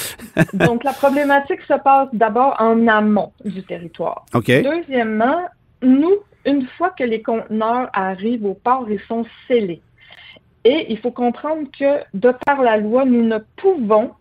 Donc, 0.54 0.84
la 0.84 0.94
problématique 0.94 1.62
se 1.68 1.82
passe 1.82 2.10
d'abord 2.14 2.56
en 2.60 2.88
amont 2.88 3.32
du 3.44 3.64
territoire. 3.64 4.26
Deuxièmement, 4.34 5.42
nous, 5.82 6.18
une 6.46 6.68
fois 6.78 6.92
que 6.92 7.04
les 7.04 7.22
conteneurs 7.22 7.90
arrivent 7.94 8.46
au 8.46 8.54
port, 8.54 8.86
ils 8.90 9.02
sont 9.08 9.26
scellés. 9.48 9.82
Et 10.66 10.88
il 10.90 10.98
faut 11.00 11.12
comprendre 11.12 11.68
que, 11.78 12.04
de 12.14 12.34
par 12.46 12.62
la 12.62 12.78
loi, 12.78 13.06
nous 13.06 13.24
ne 13.24 13.38
pouvons 13.56 14.12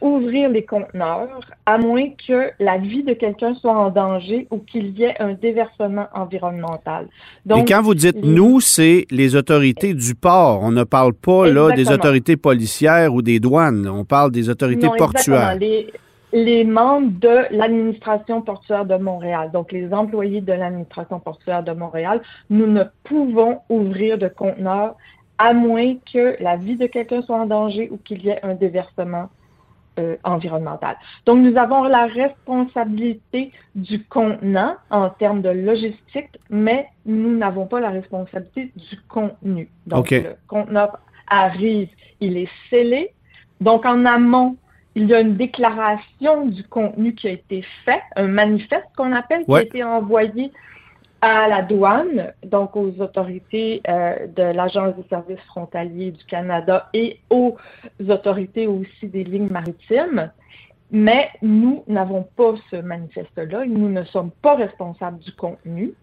ouvrir 0.00 0.48
les 0.48 0.64
conteneurs 0.64 1.40
à 1.66 1.78
moins 1.78 2.08
que 2.26 2.50
la 2.58 2.78
vie 2.78 3.02
de 3.02 3.12
quelqu'un 3.12 3.54
soit 3.54 3.76
en 3.76 3.90
danger 3.90 4.46
ou 4.50 4.58
qu'il 4.58 4.98
y 4.98 5.04
ait 5.04 5.20
un 5.20 5.34
déversement 5.34 6.06
environnemental. 6.14 7.08
Donc, 7.44 7.58
Et 7.60 7.72
quand 7.72 7.82
vous 7.82 7.94
dites 7.94 8.24
nous, 8.24 8.60
c'est 8.60 9.06
les 9.10 9.36
autorités 9.36 9.92
du 9.94 10.14
port. 10.14 10.60
On 10.62 10.72
ne 10.72 10.84
parle 10.84 11.12
pas 11.12 11.46
là 11.46 11.72
des 11.72 11.90
autorités 11.90 12.36
policières 12.36 13.12
ou 13.12 13.22
des 13.22 13.38
douanes. 13.38 13.86
On 13.86 14.04
parle 14.04 14.30
des 14.30 14.48
autorités 14.48 14.88
portuaires. 14.96 15.56
Les, 15.56 15.92
les 16.32 16.64
membres 16.64 17.12
de 17.20 17.54
l'administration 17.54 18.42
portuaire 18.42 18.86
de 18.86 18.96
Montréal, 18.96 19.50
donc 19.52 19.72
les 19.72 19.92
employés 19.92 20.40
de 20.40 20.52
l'administration 20.52 21.20
portuaire 21.20 21.62
de 21.62 21.72
Montréal, 21.72 22.20
nous 22.50 22.66
ne 22.66 22.84
pouvons 23.04 23.60
ouvrir 23.68 24.18
de 24.18 24.28
conteneurs 24.28 24.96
à 25.38 25.52
moins 25.52 25.94
que 26.12 26.42
la 26.42 26.56
vie 26.56 26.76
de 26.76 26.86
quelqu'un 26.86 27.22
soit 27.22 27.36
en 27.36 27.46
danger 27.46 27.88
ou 27.90 27.98
qu'il 27.98 28.24
y 28.24 28.30
ait 28.30 28.40
un 28.42 28.54
déversement 28.54 29.28
euh, 29.98 30.16
environnemental. 30.24 30.96
Donc, 31.24 31.38
nous 31.38 31.56
avons 31.56 31.84
la 31.84 32.06
responsabilité 32.06 33.52
du 33.74 34.04
contenant 34.04 34.76
en 34.90 35.08
termes 35.10 35.42
de 35.42 35.50
logistique, 35.50 36.38
mais 36.50 36.88
nous 37.04 37.36
n'avons 37.36 37.66
pas 37.66 37.80
la 37.80 37.90
responsabilité 37.90 38.72
du 38.76 39.00
contenu. 39.08 39.68
Donc, 39.86 40.10
le 40.10 40.36
conteneur 40.48 40.98
arrive, 41.28 41.88
il 42.20 42.36
est 42.36 42.50
scellé. 42.68 43.12
Donc, 43.60 43.86
en 43.86 44.04
amont, 44.04 44.56
il 44.96 45.06
y 45.06 45.14
a 45.14 45.20
une 45.20 45.36
déclaration 45.36 46.46
du 46.46 46.62
contenu 46.64 47.14
qui 47.14 47.28
a 47.28 47.32
été 47.32 47.64
fait, 47.84 48.02
un 48.16 48.28
manifeste 48.28 48.86
qu'on 48.96 49.12
appelle, 49.12 49.44
qui 49.44 49.54
a 49.54 49.62
été 49.62 49.84
envoyé 49.84 50.52
à 51.20 51.48
la 51.48 51.62
douane, 51.62 52.32
donc 52.44 52.76
aux 52.76 52.92
autorités 53.00 53.80
euh, 53.88 54.26
de 54.26 54.42
l'Agence 54.42 54.94
des 54.96 55.08
services 55.08 55.40
frontaliers 55.46 56.10
du 56.10 56.24
Canada 56.24 56.88
et 56.92 57.20
aux 57.30 57.56
autorités 58.08 58.66
aussi 58.66 59.06
des 59.08 59.24
lignes 59.24 59.48
maritimes. 59.48 60.30
Mais 60.90 61.30
nous 61.42 61.82
n'avons 61.88 62.22
pas 62.36 62.54
ce 62.70 62.76
manifeste-là. 62.76 63.64
Nous 63.66 63.88
ne 63.88 64.04
sommes 64.04 64.30
pas 64.30 64.54
responsables 64.54 65.18
du 65.18 65.32
contenu. 65.32 65.94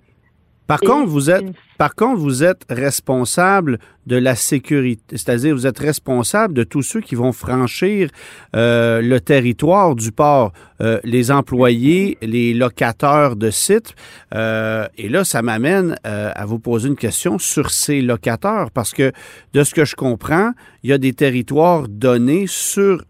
Par 0.67 0.79
contre, 0.79 1.07
vous 1.07 1.29
êtes, 1.29 1.45
par 1.83 1.95
contre, 1.95 2.21
vous 2.21 2.45
êtes 2.45 2.63
responsable 2.69 3.77
de 4.05 4.15
la 4.15 4.35
sécurité, 4.35 5.17
c'est-à-dire 5.17 5.55
vous 5.55 5.67
êtes 5.67 5.79
responsable 5.79 6.53
de 6.53 6.63
tous 6.63 6.81
ceux 6.81 7.01
qui 7.01 7.15
vont 7.15 7.31
franchir 7.31 8.09
euh, 8.55 9.01
le 9.01 9.19
territoire 9.21 9.95
du 9.95 10.11
port, 10.11 10.51
euh, 10.81 10.99
les 11.03 11.31
employés, 11.31 12.17
les 12.21 12.53
locataires 12.53 13.35
de 13.35 13.49
sites. 13.49 13.95
Euh, 14.35 14.87
et 14.97 15.07
là, 15.07 15.23
ça 15.23 15.41
m'amène 15.41 15.95
à 16.03 16.45
vous 16.45 16.59
poser 16.59 16.89
une 16.89 16.95
question 16.95 17.37
sur 17.37 17.69
ces 17.69 18.01
locataires, 18.01 18.69
parce 18.73 18.91
que 18.91 19.11
de 19.53 19.63
ce 19.63 19.73
que 19.73 19.85
je 19.85 19.95
comprends, 19.95 20.51
il 20.83 20.89
y 20.89 20.93
a 20.93 20.97
des 20.97 21.13
territoires 21.13 21.87
donnés 21.87 22.45
sur, 22.47 23.03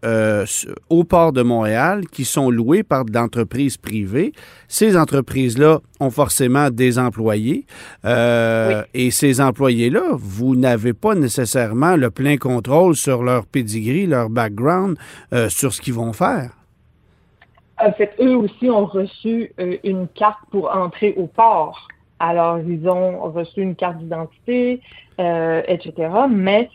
au 0.88 1.04
port 1.04 1.32
de 1.32 1.42
Montréal 1.42 2.02
qui 2.10 2.24
sont 2.24 2.50
loués 2.50 2.84
par 2.84 3.04
d'entreprises 3.04 3.76
privées. 3.76 4.32
Ces 4.68 4.96
entreprises-là 4.96 5.80
ont 5.98 6.10
forcément 6.10 6.70
des 6.70 6.98
employés. 6.98 7.66
Et 8.94 9.10
ces 9.10 9.40
employés-là, 9.40 10.02
vous 10.12 10.56
n'avez 10.56 10.92
pas 10.92 11.14
nécessairement 11.14 11.96
le 11.96 12.10
plein 12.10 12.36
contrôle 12.36 12.96
sur 12.96 13.22
leur 13.22 13.46
pedigree, 13.46 14.06
leur 14.06 14.30
background, 14.30 14.96
euh, 15.32 15.48
sur 15.48 15.72
ce 15.72 15.80
qu'ils 15.80 15.94
vont 15.94 16.12
faire. 16.12 16.50
En 17.80 17.92
fait, 17.92 18.14
eux 18.20 18.36
aussi 18.36 18.70
ont 18.70 18.86
reçu 18.86 19.52
euh, 19.58 19.76
une 19.82 20.06
carte 20.08 20.38
pour 20.50 20.74
entrer 20.74 21.14
au 21.16 21.26
port. 21.26 21.88
Alors, 22.20 22.60
ils 22.60 22.88
ont 22.88 23.20
reçu 23.32 23.62
une 23.62 23.74
carte 23.74 23.98
d'identité, 23.98 24.80
euh, 25.18 25.62
etc. 25.66 26.08
Mais 26.30 26.70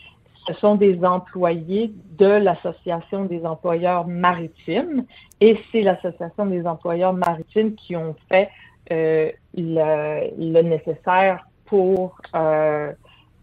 ce 0.46 0.54
sont 0.54 0.74
des 0.74 1.02
employés 1.04 1.92
de 2.18 2.26
l'Association 2.26 3.24
des 3.24 3.44
employeurs 3.46 4.06
maritimes 4.06 5.04
et 5.40 5.58
c'est 5.72 5.82
l'Association 5.82 6.46
des 6.46 6.66
employeurs 6.66 7.14
maritimes 7.14 7.74
qui 7.74 7.96
ont 7.96 8.14
fait 8.28 8.50
le, 8.90 10.62
nécessaire 10.62 11.46
pour 11.70 12.16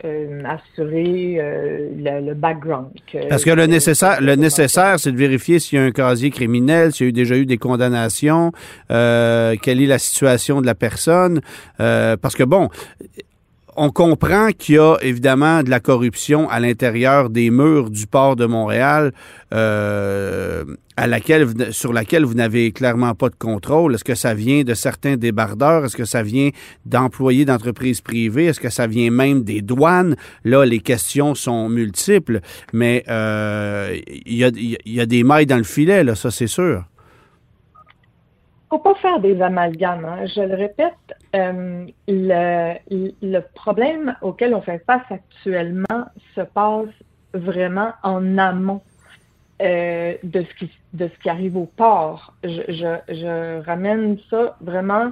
euh, 0.05 0.43
assurer 0.45 1.37
euh, 1.39 2.21
le, 2.21 2.35
background. 2.35 2.89
Parce 3.29 3.43
que 3.43 3.49
le 3.49 3.65
nécessaire, 3.65 4.21
le 4.21 4.35
nécessaire, 4.35 4.99
c'est 4.99 5.11
de 5.11 5.17
vérifier 5.17 5.57
s'il 5.57 5.79
y 5.79 5.81
a 5.81 5.85
un 5.85 5.91
casier 5.91 6.29
criminel, 6.29 6.93
s'il 6.93 7.07
y 7.07 7.09
a 7.09 7.11
déjà 7.11 7.35
eu 7.35 7.47
des 7.47 7.57
condamnations, 7.57 8.51
euh, 8.91 9.55
quelle 9.59 9.81
est 9.81 9.87
la 9.87 9.97
situation 9.97 10.61
de 10.61 10.67
la 10.67 10.75
personne? 10.75 11.41
parce 11.77 12.35
que 12.35 12.43
bon, 12.43 12.69
on 13.77 13.91
comprend 13.91 14.49
qu'il 14.49 14.75
y 14.75 14.79
a 14.79 14.97
évidemment 15.01 15.61
de 15.61 15.69
la 15.69 15.79
corruption 15.79 16.49
à 16.49 16.59
l'intérieur 16.59 17.29
des 17.29 17.51
murs 17.51 17.91
du 17.91 18.07
port 18.07 18.35
de 18.35 18.47
Montréal, 18.47 19.13
euh, 19.53 20.65
sur 21.69 21.93
laquelle 21.93 22.25
vous 22.25 22.33
n'avez 22.33 22.71
clairement 22.71 23.13
pas 23.13 23.29
de 23.29 23.35
contrôle. 23.35 23.93
Est-ce 23.93 24.03
que 24.03 24.15
ça 24.15 24.33
vient 24.33 24.63
de 24.63 24.73
certains 24.73 25.15
débardeurs? 25.15 25.85
Est-ce 25.85 25.95
que 25.95 26.05
ça 26.05 26.23
vient 26.23 26.49
d'employés 26.87 27.45
d'entreprises 27.45 28.01
privées? 28.01 28.45
Est-ce 28.45 28.59
que 28.59 28.71
ça 28.71 28.87
vient 28.87 29.11
même 29.11 29.43
des 29.43 29.61
douanes? 29.61 30.15
Là, 30.43 30.65
les 30.65 30.79
questions 30.79 31.35
sont 31.35 31.69
multiples, 31.69 32.41
mais 32.73 33.03
euh, 33.07 33.95
il 34.25 34.37
y, 34.37 34.43
a, 34.43 34.49
y 34.55 34.99
a 34.99 35.05
des 35.05 35.23
mailles 35.23 35.45
dans 35.45 35.57
le 35.57 35.63
filet, 35.63 36.03
là, 36.03 36.15
ça 36.15 36.31
c'est 36.31 36.47
sûr 36.47 36.83
faut 38.69 38.79
pas 38.79 38.95
faire 38.95 39.19
des 39.19 39.41
amalgames. 39.41 40.05
Hein. 40.05 40.25
Je 40.25 40.41
le 40.41 40.55
répète, 40.55 40.93
euh, 41.35 41.85
le, 42.07 42.73
le, 43.21 43.39
problème 43.55 44.15
auquel 44.21 44.53
on 44.53 44.61
fait 44.61 44.83
face 44.85 45.09
actuellement 45.09 46.05
se 46.35 46.41
passe 46.41 46.89
vraiment 47.33 47.91
en 48.03 48.37
amont 48.37 48.81
euh, 49.61 50.15
de, 50.23 50.43
ce 50.43 50.55
qui, 50.59 50.71
de 50.93 51.07
ce 51.07 51.23
qui 51.23 51.29
arrive 51.29 51.57
au 51.57 51.65
port. 51.65 52.33
Je, 52.43 52.61
je, 52.67 53.13
je, 53.15 53.65
ramène 53.65 54.17
ça 54.29 54.55
vraiment. 54.61 55.11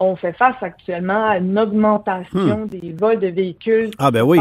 On 0.00 0.16
fait 0.16 0.32
face 0.32 0.56
actuellement 0.62 1.28
à 1.28 1.38
une 1.38 1.58
augmentation 1.58 2.64
hmm. 2.64 2.68
des 2.68 2.92
vols 2.92 3.20
de 3.20 3.28
véhicules 3.28 3.90
ah, 3.98 4.10
ben 4.10 4.22
oui. 4.22 4.38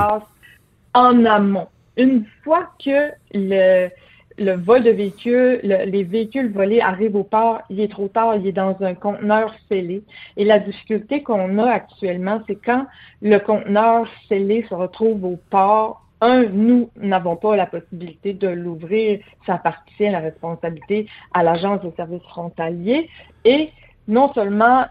en 0.93 1.25
amont. 1.25 1.67
Une 1.97 2.25
fois 2.43 2.69
que 2.83 3.11
le, 3.33 3.89
le 4.37 4.53
vol 4.53 4.83
de 4.83 4.91
véhicules, 4.91 5.59
les 5.63 6.03
véhicules 6.03 6.51
volés 6.51 6.81
arrivent 6.81 7.15
au 7.15 7.23
port, 7.23 7.61
il 7.69 7.79
est 7.79 7.91
trop 7.91 8.07
tard, 8.07 8.35
il 8.35 8.47
est 8.47 8.51
dans 8.51 8.75
un 8.81 8.93
conteneur 8.93 9.53
scellé. 9.67 10.03
Et 10.37 10.45
la 10.45 10.59
difficulté 10.59 11.23
qu'on 11.23 11.57
a 11.57 11.69
actuellement, 11.69 12.41
c'est 12.47 12.55
quand 12.63 12.85
le 13.21 13.37
conteneur 13.39 14.07
scellé 14.27 14.65
se 14.69 14.73
retrouve 14.73 15.23
au 15.25 15.39
port, 15.49 16.05
un, 16.21 16.43
nous 16.43 16.89
n'avons 16.97 17.35
pas 17.35 17.55
la 17.55 17.65
possibilité 17.65 18.33
de 18.33 18.47
l'ouvrir, 18.47 19.19
ça 19.45 19.55
appartient 19.55 20.05
à 20.05 20.11
la 20.11 20.19
responsabilité 20.19 21.07
à 21.33 21.43
l'Agence 21.43 21.81
de 21.81 21.91
services 21.95 22.23
frontaliers. 22.23 23.09
Et 23.43 23.71
non 24.07 24.31
seulement 24.33 24.85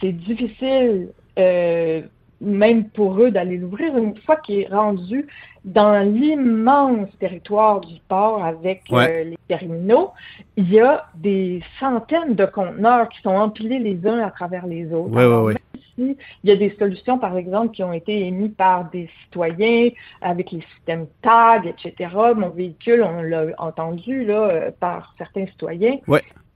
c'est 0.00 0.12
difficile 0.12 1.12
euh, 1.38 2.02
même 2.40 2.88
pour 2.88 3.20
eux 3.20 3.30
d'aller 3.30 3.58
l'ouvrir, 3.58 3.96
une 3.96 4.16
fois 4.18 4.36
qu'il 4.36 4.60
est 4.60 4.68
rendu 4.68 5.26
dans 5.64 6.00
l'immense 6.00 7.08
territoire 7.18 7.80
du 7.80 8.00
port 8.08 8.42
avec 8.42 8.82
euh, 8.92 9.24
les 9.24 9.38
terminaux, 9.46 10.12
il 10.56 10.70
y 10.72 10.80
a 10.80 11.06
des 11.14 11.62
centaines 11.78 12.34
de 12.34 12.46
conteneurs 12.46 13.08
qui 13.10 13.20
sont 13.20 13.30
empilés 13.30 13.78
les 13.78 14.06
uns 14.06 14.20
à 14.20 14.30
travers 14.30 14.66
les 14.66 14.90
autres. 14.92 15.10
même 15.10 15.56
si 15.94 16.16
il 16.44 16.50
y 16.50 16.52
a 16.52 16.56
des 16.56 16.74
solutions, 16.78 17.18
par 17.18 17.36
exemple, 17.36 17.74
qui 17.74 17.82
ont 17.82 17.92
été 17.92 18.26
émises 18.26 18.54
par 18.56 18.90
des 18.90 19.10
citoyens 19.24 19.90
avec 20.22 20.50
les 20.50 20.62
systèmes 20.74 21.06
TAG, 21.20 21.66
etc. 21.66 22.10
Mon 22.34 22.48
véhicule, 22.48 23.02
on 23.02 23.20
l'a 23.20 23.46
entendu 23.58 24.24
là, 24.24 24.48
euh, 24.48 24.70
par 24.80 25.14
certains 25.18 25.46
citoyens. 25.46 25.98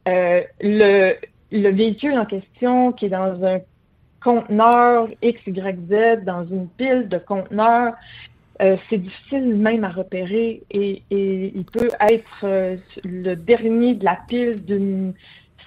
Euh, 0.08 0.42
le, 0.60 1.14
le 1.52 1.68
véhicule 1.70 2.18
en 2.18 2.26
question 2.26 2.92
qui 2.92 3.06
est 3.06 3.10
dans 3.10 3.44
un 3.44 3.60
conteneur 4.24 5.08
XYZ, 5.22 6.24
dans 6.24 6.46
une 6.50 6.66
pile 6.78 7.08
de 7.08 7.18
conteneurs, 7.18 7.92
euh, 8.62 8.76
c'est 8.88 8.98
difficile 8.98 9.56
même 9.56 9.84
à 9.84 9.90
repérer 9.90 10.62
et, 10.70 11.02
il 11.10 11.64
peut 11.64 11.90
être 12.00 12.44
euh, 12.44 12.76
le 13.04 13.34
dernier 13.34 13.94
de 13.94 14.04
la 14.04 14.16
pile 14.26 14.64
d'une 14.64 15.12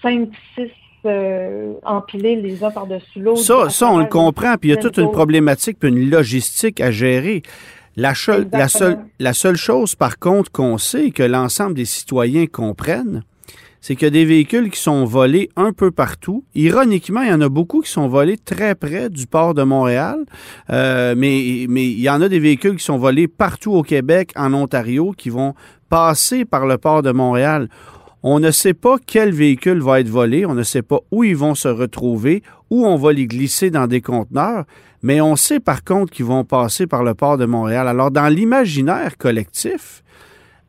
5, 0.02 0.30
6 0.56 0.70
euh, 1.06 1.74
empilés 1.84 2.38
les 2.38 2.64
uns 2.64 2.72
par-dessus 2.72 3.20
l'autre. 3.20 3.42
Ça, 3.42 3.70
ça, 3.70 3.92
on 3.92 4.00
le 4.00 4.06
comprend, 4.06 4.56
puis 4.58 4.70
il 4.70 4.76
y 4.76 4.78
a 4.78 4.82
toute 4.82 4.98
une 4.98 5.12
problématique 5.12 5.78
puis 5.80 5.90
une 5.90 6.10
logistique 6.10 6.82
à 6.82 6.92
gérer. 6.92 7.44
La, 7.96 8.14
la, 8.52 8.68
seule, 8.68 9.00
la 9.20 9.34
seule 9.34 9.56
chose, 9.56 9.96
par 9.96 10.20
contre, 10.20 10.52
qu'on 10.52 10.78
sait 10.78 11.12
que 11.12 11.24
l'ensemble 11.24 11.74
des 11.74 11.86
citoyens 11.86 12.46
comprennent, 12.46 13.24
c'est 13.88 13.96
qu'il 13.96 14.04
y 14.04 14.08
a 14.08 14.10
des 14.10 14.26
véhicules 14.26 14.70
qui 14.70 14.82
sont 14.82 15.06
volés 15.06 15.50
un 15.56 15.72
peu 15.72 15.92
partout. 15.92 16.44
Ironiquement, 16.56 17.22
il 17.22 17.30
y 17.30 17.34
en 17.34 17.40
a 17.40 17.48
beaucoup 17.48 17.80
qui 17.80 17.90
sont 17.90 18.10
volés 18.10 18.38
très 18.38 18.76
près 18.76 19.10
du 19.10 19.28
port 19.28 19.54
de 19.54 19.64
Montréal, 19.64 20.26
euh, 20.72 21.16
mais, 21.16 21.66
mais 21.70 21.86
il 21.86 22.02
y 22.02 22.10
en 22.10 22.22
a 22.22 22.28
des 22.28 22.40
véhicules 22.40 22.76
qui 22.76 22.84
sont 22.84 22.98
volés 22.98 23.30
partout 23.30 23.72
au 23.72 23.84
Québec, 23.84 24.34
en 24.36 24.54
Ontario, 24.54 25.14
qui 25.18 25.30
vont 25.30 25.54
passer 25.88 26.44
par 26.44 26.66
le 26.66 26.78
port 26.78 27.02
de 27.02 27.12
Montréal. 27.12 27.70
On 28.24 28.42
ne 28.42 28.52
sait 28.52 28.74
pas 28.74 28.98
quel 29.06 29.32
véhicule 29.32 29.80
va 29.80 30.02
être 30.02 30.10
volé, 30.10 30.46
on 30.46 30.54
ne 30.54 30.64
sait 30.64 30.82
pas 30.82 31.00
où 31.12 31.24
ils 31.24 31.38
vont 31.38 31.56
se 31.56 31.70
retrouver, 31.70 32.44
où 32.70 32.86
on 32.86 32.98
va 32.98 33.14
les 33.14 33.26
glisser 33.26 33.70
dans 33.70 33.88
des 33.88 34.02
conteneurs, 34.02 34.66
mais 35.02 35.22
on 35.22 35.38
sait 35.38 35.62
par 35.62 35.86
contre 35.86 36.12
qu'ils 36.12 36.26
vont 36.26 36.44
passer 36.44 36.88
par 36.88 37.06
le 37.06 37.14
port 37.14 37.38
de 37.38 37.46
Montréal. 37.46 37.88
Alors, 37.88 38.12
dans 38.12 38.28
l'imaginaire 38.28 39.18
collectif, 39.18 40.04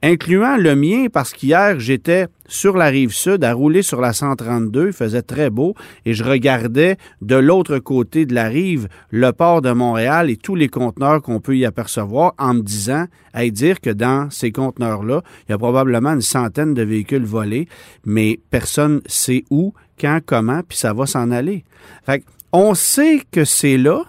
incluant 0.02 0.56
le 0.56 0.76
mien 0.76 1.06
parce 1.12 1.32
qu'hier, 1.32 1.80
j'étais 1.80 2.28
sur 2.46 2.76
la 2.76 2.87
rive 2.87 3.12
sud 3.12 3.44
à 3.44 3.52
rouler 3.52 3.82
sur 3.82 4.00
la 4.00 4.12
132, 4.12 4.88
il 4.88 4.92
faisait 4.92 5.22
très 5.22 5.50
beau 5.50 5.74
et 6.06 6.14
je 6.14 6.24
regardais 6.24 6.96
de 7.20 7.37
l'autre 7.37 7.78
côté 7.78 8.24
de 8.24 8.34
la 8.34 8.48
rive 8.48 8.88
le 9.11 9.32
port 9.32 9.61
de 9.61 9.72
Montréal 9.72 10.30
et 10.30 10.37
tous 10.37 10.54
les 10.54 10.68
conteneurs 10.68 11.20
qu'on 11.20 11.40
peut 11.40 11.56
y 11.56 11.64
apercevoir 11.64 12.34
en 12.38 12.54
me 12.54 12.62
disant, 12.62 13.06
à 13.32 13.48
dire 13.48 13.80
que 13.80 13.90
dans 13.90 14.30
ces 14.30 14.52
conteneurs-là, 14.52 15.22
il 15.48 15.52
y 15.52 15.54
a 15.54 15.58
probablement 15.58 16.12
une 16.12 16.20
centaine 16.20 16.74
de 16.74 16.82
véhicules 16.82 17.24
volés, 17.24 17.68
mais 18.04 18.40
personne 18.50 19.00
sait 19.06 19.44
où, 19.50 19.74
quand, 20.00 20.20
comment, 20.24 20.62
puis 20.66 20.78
ça 20.78 20.92
va 20.92 21.06
s'en 21.06 21.30
aller. 21.30 21.64
Fait 22.06 22.24
on 22.52 22.74
sait 22.74 23.20
que 23.30 23.44
c'est 23.44 23.76
là, 23.76 24.04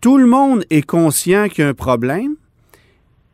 tout 0.00 0.18
le 0.18 0.26
monde 0.26 0.64
est 0.70 0.82
conscient 0.82 1.48
qu'il 1.48 1.62
y 1.62 1.66
a 1.66 1.70
un 1.70 1.74
problème, 1.74 2.34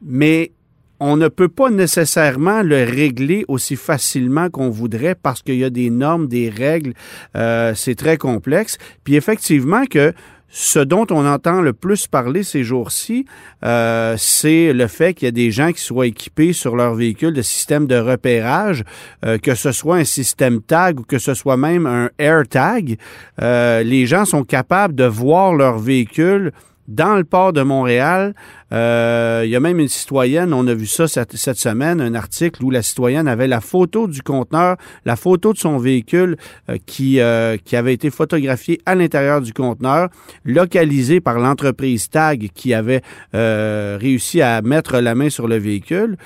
mais 0.02 0.52
on 1.00 1.16
ne 1.16 1.28
peut 1.28 1.48
pas 1.48 1.70
nécessairement 1.70 2.62
le 2.62 2.84
régler 2.84 3.44
aussi 3.48 3.76
facilement 3.76 4.50
qu'on 4.50 4.70
voudrait 4.70 5.14
parce 5.14 5.42
qu'il 5.42 5.56
y 5.56 5.64
a 5.64 5.70
des 5.70 5.90
normes, 5.90 6.26
des 6.26 6.48
règles, 6.48 6.94
euh, 7.36 7.74
c'est 7.74 7.94
très 7.94 8.16
complexe. 8.16 8.78
Puis 9.04 9.16
effectivement 9.16 9.84
que 9.86 10.12
ce 10.48 10.78
dont 10.78 11.06
on 11.10 11.26
entend 11.26 11.60
le 11.60 11.72
plus 11.72 12.06
parler 12.06 12.42
ces 12.42 12.62
jours-ci, 12.62 13.26
euh, 13.64 14.14
c'est 14.18 14.72
le 14.72 14.86
fait 14.86 15.12
qu'il 15.14 15.26
y 15.26 15.28
a 15.28 15.32
des 15.32 15.50
gens 15.50 15.72
qui 15.72 15.80
soient 15.80 16.06
équipés 16.06 16.52
sur 16.52 16.76
leur 16.76 16.94
véhicule 16.94 17.34
de 17.34 17.42
système 17.42 17.86
de 17.86 17.96
repérage, 17.96 18.84
euh, 19.24 19.38
que 19.38 19.54
ce 19.54 19.72
soit 19.72 19.96
un 19.96 20.04
système 20.04 20.62
tag 20.62 21.00
ou 21.00 21.02
que 21.02 21.18
ce 21.18 21.34
soit 21.34 21.56
même 21.56 21.86
un 21.86 22.10
AirTag. 22.18 22.96
Euh, 23.42 23.82
les 23.82 24.06
gens 24.06 24.24
sont 24.24 24.44
capables 24.44 24.94
de 24.94 25.04
voir 25.04 25.54
leur 25.54 25.78
véhicule 25.78 26.52
dans 26.88 27.16
le 27.16 27.24
port 27.24 27.52
de 27.52 27.62
Montréal. 27.62 28.34
Euh, 28.72 29.42
il 29.44 29.50
y 29.50 29.56
a 29.56 29.60
même 29.60 29.78
une 29.78 29.88
citoyenne, 29.88 30.52
on 30.52 30.66
a 30.66 30.74
vu 30.74 30.86
ça 30.86 31.06
cette, 31.08 31.36
semaine, 31.36 32.00
un 32.00 32.14
article 32.14 32.64
où 32.64 32.70
la 32.70 32.82
citoyenne 32.82 33.28
avait 33.28 33.46
la 33.46 33.60
photo 33.60 34.08
du 34.08 34.22
conteneur, 34.22 34.76
la 35.04 35.16
photo 35.16 35.52
de 35.52 35.58
son 35.58 35.78
véhicule 35.78 36.36
euh, 36.68 36.76
qui, 36.84 37.20
euh, 37.20 37.56
qui 37.64 37.76
avait 37.76 37.94
été 37.94 38.10
photographié 38.10 38.80
à 38.86 38.94
l'intérieur 38.94 39.40
du 39.40 39.52
conteneur, 39.52 40.08
localisé 40.44 41.20
par 41.20 41.38
l'entreprise 41.38 42.08
TAG 42.08 42.50
qui 42.54 42.74
avait 42.74 43.02
réussi 43.32 44.42
à 44.42 44.62
mettre 44.62 44.98
la 44.98 45.14
main 45.14 45.30
sur 45.30 45.48
le 45.48 45.56
véhicule. 45.56 46.16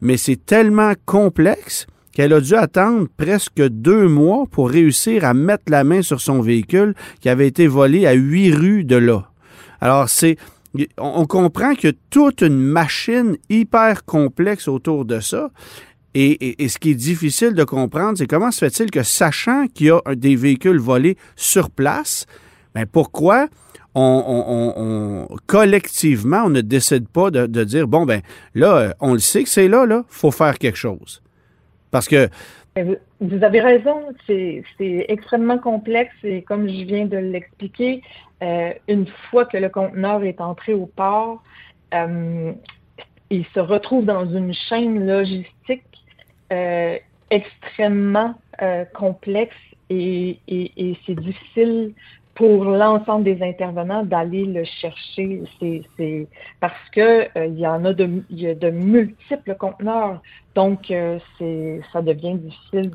Mais 0.00 0.16
c'est 0.16 0.44
tellement 0.44 0.92
complexe 1.06 1.86
qu'elle 2.12 2.32
a 2.32 2.40
dû 2.40 2.54
attendre 2.54 3.06
presque 3.16 3.62
deux 3.62 4.08
mois 4.08 4.44
pour 4.50 4.70
réussir 4.70 5.24
à 5.24 5.34
mettre 5.34 5.64
la 5.68 5.84
main 5.84 6.02
sur 6.02 6.20
son 6.20 6.40
véhicule 6.40 6.94
qui 7.20 7.28
avait 7.28 7.46
été 7.46 7.66
volé 7.66 8.06
à 8.06 8.12
huit 8.12 8.52
rues 8.52 8.84
de 8.84 8.96
là. 8.96 9.29
Alors, 9.80 10.08
c'est 10.08 10.36
on 10.98 11.26
comprend 11.26 11.72
a 11.72 11.92
toute 12.10 12.42
une 12.42 12.58
machine 12.58 13.36
hyper 13.48 14.04
complexe 14.04 14.68
autour 14.68 15.04
de 15.04 15.20
ça. 15.20 15.50
Et, 16.14 16.56
ce 16.68 16.78
qui 16.78 16.90
est 16.90 16.94
difficile 16.94 17.54
de 17.54 17.62
comprendre, 17.62 18.18
c'est 18.18 18.26
comment 18.26 18.50
se 18.50 18.58
fait-il 18.58 18.90
que, 18.90 19.02
sachant 19.02 19.66
qu'il 19.68 19.86
y 19.86 19.90
a 19.90 20.00
des 20.16 20.34
véhicules 20.34 20.78
volés 20.78 21.16
sur 21.36 21.70
place, 21.70 22.26
bien 22.74 22.84
pourquoi 22.86 23.46
on, 23.94 25.28
collectivement, 25.46 26.42
on 26.46 26.50
ne 26.50 26.60
décide 26.60 27.08
pas 27.08 27.30
de, 27.30 27.64
dire, 27.64 27.86
bon, 27.86 28.06
ben 28.06 28.22
là, 28.54 28.94
on 29.00 29.12
le 29.12 29.18
sait 29.20 29.44
que 29.44 29.48
c'est 29.48 29.68
là, 29.68 29.86
là, 29.86 30.04
faut 30.08 30.30
faire 30.30 30.58
quelque 30.58 30.78
chose. 30.78 31.22
Parce 31.90 32.08
que... 32.08 32.28
Vous 33.20 33.44
avez 33.44 33.60
raison, 33.60 33.96
c'est 34.26 34.64
extrêmement 35.08 35.58
complexe 35.58 36.14
et 36.22 36.42
comme 36.42 36.68
je 36.68 36.84
viens 36.84 37.04
de 37.04 37.18
l'expliquer, 37.18 38.02
euh, 38.42 38.72
une 38.88 39.06
fois 39.30 39.44
que 39.44 39.56
le 39.56 39.68
conteneur 39.68 40.22
est 40.24 40.40
entré 40.40 40.72
au 40.72 40.86
port, 40.86 41.42
euh, 41.94 42.52
il 43.28 43.44
se 43.54 43.60
retrouve 43.60 44.06
dans 44.06 44.26
une 44.26 44.54
chaîne 44.54 45.06
logistique 45.06 45.84
euh, 46.52 46.96
extrêmement 47.30 48.34
complexe 48.92 49.56
et, 49.88 50.38
c'est 51.06 51.14
difficile 51.14 51.94
pour 52.34 52.64
l'ensemble 52.64 53.24
des 53.24 53.42
intervenants 53.42 54.04
d'aller 54.04 54.44
le 54.44 54.64
chercher. 54.64 55.42
C'est 55.58 56.28
parce 56.60 56.90
que 56.92 57.28
il 57.48 57.58
y 57.58 57.66
en 57.66 57.84
a 57.86 57.94
de, 57.94 58.70
multiples 58.70 59.54
conteneurs, 59.54 60.20
donc 60.54 60.92
ça 61.92 62.02
devient 62.02 62.34
difficile 62.34 62.90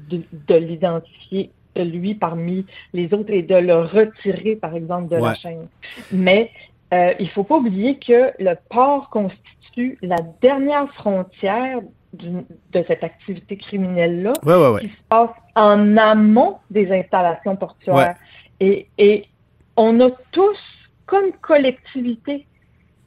de 0.47 0.55
l'identifier 0.55 1.49
lui 1.83 2.15
parmi 2.15 2.65
les 2.93 3.13
autres 3.13 3.31
et 3.31 3.41
de 3.41 3.55
le 3.55 3.75
retirer, 3.75 4.55
par 4.55 4.75
exemple, 4.75 5.09
de 5.09 5.17
la 5.17 5.35
chaîne. 5.35 5.67
Mais 6.11 6.51
euh, 6.93 7.13
il 7.19 7.29
faut 7.29 7.43
pas 7.43 7.57
oublier 7.57 7.97
que 7.97 8.31
le 8.39 8.55
port 8.69 9.09
constitue 9.09 9.97
la 10.01 10.17
dernière 10.41 10.91
frontière 10.93 11.79
de 12.13 12.83
cette 12.88 13.03
activité 13.03 13.57
criminelle-là 13.57 14.33
qui 14.79 14.88
se 14.88 15.03
passe 15.09 15.31
en 15.55 15.97
amont 15.97 16.57
des 16.69 16.91
installations 16.91 17.55
portuaires. 17.55 18.15
Et, 18.59 18.88
et 18.97 19.25
on 19.75 19.99
a 19.99 20.09
tous, 20.31 20.57
comme 21.05 21.33
collectivité, 21.41 22.45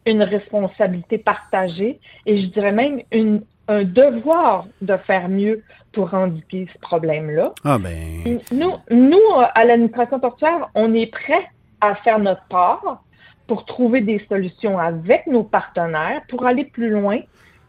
une 0.07 0.23
responsabilité 0.23 1.19
partagée 1.19 2.01
et 2.27 2.41
je 2.41 2.47
dirais 2.47 2.73
même 2.73 3.03
une, 3.13 3.43
un 3.69 3.85
devoir 3.85 4.67
de 4.81 4.97
faire 4.97 5.29
mieux 5.29 5.63
pour 5.93 6.13
endiguer 6.15 6.67
ce 6.73 6.79
problème-là. 6.81 7.53
Ah 7.65 7.79
ben... 7.79 8.41
Nous, 8.51 8.73
nous, 8.91 9.19
à 9.55 9.65
l'administration 9.65 10.21
portuaire, 10.21 10.69
on 10.75 10.95
est 10.95 11.07
prêt 11.07 11.49
à 11.81 11.95
faire 11.95 12.19
notre 12.19 12.45
part 12.49 13.03
pour 13.47 13.65
trouver 13.65 14.01
des 14.01 14.25
solutions 14.29 14.79
avec 14.79 15.27
nos 15.27 15.45
partenaires 15.45 16.23
pour 16.29 16.47
aller 16.47 16.65
plus 16.65 16.91
loin 16.91 17.19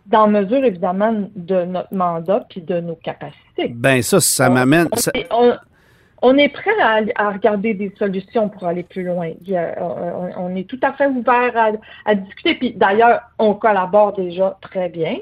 dans 0.05 0.27
mesure, 0.27 0.63
évidemment, 0.63 1.29
de 1.35 1.65
notre 1.65 1.93
mandat 1.93 2.45
puis 2.49 2.61
de 2.61 2.79
nos 2.79 2.95
capacités. 2.95 3.67
Ben 3.69 4.01
ça, 4.01 4.19
ça 4.19 4.49
m'amène... 4.49 4.87
On 6.21 6.37
est 6.37 6.49
prêt 6.49 6.71
à, 6.81 7.31
regarder 7.31 7.73
des 7.73 7.93
solutions 7.97 8.49
pour 8.49 8.65
aller 8.67 8.83
plus 8.83 9.03
loin. 9.03 9.31
on, 10.37 10.53
est 10.53 10.67
tout 10.67 10.79
à 10.81 10.91
fait 10.91 11.07
ouvert 11.07 11.77
à, 12.05 12.15
discuter. 12.15 12.55
Puis 12.55 12.73
d'ailleurs, 12.73 13.21
on 13.37 13.53
collabore 13.53 14.13
déjà 14.13 14.57
très 14.61 14.89
bien 14.89 15.15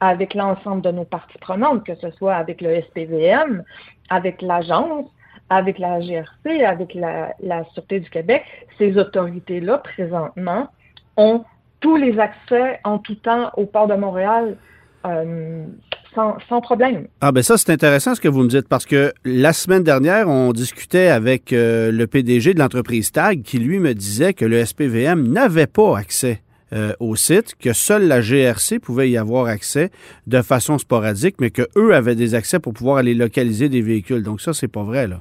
avec 0.00 0.34
l'ensemble 0.34 0.82
de 0.82 0.90
nos 0.90 1.04
parties 1.04 1.38
prenantes, 1.38 1.84
que 1.84 1.94
ce 1.94 2.10
soit 2.12 2.34
avec 2.34 2.60
le 2.60 2.80
SPVM, 2.80 3.62
avec 4.08 4.42
l'agence, 4.42 5.06
avec 5.50 5.78
la 5.78 6.00
GRC, 6.00 6.64
avec 6.64 6.94
la, 6.94 7.64
Sûreté 7.74 8.00
du 8.00 8.08
Québec. 8.08 8.42
Ces 8.78 8.96
autorités-là, 8.96 9.78
présentement, 9.78 10.68
ont 11.16 11.44
tous 11.80 11.96
les 11.96 12.18
accès 12.18 12.80
en 12.84 12.98
tout 12.98 13.16
temps 13.16 13.50
au 13.56 13.66
port 13.66 13.86
de 13.86 13.94
Montréal 13.94 14.56
euh, 15.06 15.64
sans, 16.14 16.60
problème. 16.60 17.06
Ah 17.20 17.32
ben 17.32 17.42
ça, 17.42 17.56
c'est 17.56 17.70
intéressant 17.72 18.14
ce 18.14 18.20
que 18.20 18.28
vous 18.28 18.42
me 18.42 18.48
dites, 18.48 18.68
parce 18.68 18.84
que 18.84 19.12
la 19.24 19.52
semaine 19.52 19.82
dernière, 19.82 20.28
on 20.28 20.52
discutait 20.52 21.08
avec 21.08 21.52
euh, 21.52 21.92
le 21.92 22.06
PDG 22.06 22.54
de 22.54 22.58
l'entreprise 22.58 23.12
TAG 23.12 23.42
qui, 23.42 23.58
lui, 23.58 23.78
me 23.78 23.94
disait 23.94 24.34
que 24.34 24.44
le 24.44 24.64
SPVM 24.64 25.28
n'avait 25.28 25.66
pas 25.66 25.98
accès 25.98 26.42
euh, 26.72 26.92
au 27.00 27.16
site, 27.16 27.54
que 27.56 27.72
seule 27.72 28.06
la 28.06 28.20
GRC 28.20 28.78
pouvait 28.78 29.10
y 29.10 29.16
avoir 29.16 29.46
accès 29.46 29.90
de 30.26 30.42
façon 30.42 30.78
sporadique, 30.78 31.36
mais 31.40 31.50
qu'eux 31.50 31.94
avaient 31.94 32.14
des 32.14 32.34
accès 32.34 32.60
pour 32.60 32.72
pouvoir 32.72 32.98
aller 32.98 33.14
localiser 33.14 33.68
des 33.68 33.82
véhicules. 33.82 34.22
Donc 34.22 34.40
ça, 34.40 34.52
c'est 34.52 34.68
pas 34.68 34.82
vrai, 34.82 35.06
là. 35.06 35.20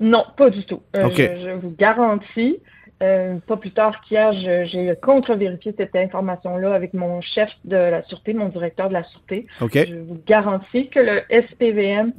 Non, 0.00 0.24
pas 0.36 0.50
du 0.50 0.64
tout. 0.64 0.82
je, 0.94 1.60
vous 1.60 1.74
garantis 1.78 2.58
euh, 3.02 3.38
pas 3.46 3.56
plus 3.56 3.72
tard 3.72 4.00
qu'hier, 4.02 4.32
j'ai 4.32 4.94
contre-vérifié 5.02 5.74
cette 5.76 5.96
information-là 5.96 6.72
avec 6.72 6.94
mon 6.94 7.20
chef 7.20 7.50
de 7.64 7.76
la 7.76 8.02
Sûreté, 8.04 8.32
mon 8.32 8.48
directeur 8.48 8.88
de 8.88 8.92
la 8.92 9.02
Sûreté. 9.02 9.46
Je 9.60 9.96
vous 10.06 10.20
garantis 10.24 10.88
que 10.88 11.00
le 11.00 11.22
SPVM 11.28 12.12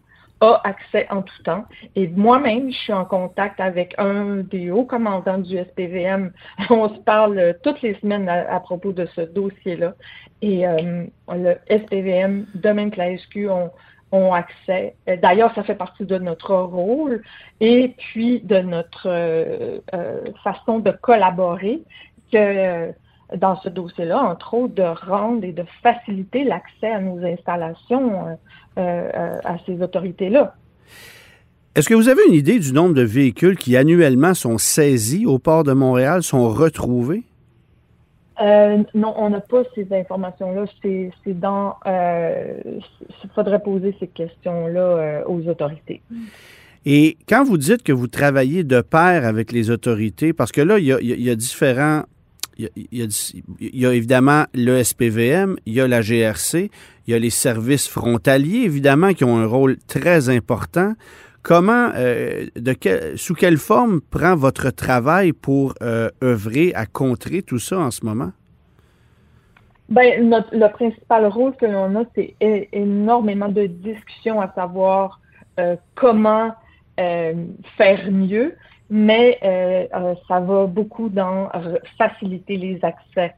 accès 0.64 1.08
en 1.10 1.22
tout 1.22 1.44
temps. 1.44 1.66
Et 1.96 2.08
moi-même, 2.08 2.72
je 2.72 2.78
suis 2.78 2.94
en 2.94 3.06
contact 3.06 3.60
avec 3.60 3.96
un 3.98 4.38
des 4.38 4.72
hauts 4.72 4.86
commandants 4.86 5.38
du 5.38 5.58
SPVM. 5.58 6.32
On 6.70 6.90
se 6.90 7.00
parle 7.00 7.56
toutes 7.64 7.82
les 7.82 7.96
semaines 7.96 8.30
à, 8.30 8.60
propos 8.60 8.92
de 8.92 9.06
ce 9.16 9.22
dossier-là. 9.22 9.94
Et 10.42 10.68
euh, 10.68 11.06
le 11.30 11.56
SPVM, 11.70 12.46
de 12.54 12.70
même 12.70 12.92
que 12.92 12.98
la 12.98 13.18
SQ, 13.18 13.50
ont 13.50 13.72
ont 14.14 14.34
accès. 14.34 14.96
Euh, 15.10 15.18
d'ailleurs, 15.18 15.54
ça 15.56 15.64
fait 15.64 15.76
partie 15.76 16.06
de 16.06 16.18
notre 16.18 16.56
rôle 16.56 17.24
et 17.60 17.96
puis 17.98 18.40
de 18.42 18.60
notre 18.60 19.08
euh, 19.08 19.80
euh, 19.94 20.22
façon 20.44 20.80
de 20.80 20.92
collaborer 20.92 21.82
que 22.32 22.94
dans 23.36 23.60
ce 23.62 23.70
dossier-là, 23.70 24.22
entre 24.22 24.54
autres, 24.54 24.76
de 24.76 24.84
rendre 24.84 25.44
et 25.44 25.52
de 25.52 25.66
faciliter 25.82 26.44
l'accès 26.44 26.92
à 26.92 27.00
nos 27.00 27.24
installations 27.26 28.38
à 28.76 29.58
ces 29.66 29.82
autorités-là. 29.82 30.56
Est-ce 31.76 31.90
que 31.90 31.96
vous 31.96 32.08
avez 32.08 32.22
une 32.28 32.36
idée 32.36 32.60
du 32.60 32.72
nombre 32.72 32.94
de 32.94 33.02
véhicules 33.02 33.58
qui 33.58 33.76
annuellement 33.76 34.36
sont 34.36 34.60
saisis 34.60 35.26
au 35.26 35.40
port 35.40 35.64
de 35.64 35.74
Montréal, 35.74 36.22
sont 36.22 36.48
retrouvés? 36.50 37.24
Euh, 38.42 38.84
non, 38.94 39.14
on 39.18 39.30
n'a 39.30 39.42
pas 39.42 39.64
ces 39.74 39.88
informations-là. 39.92 40.66
C'est 40.84 41.40
dans. 41.40 41.76
Euh, 41.88 42.60
il 43.24 43.30
faudrait 43.34 43.62
poser 43.62 43.96
ces 44.00 44.08
questions-là 44.08 44.82
euh, 44.82 45.24
aux 45.26 45.48
autorités. 45.48 46.02
Et 46.86 47.18
quand 47.28 47.44
vous 47.44 47.58
dites 47.58 47.84
que 47.84 47.92
vous 47.92 48.08
travaillez 48.08 48.64
de 48.64 48.82
pair 48.82 49.26
avec 49.26 49.52
les 49.52 49.70
autorités, 49.70 50.34
parce 50.34 50.52
que 50.52 50.62
là, 50.62 50.78
il 50.78 50.86
y 50.86 51.30
a, 51.30 51.36
différents. 51.36 52.04
Il 52.58 52.70
y 53.62 53.86
a, 53.86 53.94
évidemment 53.94 54.46
le 54.54 54.84
SPVM, 54.84 55.56
il 55.66 55.74
y 55.74 55.82
a 55.82 55.88
la 55.88 56.02
GRC, 56.02 56.70
il 57.08 57.12
y 57.12 57.16
a 57.16 57.20
les 57.20 57.30
services 57.30 57.88
frontaliers, 57.88 58.64
évidemment, 58.64 59.14
qui 59.14 59.24
ont 59.24 59.38
un 59.38 59.46
rôle 59.46 59.78
très 59.88 60.30
important. 60.30 60.94
Comment, 61.42 61.90
de 61.90 63.16
sous 63.18 63.34
quelle 63.34 63.58
forme 63.58 64.00
prend 64.02 64.36
votre 64.36 64.70
travail 64.70 65.34
pour 65.34 65.74
œuvrer 65.82 66.74
à 66.74 66.86
contrer 66.86 67.42
tout 67.42 67.60
ça 67.60 67.80
en 67.80 67.92
ce 67.92 68.06
moment? 68.06 68.32
Ben, 69.90 70.28
notre, 70.28 70.56
le 70.56 70.68
principal 70.72 71.28
rôle 71.28 71.56
que 71.56 71.66
l'on 71.66 71.96
a, 72.02 72.04
c'est 72.16 72.36
énormément 72.72 73.50
de 73.50 73.66
discussions 73.68 74.42
à 74.42 74.52
savoir 74.56 75.20
euh, 75.60 75.76
comment 75.94 76.52
euh, 77.00 77.34
faire 77.78 78.10
mieux, 78.12 78.56
mais 78.96 79.40
euh, 79.44 80.14
ça 80.28 80.40
va 80.40 80.68
beaucoup 80.68 81.10
dans 81.10 81.50
faciliter 81.98 82.58
les 82.58 82.80
accès 82.84 83.34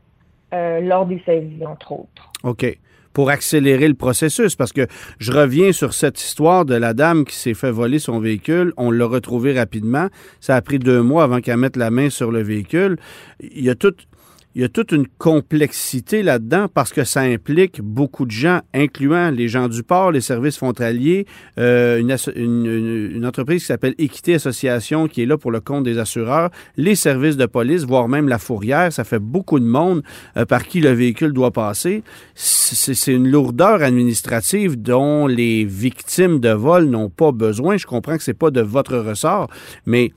lors 0.52 1.06
des 1.06 1.22
saisies, 1.26 1.65
entre 1.65 1.91
autres. 1.91 2.32
OK 2.44 2.78
pour 3.15 3.30
accélérer 3.30 3.88
le 3.88 3.96
processus. 3.96 4.56
Parce 4.56 4.74
que 4.74 4.86
je 5.18 5.32
reviens 5.32 5.72
sur 5.72 5.94
cette 5.94 6.22
histoire 6.22 6.65
de 6.65 6.76
la 6.76 6.94
dame 6.94 7.26
qui 7.26 7.36
s'est 7.36 7.56
fait 7.56 7.72
voler 7.72 7.98
son 7.98 8.20
véhicule. 8.20 8.74
On 8.78 8.91
l'a 8.91 9.06
retrouvé 9.08 9.58
rapidement. 9.58 10.10
Ça 10.41 10.56
a 10.56 10.62
pris 10.62 10.78
deux 10.78 11.02
mois 11.02 11.24
avant 11.24 11.39
qu'elle 11.39 11.58
mette 11.58 11.78
la 11.78 11.89
main 11.89 12.12
sur 12.12 12.30
le 12.30 12.44
véhicule. 12.44 12.98
Il 13.39 13.63
y 13.63 13.70
a 13.70 13.76
tout, 13.76 13.96
il 14.56 14.62
y 14.62 14.63
a 14.63 14.70
toute 14.70 14.94
une 14.94 15.06
complexité 15.06 16.24
là-dedans 16.24 16.68
parce 16.74 16.94
que 16.94 17.04
ça 17.04 17.20
implique 17.20 17.82
beaucoup 17.82 18.26
de 18.26 18.32
gens, 18.32 18.62
incluant 18.74 19.30
les 19.30 19.50
gens 19.50 19.68
du 19.68 19.84
port, 19.84 20.13
les 20.13 20.22
services 20.22 20.56
frontaliers, 20.56 21.26
euh, 21.60 22.00
une, 22.00 23.26
entreprise 23.26 23.62
qui 23.62 23.68
s'appelle 23.68 23.96
Équité 23.98 24.36
Association 24.36 25.10
qui 25.10 25.24
est 25.24 25.26
là 25.26 25.38
pour 25.38 25.52
le 25.52 25.60
compte 25.60 25.84
des 25.84 25.98
assureurs, 25.98 26.52
les 26.78 26.96
services 26.96 27.36
de 27.36 27.46
police, 27.46 27.84
voire 27.84 28.08
même 28.08 28.30
la 28.30 28.38
fourrière. 28.38 28.94
Ça 28.94 29.04
fait 29.04 29.20
beaucoup 29.20 29.60
de 29.60 29.65
monde 29.65 30.04
euh, 30.38 30.46
par 30.46 30.65
qui 30.65 30.80
le 30.80 30.91
véhicule 30.91 31.34
doit 31.34 31.52
passer. 31.52 32.02
C'est 32.34 33.12
une 33.12 33.30
lourdeur 33.30 33.84
administrative 33.84 34.82
dont 34.82 35.28
les 35.28 35.65
victimes 35.65 36.39
de 36.39 36.50
vol 36.50 36.86
n'ont 36.86 37.10
pas 37.10 37.34
besoin. 37.34 37.76
Je 37.76 37.86
comprends 37.86 38.15
que 38.15 38.24
c'est 38.24 38.34
pas 38.34 38.52
de 38.52 38.62
votre 38.62 38.96
ressort, 38.96 39.50
mais 39.86 40.13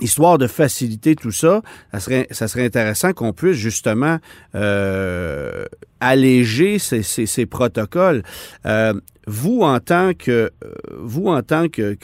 histoire 0.00 0.38
de 0.38 0.46
faciliter 0.46 1.16
tout 1.16 1.32
ça, 1.32 1.62
ça 1.92 2.48
serait, 2.48 2.64
intéressant 2.64 3.12
qu'on 3.12 3.32
puisse 3.32 3.56
justement 3.56 4.18
euh, 4.54 5.64
alléger 6.00 6.78
ces, 6.78 7.02
ces, 7.02 7.46
protocoles. 7.46 8.22
Euh, 8.66 8.94
vous, 9.26 9.60
en 9.62 9.78
tant 9.80 10.12
que 10.14 10.50
vous, 10.96 11.26
en 11.28 11.42
tant 11.42 11.68
que, 11.68 11.94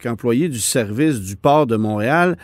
qu'employé 0.00 0.48
du 0.48 0.60
service 0.60 1.20
du 1.20 1.36
port 1.36 1.66
de 1.66 1.76
Montréal, 1.76 2.36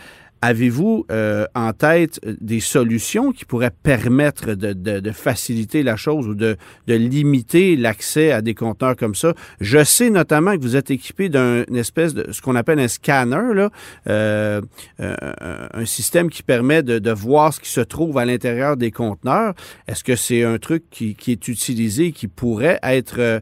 Avez-vous 0.43 1.05
euh, 1.11 1.45
en 1.53 1.71
tête 1.71 2.19
euh, 2.25 2.35
des 2.41 2.61
solutions 2.61 3.31
qui 3.31 3.45
pourraient 3.45 3.71
permettre 3.83 4.55
de, 4.55 5.11
faciliter 5.11 5.83
la 5.83 5.95
chose 5.95 6.27
ou 6.27 6.33
de, 6.33 6.57
limiter 6.87 7.75
l'accès 7.75 8.31
à 8.31 8.41
des 8.41 8.55
conteneurs 8.55 8.95
comme 8.95 9.13
ça? 9.13 9.35
Je 9.59 9.83
sais 9.83 10.09
notamment 10.09 10.55
que 10.57 10.61
vous 10.61 10.75
êtes 10.75 10.89
équipé 10.89 11.29
d'un 11.29 11.63
espèce 11.75 12.15
de 12.15 12.31
ce 12.31 12.41
qu'on 12.41 12.55
appelle 12.55 12.79
un 12.79 12.87
scanner, 12.87 13.53
là, 13.53 13.69
euh, 14.07 14.61
un 14.97 15.85
système 15.85 16.31
qui 16.31 16.41
permet 16.41 16.81
de, 16.81 17.11
voir 17.11 17.53
ce 17.53 17.59
qui 17.59 17.69
se 17.69 17.81
trouve 17.81 18.17
à 18.17 18.25
l'intérieur 18.25 18.77
des 18.77 18.89
conteneurs. 18.89 19.53
Est-ce 19.87 20.03
que 20.03 20.15
c'est 20.15 20.43
un 20.43 20.57
truc 20.57 20.85
qui, 20.89 21.15
est 21.27 21.47
utilisé, 21.47 22.13
qui 22.13 22.27
pourrait 22.27 22.79
être 22.81 23.41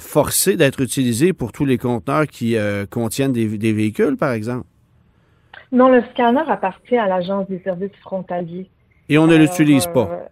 forcé 0.00 0.56
d'être 0.56 0.80
utilisé 0.80 1.32
pour 1.32 1.52
tous 1.52 1.66
les 1.66 1.76
conteneurs 1.76 2.26
qui 2.26 2.56
contiennent 2.88 3.32
des 3.32 3.72
véhicules, 3.72 4.16
par 4.16 4.32
exemple? 4.32 4.66
Non, 5.74 5.88
le 5.88 6.02
scanner 6.12 6.42
appartient 6.48 6.96
à 6.96 7.08
l'Agence 7.08 7.48
des 7.48 7.58
services 7.58 7.96
frontaliers. 8.00 8.70
Et 9.08 9.18
on 9.18 9.26
ne 9.26 9.36
l'utilise 9.36 9.88
pas? 9.88 10.28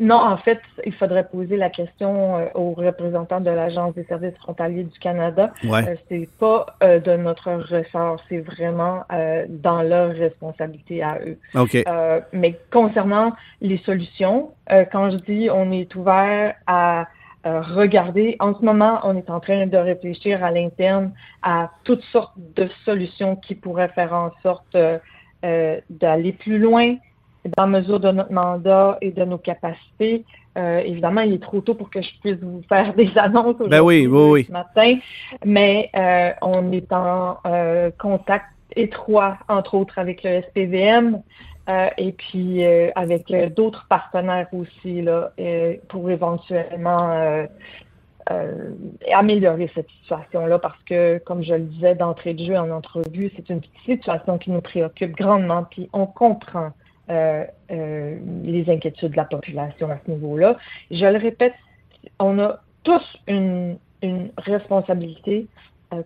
Non, 0.00 0.14
en 0.14 0.36
fait, 0.36 0.60
il 0.86 0.94
faudrait 0.94 1.26
poser 1.26 1.56
la 1.56 1.70
question 1.70 2.36
euh, 2.36 2.44
aux 2.54 2.70
représentants 2.70 3.40
de 3.40 3.50
l'Agence 3.50 3.94
des 3.96 4.04
services 4.04 4.36
frontaliers 4.36 4.84
du 4.84 4.96
Canada. 5.00 5.52
Ouais. 5.64 5.88
Euh, 5.88 5.96
c'est 6.08 6.28
pas 6.38 6.66
euh, 6.84 7.00
de 7.00 7.16
notre 7.16 7.50
ressort, 7.50 8.22
c'est 8.28 8.38
vraiment 8.38 9.02
euh, 9.12 9.46
dans 9.48 9.82
leur 9.82 10.10
responsabilité 10.10 11.02
à 11.02 11.18
eux. 11.26 11.36
OK. 11.56 11.74
Euh, 11.74 12.20
mais 12.32 12.56
concernant 12.70 13.32
les 13.60 13.78
solutions, 13.78 14.52
euh, 14.70 14.84
quand 14.92 15.10
je 15.10 15.16
dis 15.16 15.50
on 15.52 15.72
est 15.72 15.92
ouvert 15.96 16.54
à 16.68 17.08
euh, 17.48 17.60
regarder, 17.62 18.36
en 18.40 18.54
ce 18.54 18.62
moment, 18.62 19.00
on 19.04 19.16
est 19.16 19.30
en 19.30 19.40
train 19.40 19.66
de 19.66 19.76
réfléchir 19.76 20.44
à 20.44 20.50
l'interne 20.50 21.12
à 21.42 21.70
toutes 21.84 22.02
sortes 22.12 22.34
de 22.56 22.68
solutions 22.84 23.36
qui 23.36 23.54
pourraient 23.54 23.88
faire 23.88 24.12
en 24.12 24.30
sorte 24.42 24.74
euh, 24.74 24.98
euh, 25.44 25.80
d'aller 25.88 26.32
plus 26.32 26.58
loin 26.58 26.96
dans 27.56 27.64
la 27.64 27.80
mesure 27.80 28.00
de 28.00 28.10
notre 28.10 28.32
mandat 28.32 28.98
et 29.00 29.12
de 29.12 29.24
nos 29.24 29.38
capacités. 29.38 30.24
Euh, 30.58 30.80
évidemment, 30.80 31.22
il 31.22 31.34
est 31.34 31.42
trop 31.42 31.60
tôt 31.60 31.74
pour 31.74 31.88
que 31.88 32.02
je 32.02 32.10
puisse 32.20 32.38
vous 32.42 32.62
faire 32.68 32.92
des 32.94 33.10
annonces 33.16 33.56
Ben 33.68 33.80
oui, 33.80 34.06
oui, 34.06 34.30
oui. 34.30 34.44
ce 34.44 34.52
matin, 34.52 34.98
mais 35.44 35.88
euh, 35.96 36.30
on 36.42 36.70
est 36.72 36.92
en 36.92 37.38
contact 37.98 38.46
étroit, 38.76 39.38
entre 39.48 39.74
autres, 39.74 39.98
avec 39.98 40.22
le 40.22 40.42
SPVM 40.42 41.22
euh, 41.68 41.88
et 41.98 42.12
puis 42.12 42.64
euh, 42.64 42.90
avec 42.94 43.30
euh, 43.30 43.50
d'autres 43.50 43.86
partenaires 43.88 44.48
aussi 44.52 45.02
là, 45.02 45.32
pour 45.88 46.10
éventuellement 46.10 47.46
améliorer 49.14 49.70
cette 49.74 49.88
situation-là 50.02 50.58
parce 50.58 50.82
que, 50.84 51.18
comme 51.18 51.42
je 51.42 51.54
le 51.54 51.64
disais 51.64 51.94
d'entrée 51.94 52.34
de 52.34 52.44
jeu 52.44 52.56
en 52.56 52.70
entrevue, 52.70 53.30
c'est 53.36 53.48
une 53.50 53.60
situation 53.84 54.38
qui 54.38 54.50
nous 54.50 54.60
préoccupe 54.60 55.16
grandement, 55.16 55.64
puis 55.64 55.88
on 55.92 56.06
comprend 56.06 56.72
les 57.08 58.64
inquiétudes 58.68 59.12
de 59.12 59.16
la 59.16 59.24
population 59.24 59.90
à 59.90 59.98
ce 60.04 60.10
niveau-là. 60.10 60.58
Je 60.90 61.06
le 61.06 61.18
répète, 61.18 61.54
on 62.18 62.38
a 62.38 62.60
tous 62.82 63.18
une, 63.26 63.78
une 64.02 64.30
responsabilité 64.36 65.46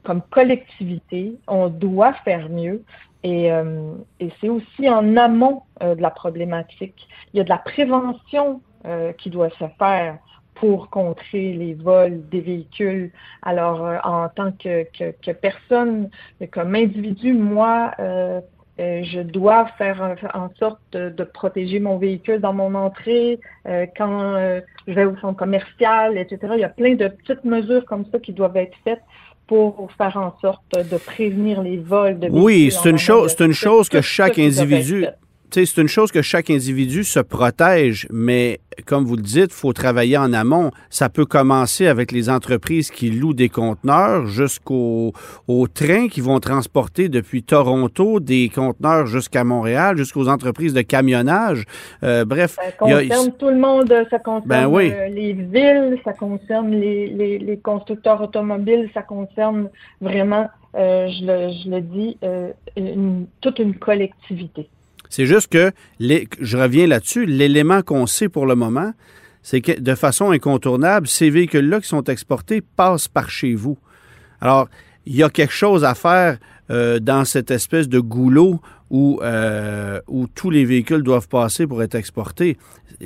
comme 0.05 0.23
collectivité. 0.31 1.35
On 1.49 1.69
doit 1.69 2.13
faire 2.25 2.49
mieux. 2.49 2.85
Et, 3.25 3.53
euh, 3.53 3.95
et 4.21 4.31
c'est 4.41 4.49
aussi 4.49 4.89
en 4.89 5.17
amont 5.17 5.63
euh, 5.83 5.95
de 5.95 6.03
la 6.03 6.11
problématique. 6.11 7.09
Il 7.33 7.39
y 7.39 7.41
a 7.41 7.45
de 7.45 7.49
la 7.49 7.59
prévention 7.59 8.63
euh, 8.87 9.13
qui 9.13 9.31
doit 9.31 9.51
se 9.51 9.65
faire 9.79 10.19
pour 10.55 10.91
contrer 10.91 11.53
les 11.55 11.75
vols 11.75 12.29
des 12.29 12.41
véhicules. 12.41 13.13
Alors, 13.43 13.85
euh, 13.85 13.99
en 14.05 14.29
tant 14.29 14.53
que, 14.53 14.85
que, 14.97 15.13
que 15.23 15.31
personne, 15.31 16.11
comme 16.53 16.75
individu, 16.75 17.33
moi, 17.33 17.93
euh, 18.01 18.41
euh, 18.81 19.03
je 19.05 19.21
dois 19.21 19.67
faire 19.79 20.17
en- 20.35 20.49
sorte 20.59 20.81
de, 20.93 21.11
de 21.11 21.25
protéger 21.25 21.79
mon 21.79 21.99
véhicule 21.99 22.41
dans 22.41 22.53
mon 22.55 22.75
entrée, 22.75 23.39
euh, 23.67 23.87
quand 23.97 24.35
euh, 24.35 24.61
je 24.87 24.93
vais 24.95 25.05
au 25.05 25.17
centre 25.19 25.37
commercial, 25.39 26.17
etc. 26.17 26.55
Il 26.55 26.61
y 26.61 26.65
a 26.65 26.69
plein 26.71 26.95
de 26.95 27.09
petites 27.09 27.45
mesures 27.45 27.85
comme 27.85 28.07
ça 28.11 28.19
qui 28.19 28.33
doivent 28.33 28.57
être 28.57 28.77
faites 28.85 29.03
pour 29.53 29.93
faire 29.99 30.17
en 30.17 30.35
sorte 30.41 30.63
de 30.79 30.97
prévenir 30.97 31.61
les 31.61 31.77
vols 31.77 32.19
de 32.19 32.29
Oui, 32.31 32.55
véhicules 32.55 32.73
c'est 32.73 32.89
en 32.89 32.93
une 32.93 32.99
chose, 32.99 33.35
c'est 33.37 33.45
une 33.45 33.53
chose 33.53 33.91
que 33.91 34.01
chaque 34.01 34.39
individu, 34.39 35.07
c'est 35.53 35.81
une 35.81 35.89
chose 35.89 36.11
que 36.13 36.23
chaque 36.23 36.51
individu 36.51 37.05
se 37.05 37.21
protège, 37.21 38.07
mais 38.11 38.61
comme 38.87 39.05
vous 39.05 39.17
le 39.17 39.23
dites, 39.23 39.51
il 39.51 39.55
faut 39.55 39.73
travailler 39.73 40.17
en 40.17 40.33
amont. 40.33 40.71
Ça 40.89 41.09
peut 41.09 41.27
commencer 41.27 41.87
avec 41.87 42.11
les 42.11 42.31
entreprises 42.31 42.91
qui 42.91 43.11
louent 43.11 43.35
des 43.35 43.49
conteneurs 43.51 44.27
jusqu'aux 44.27 45.13
aux 45.49 45.67
trains 45.69 46.09
qui 46.09 46.21
vont 46.21 46.41
transporter 46.41 47.09
depuis 47.09 47.43
Toronto 47.43 48.19
des 48.21 48.49
conteneurs 48.49 49.07
jusqu'à 49.07 49.45
Montréal, 49.45 49.97
jusqu'aux 49.99 50.29
entreprises 50.29 50.73
de 50.75 50.81
camionnage. 50.83 51.65
Euh, 52.03 52.25
bref, 52.25 52.57
Ça 52.57 52.63
a- 52.69 52.73
concerne 52.73 53.33
tout 53.39 53.49
le 53.49 53.59
monde, 53.59 53.93
ça 54.11 54.19
concerne 54.19 54.49
Ben 54.49 54.67
oui. 54.67 54.91
euh, 54.93 55.09
les 55.09 55.33
villes, 55.35 55.99
ça 56.05 56.13
concerne 56.15 56.71
les, 56.71 57.09
les, 57.09 57.39
les 57.39 57.57
constructeurs 57.59 58.21
automobiles, 58.23 58.89
ça 58.95 59.03
concerne 59.03 59.69
vraiment, 60.01 60.49
euh, 60.77 61.09
je, 61.09 61.25
le, 61.27 61.53
je 61.65 61.71
le 61.71 61.81
dis, 61.83 62.17
euh, 62.25 62.51
une- 62.77 63.27
toute 63.43 63.59
une 63.59 63.75
collectivité. 63.75 64.69
C'est 65.13 65.27
juste 65.27 65.49
que, 65.49 65.73
je 66.01 66.57
reviens 66.57 66.87
là-dessus, 66.87 67.27
l'élément 67.27 67.83
qu'on 67.83 68.07
sait 68.07 68.31
pour 68.31 68.47
le 68.47 68.55
moment, 68.55 68.95
c'est 69.43 69.61
que 69.61 69.79
de 69.79 69.95
façon 69.95 70.31
incontournable, 70.31 71.07
ces 71.07 71.29
véhicules-là 71.29 71.83
qui 71.83 71.89
sont 71.89 72.05
exportés 72.05 72.63
passent 72.63 73.09
par 73.09 73.29
chez 73.29 73.55
vous. 73.55 73.77
Alors, 74.41 74.71
il 75.05 75.15
y 75.15 75.23
a 75.23 75.29
quelque 75.29 75.53
chose 75.53 75.85
à 75.85 75.95
faire 75.95 76.39
euh, 76.71 76.99
dans 76.99 77.27
cette 77.27 77.51
espèce 77.51 77.91
de 77.91 78.01
goulot 78.01 78.63
où, 78.93 79.19
euh, 79.23 80.01
où 80.07 80.27
tous 80.27 80.51
les 80.51 80.67
véhicules 80.67 81.03
doivent 81.03 81.29
passer 81.29 81.67
pour 81.67 81.83
être 81.83 81.95
exportés. 81.95 82.59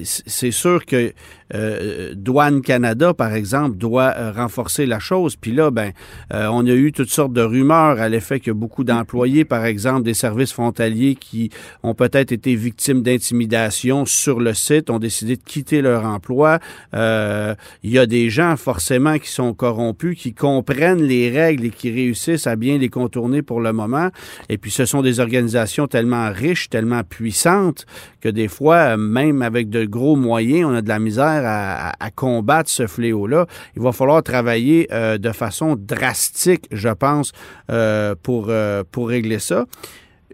C'est 0.03 0.51
sûr 0.51 0.85
que 0.85 1.13
euh, 1.55 2.13
Douane 2.15 2.61
Canada, 2.61 3.15
par 3.15 3.33
exemple, 3.35 3.77
doit 3.77 4.13
euh, 4.17 4.33
renforcer 4.33 4.85
la 4.85 4.99
chose. 4.99 5.37
Puis 5.37 5.53
là, 5.53 5.71
ben, 5.71 5.93
euh, 6.35 6.49
on 6.51 6.67
a 6.67 6.73
eu 6.73 6.91
toutes 6.91 7.11
sortes 7.11 7.33
de 7.33 7.41
rumeurs 7.41 8.01
à 8.01 8.09
l'effet 8.09 8.41
que 8.41 8.51
beaucoup 8.51 8.83
d'employés, 8.83 9.45
par 9.45 9.65
exemple, 9.65 10.03
des 10.03 10.15
services 10.15 10.53
frontaliers 10.53 11.15
qui 11.15 11.51
ont 11.85 11.95
peut-être 11.95 12.33
été 12.33 12.57
victimes 12.57 13.03
d'intimidation 13.03 14.07
sur 14.07 14.41
le 14.41 14.55
site, 14.55 14.91
ont 14.91 14.99
décidé 14.99 15.37
de 15.37 15.43
quitter 15.43 15.83
leur 15.83 16.05
emploi. 16.05 16.59
Il 16.93 17.91
y 17.91 17.99
a 17.99 18.07
des 18.07 18.29
gens, 18.29 18.57
forcément, 18.57 19.19
qui 19.19 19.31
sont 19.31 19.55
corrompus, 19.55 20.19
qui 20.19 20.35
comprennent 20.35 21.03
les 21.03 21.31
règles 21.31 21.67
et 21.67 21.71
qui 21.71 21.93
réussissent 21.93 22.49
à 22.49 22.57
bien 22.57 22.77
les 22.79 22.89
contourner 22.89 23.43
pour 23.43 23.61
le 23.61 23.73
moment. 23.73 24.11
Et 24.49 24.59
puis, 24.59 24.71
ce 24.71 24.85
sont 24.85 25.03
des 25.03 25.21
organisations 25.21 25.76
tellement 25.87 26.31
riches, 26.33 26.71
tellement 26.71 27.03
puissantes, 27.05 27.85
que 28.21 28.31
des 28.31 28.49
fois, 28.49 28.97
même 28.97 29.43
avec 29.43 29.69
de 29.69 29.85
gros 29.85 30.17
moyens, 30.17 30.71
on 30.71 30.75
a 30.75 30.83
de 30.83 30.89
la 30.89 30.99
misère 30.99 31.43
à, 31.45 32.11
combattre 32.15 32.71
ce 32.71 32.87
fléau-là. 32.87 33.47
Il 33.77 33.83
va 33.83 33.93
falloir 33.93 34.23
travailler 34.23 34.89
euh, 34.93 35.19
de 35.19 35.33
façon 35.33 35.77
drastique, 35.77 36.67
je 36.73 36.89
pense, 36.89 37.33
euh, 37.71 38.15
pour, 38.23 38.47
euh, 38.49 38.83
pour 38.91 39.09
régler 39.09 39.39
ça. 39.39 39.67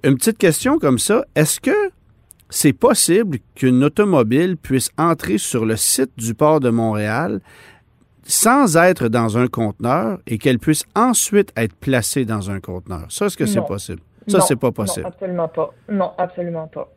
Une 0.04 0.16
petite 0.16 0.38
question 0.38 0.78
comme 0.78 0.98
ça, 0.98 1.24
est-ce 1.34 1.60
que 1.60 1.90
c'est 2.50 2.72
possible 2.72 3.38
qu'une 3.54 3.82
automobile 3.82 4.56
puisse 4.56 4.90
entrer 4.98 5.38
sur 5.38 5.64
le 5.64 5.76
site 5.76 6.10
du 6.16 6.34
port 6.34 6.60
de 6.60 6.70
Montréal 6.70 7.40
sans 8.24 8.76
être 8.76 9.08
dans 9.08 9.38
un 9.38 9.48
conteneur 9.48 10.20
et 10.26 10.38
qu'elle 10.38 10.58
puisse 10.58 10.84
ensuite 10.94 11.52
être 11.56 11.74
placée 11.74 12.24
dans 12.24 12.50
un 12.50 12.60
conteneur? 12.60 13.06
Ça, 13.08 13.26
est-ce 13.26 13.36
que 13.36 13.46
c'est 13.46 13.66
possible? 13.66 14.02
Ça, 14.28 14.40
c'est 14.40 14.56
pas 14.56 14.68
Non, 14.68 14.72
possible. 14.72 15.06
absolument 15.06 15.48
pas. 15.48 15.74
Non, 15.90 16.12
absolument 16.18 16.66
pas. 16.68 16.88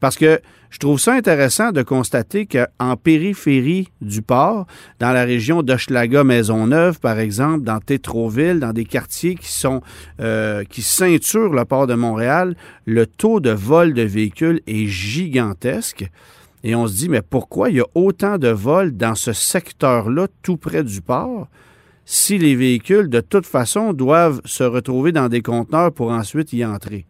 Parce 0.00 0.16
que 0.16 0.40
je 0.68 0.78
trouve 0.78 0.98
ça 0.98 1.14
intéressant 1.14 1.72
de 1.72 1.82
constater 1.82 2.46
qu'en 2.46 2.96
périphérie 2.96 3.88
du 4.02 4.20
port, 4.20 4.66
dans 4.98 5.12
la 5.12 5.24
région 5.24 5.62
d'Hochelaga-Maisonneuve, 5.62 7.00
par 7.00 7.18
exemple, 7.18 7.62
dans 7.64 7.78
Tétroville, 7.78 8.60
dans 8.60 8.72
des 8.72 8.84
quartiers 8.84 9.34
qui 9.34 9.50
sont 9.50 9.80
euh, 10.20 10.64
qui 10.64 10.82
ceinturent 10.82 11.52
le 11.54 11.64
port 11.64 11.86
de 11.86 11.94
Montréal, 11.94 12.54
le 12.84 13.06
taux 13.06 13.40
de 13.40 13.50
vol 13.50 13.94
de 13.94 14.02
véhicules 14.02 14.60
est 14.66 14.86
gigantesque. 14.86 16.06
Et 16.64 16.74
on 16.74 16.86
se 16.86 16.94
dit, 16.94 17.08
mais 17.08 17.22
pourquoi 17.22 17.70
il 17.70 17.76
y 17.76 17.80
a 17.80 17.86
autant 17.94 18.36
de 18.38 18.48
vols 18.48 18.96
dans 18.96 19.14
ce 19.14 19.32
secteur-là, 19.32 20.26
tout 20.42 20.56
près 20.56 20.82
du 20.82 21.00
port, 21.02 21.46
si 22.04 22.38
les 22.38 22.54
véhicules, 22.54 23.08
de 23.08 23.20
toute 23.20 23.46
façon, 23.46 23.92
doivent 23.92 24.40
se 24.44 24.64
retrouver 24.64 25.12
dans 25.12 25.28
des 25.28 25.40
conteneurs 25.42 25.92
pour 25.92 26.10
ensuite 26.10 26.52
y 26.52 26.64
entrer? 26.64 27.06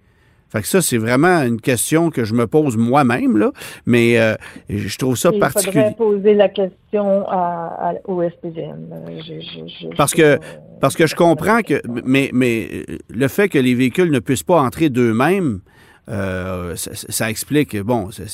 Fait 0.51 0.61
que 0.63 0.69
ça, 0.69 0.81
c'est 0.81 0.99
vraiment 0.99 1.43
une 1.43 1.61
question 1.61 2.11
que 2.11 2.23
je 2.25 2.33
me 2.33 2.47
pose 2.47 2.77
moi-même, 2.77 3.37
là, 3.37 3.51
mais 3.87 4.21
euh, 4.21 4.37
je 4.69 4.97
trouve 4.99 5.17
ça 5.17 5.31
Il 5.33 5.41
particulier. 5.41 5.73
faudrait 5.73 5.95
poser 5.97 6.35
la 6.35 6.49
question 6.49 7.27
à, 7.29 7.91
à- 7.91 7.95
au 8.09 8.23
SPVM. 8.23 8.87
Euh, 8.93 9.21
je- 9.27 9.41
je- 9.41 9.89
je- 9.91 9.97
Parce 9.97 10.15
que- 10.15 10.39
Parce 10.81 10.95
que 10.95 11.07
je 11.09 11.17
comprends 11.17 11.63
que, 11.63 11.81
mais, 12.05 12.31
mais 12.33 12.69
euh, 12.89 12.99
le 13.09 13.27
fait 13.29 13.49
que 13.49 13.59
les 13.59 13.75
véhicules 13.75 14.11
ne 14.13 14.19
puissent 14.21 14.43
pas 14.45 14.61
entrer 14.61 14.91
d'eux-mêmes, 14.91 15.61
euh, 16.09 16.77
ça, 16.77 16.91
ça 16.95 17.31
explique, 17.31 17.77
bon, 17.81 18.11
ça, 18.13 18.25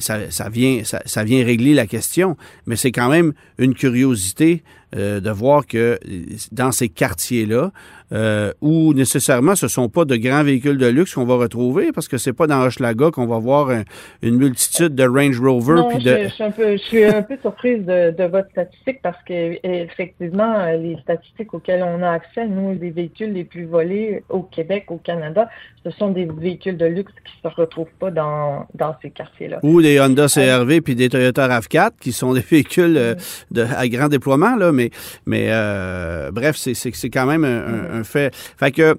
ça- 0.00 0.30
ça 0.30 0.48
vient, 0.48 0.82
ça, 0.84 1.24
vient 1.24 1.44
régler 1.44 1.74
la 1.74 1.86
question, 1.86 2.36
mais 2.66 2.76
c'est 2.76 2.92
quand 2.92 3.08
même 3.10 3.32
une 3.58 3.74
curiosité 3.74 4.62
de 4.92 5.30
voir 5.30 5.66
que 5.66 5.98
euh, 6.08 6.24
dans 6.52 6.72
ces 6.72 6.88
quartiers-là, 6.88 7.72
euh, 8.12 8.52
où 8.60 8.92
nécessairement 8.94 9.54
ce 9.54 9.66
ne 9.66 9.70
sont 9.70 9.88
pas 9.88 10.04
de 10.04 10.16
grands 10.16 10.42
véhicules 10.42 10.78
de 10.78 10.86
luxe 10.86 11.14
qu'on 11.14 11.24
va 11.24 11.36
retrouver, 11.36 11.92
parce 11.92 12.08
que 12.08 12.18
c'est 12.18 12.32
pas 12.32 12.46
dans 12.46 12.60
Hochelaga 12.62 13.10
qu'on 13.10 13.26
va 13.26 13.38
voir 13.38 13.70
un- 13.70 13.84
une 14.22 14.36
multitude 14.36 14.94
de 14.94 15.04
Range 15.04 15.38
Rover. 15.40 15.82
Puis 15.90 16.00
je, 16.00 16.08
de... 16.08 16.22
je 16.24 16.28
suis 16.28 16.42
un 16.44 16.50
peu, 16.50 16.72
je 16.72 16.82
suis 16.82 17.04
un 17.04 17.22
peu 17.22 17.36
surprise 17.40 17.84
de, 17.84 18.10
de 18.10 18.24
votre 18.24 18.50
statistique 18.50 19.00
parce 19.02 19.18
que 19.26 19.58
effectivement, 19.64 20.54
euh, 20.58 20.76
les 20.76 20.96
statistiques 21.02 21.52
auxquelles 21.54 21.82
on 21.82 22.02
a 22.02 22.10
accès, 22.10 22.46
nous, 22.46 22.76
les 22.80 22.90
véhicules 22.90 23.32
les 23.32 23.44
plus 23.44 23.64
volés 23.64 24.22
au 24.28 24.42
Québec, 24.42 24.86
au 24.88 24.96
Canada, 24.96 25.48
ce 25.84 25.90
sont 25.90 26.10
des 26.10 26.26
véhicules 26.26 26.76
de 26.76 26.86
luxe 26.86 27.12
qui 27.24 27.32
ne 27.44 27.50
se 27.50 27.56
retrouvent 27.56 27.86
pas 27.98 28.10
dans, 28.10 28.66
dans 28.74 28.94
ces 29.02 29.10
quartiers-là. 29.10 29.60
Ou 29.62 29.80
des 29.82 30.00
Honda 30.00 30.26
CRV 30.26 30.80
puis 30.80 30.94
des 30.94 31.08
Toyota 31.08 31.48
RAV4 31.48 31.92
qui 32.00 32.12
sont 32.12 32.34
des 32.34 32.40
véhicules 32.40 32.96
euh, 32.96 33.14
de, 33.50 33.64
à 33.76 33.88
grand 33.88 34.08
déploiement, 34.08 34.56
là, 34.56 34.72
mais, 34.72 34.90
mais 35.26 35.46
euh, 35.48 36.30
bref, 36.32 36.56
c'est, 36.56 36.74
c'est, 36.74 36.94
c'est 36.94 37.10
quand 37.10 37.26
même 37.26 37.44
un, 37.44 37.98
un- 37.99 37.99
un 38.00 38.04
fait. 38.04 38.34
Fait 38.34 38.72
que 38.72 38.96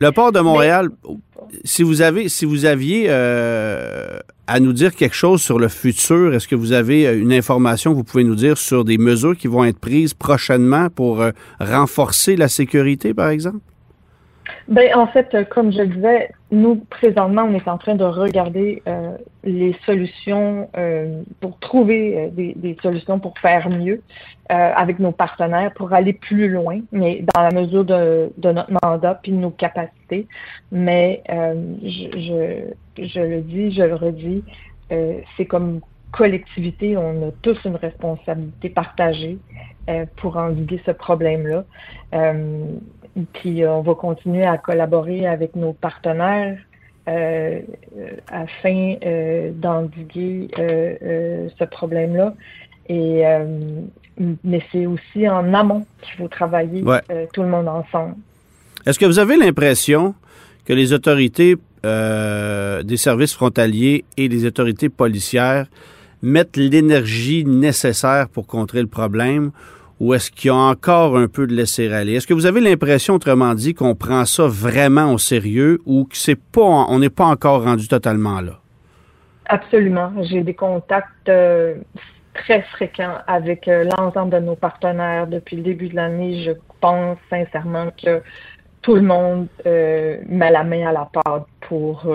le 0.00 0.12
port 0.12 0.32
de 0.32 0.40
Montréal, 0.40 0.90
si 1.64 1.82
vous 1.82 2.00
avez, 2.00 2.28
si 2.28 2.44
vous 2.44 2.64
aviez 2.64 3.06
euh, 3.08 4.18
à 4.50 4.58
nous 4.58 4.72
dire 4.72 4.96
quelque 4.96 5.14
chose 5.14 5.40
sur 5.40 5.58
le 5.58 5.68
futur? 5.68 6.34
Est-ce 6.34 6.48
que 6.48 6.56
vous 6.56 6.72
avez 6.72 7.06
euh, 7.06 7.20
une 7.20 7.32
information 7.32 7.92
que 7.92 7.96
vous 7.96 8.04
pouvez 8.04 8.24
nous 8.24 8.34
dire 8.34 8.58
sur 8.58 8.84
des 8.84 8.98
mesures 8.98 9.36
qui 9.36 9.46
vont 9.46 9.64
être 9.64 9.78
prises 9.78 10.12
prochainement 10.12 10.88
pour 10.90 11.22
euh, 11.22 11.30
renforcer 11.60 12.36
la 12.36 12.48
sécurité, 12.48 13.14
par 13.14 13.28
exemple? 13.28 13.60
Ben, 14.70 14.94
en 14.94 15.08
fait, 15.08 15.34
euh, 15.34 15.42
comme 15.42 15.72
je 15.72 15.78
le 15.82 15.88
disais, 15.88 16.30
nous, 16.52 16.76
présentement, 16.76 17.42
on 17.42 17.54
est 17.54 17.66
en 17.66 17.76
train 17.76 17.96
de 17.96 18.04
regarder 18.04 18.84
euh, 18.86 19.16
les 19.42 19.74
solutions 19.84 20.70
euh, 20.76 21.22
pour 21.40 21.58
trouver 21.58 22.30
des, 22.32 22.54
des, 22.54 22.76
solutions 22.80 23.18
pour 23.18 23.36
faire 23.38 23.68
mieux 23.68 24.00
avec 24.48 24.98
nos 24.98 25.12
partenaires, 25.12 25.72
pour 25.74 25.92
aller 25.92 26.12
plus 26.12 26.48
loin, 26.48 26.80
mais 26.90 27.24
dans 27.34 27.42
la 27.42 27.50
mesure 27.52 27.84
de, 27.84 28.32
de 28.36 28.50
notre 28.50 28.72
mandat 28.82 29.14
puis 29.22 29.30
de 29.30 29.36
nos 29.36 29.50
capacités. 29.50 30.26
Mais 30.72 31.22
je, 31.28 32.18
je, 32.18 33.04
je, 33.04 33.20
le 33.20 33.42
dis, 33.42 33.70
je 33.70 33.82
le 33.84 33.94
redis, 33.94 34.42
c'est 35.36 35.46
comme 35.46 35.80
collectivité, 36.10 36.96
on 36.96 37.28
a 37.28 37.30
tous 37.42 37.64
une 37.64 37.76
responsabilité 37.76 38.70
partagée 38.70 39.38
pour 40.16 40.36
endiguer 40.36 40.82
ce 40.84 40.90
problème-là. 40.90 41.64
Puis 43.32 43.62
euh, 43.62 43.72
on 43.72 43.82
va 43.82 43.94
continuer 43.94 44.44
à 44.44 44.58
collaborer 44.58 45.26
avec 45.26 45.56
nos 45.56 45.72
partenaires 45.72 46.58
euh, 47.08 47.60
afin 48.28 48.94
euh, 49.04 49.50
d'endiguer 49.54 50.48
ce 50.56 51.64
problème-là. 51.64 52.34
Et 52.88 53.22
mais 54.44 54.60
c'est 54.70 54.84
aussi 54.84 55.28
en 55.28 55.54
amont 55.54 55.86
qu'il 56.02 56.16
faut 56.18 56.28
travailler 56.28 56.82
tout 57.32 57.42
le 57.42 57.48
monde 57.48 57.68
ensemble. 57.68 58.16
Est-ce 58.84 58.98
que 58.98 59.06
vous 59.06 59.18
avez 59.18 59.36
l'impression 59.36 60.14
que 60.64 60.72
les 60.72 60.92
autorités 60.92 61.56
des 61.84 62.96
services 62.96 63.32
frontaliers 63.32 64.04
et 64.16 64.28
les 64.28 64.44
autorités 64.44 64.88
policières 64.88 65.66
mettent 66.20 66.56
l'énergie 66.56 67.44
nécessaire 67.44 68.28
pour 68.28 68.46
contrer 68.46 68.80
le 68.80 68.88
problème 68.88 69.52
ou 70.00 70.14
est-ce 70.14 70.30
qu'il 70.30 70.48
y 70.48 70.50
a 70.50 70.56
encore 70.56 71.16
un 71.18 71.28
peu 71.28 71.46
de 71.46 71.54
laisser-aller? 71.54 72.14
Est-ce 72.14 72.26
que 72.26 72.32
vous 72.32 72.46
avez 72.46 72.62
l'impression, 72.62 73.14
autrement 73.14 73.54
dit, 73.54 73.74
qu'on 73.74 73.94
prend 73.94 74.24
ça 74.24 74.46
vraiment 74.46 75.12
au 75.12 75.18
sérieux 75.18 75.78
ou 75.84 76.04
que 76.04 76.16
c'est 76.16 76.40
pas, 76.40 76.86
on 76.88 76.98
n'est 76.98 77.10
pas 77.10 77.26
encore 77.26 77.64
rendu 77.64 77.86
totalement 77.86 78.40
là? 78.40 78.58
Absolument. 79.44 80.12
J'ai 80.22 80.42
des 80.42 80.54
contacts 80.54 81.28
euh, 81.28 81.74
très 82.32 82.62
fréquents 82.62 83.18
avec 83.26 83.68
euh, 83.68 83.84
l'ensemble 83.98 84.32
de 84.32 84.38
nos 84.38 84.56
partenaires 84.56 85.26
depuis 85.26 85.56
le 85.56 85.62
début 85.62 85.88
de 85.88 85.96
l'année. 85.96 86.44
Je 86.44 86.52
pense 86.80 87.18
sincèrement 87.28 87.88
que 88.02 88.22
tout 88.80 88.94
le 88.94 89.02
monde 89.02 89.48
euh, 89.66 90.16
met 90.26 90.50
la 90.50 90.64
main 90.64 90.86
à 90.86 90.92
la 90.92 91.10
pâte 91.12 91.46
pour 91.68 92.06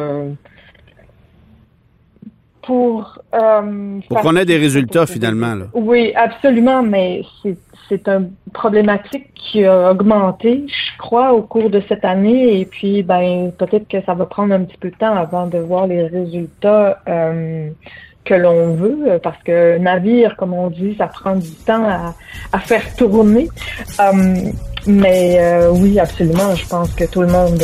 pour 2.66 3.20
pour 4.08 4.22
qu'on 4.22 4.36
ait 4.36 4.46
des 4.46 4.58
résultats 4.58 5.06
finalement. 5.06 5.56
Là. 5.56 5.66
Oui, 5.74 6.14
absolument, 6.16 6.82
mais 6.84 7.22
c'est 7.42 7.58
c'est 7.90 8.08
une 8.08 8.32
problématique 8.54 9.28
qui 9.36 9.66
a 9.66 9.92
augmenté, 9.92 10.66
je 10.68 10.98
crois, 10.98 11.34
au 11.34 11.42
cours 11.42 11.70
de 11.70 11.82
cette 11.88 12.06
année. 12.06 12.60
Et 12.60 12.66
puis, 12.66 13.04
ben, 13.04 13.52
peut-être 13.58 13.88
que 13.88 14.02
ça 14.06 14.14
va 14.14 14.26
prendre 14.26 14.54
un 14.54 14.64
petit 14.64 14.78
peu 14.78 14.90
de 14.90 14.96
temps 14.96 15.16
avant 15.16 15.48
de 15.48 15.60
voir 15.60 15.88
les 15.88 16.04
résultats 16.08 17.00
euh, 17.08 17.70
que 18.24 18.34
l'on 18.34 18.74
veut, 18.74 19.20
parce 19.22 19.42
que 19.44 19.78
navire, 19.78 20.36
comme 20.36 20.54
on 20.54 20.70
dit, 20.70 20.96
ça 20.98 21.08
prend 21.08 21.36
du 21.36 21.52
temps 21.52 21.86
à, 22.52 22.60
faire 22.60 22.96
tourner. 22.96 23.48
Euh, 24.00 24.36
mais 24.88 25.38
euh, 25.40 25.72
oui, 25.72 26.00
absolument. 26.00 26.56
Je 26.56 26.68
pense 26.68 26.94
que 26.96 27.06
tout 27.06 27.22
le 27.22 27.28
monde 27.28 27.62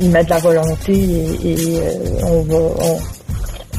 y 0.00 0.08
met 0.08 0.24
de 0.24 0.30
la 0.30 0.38
volonté 0.38 0.92
et, 0.92 1.80
on 2.24 2.42
va. 2.42 2.56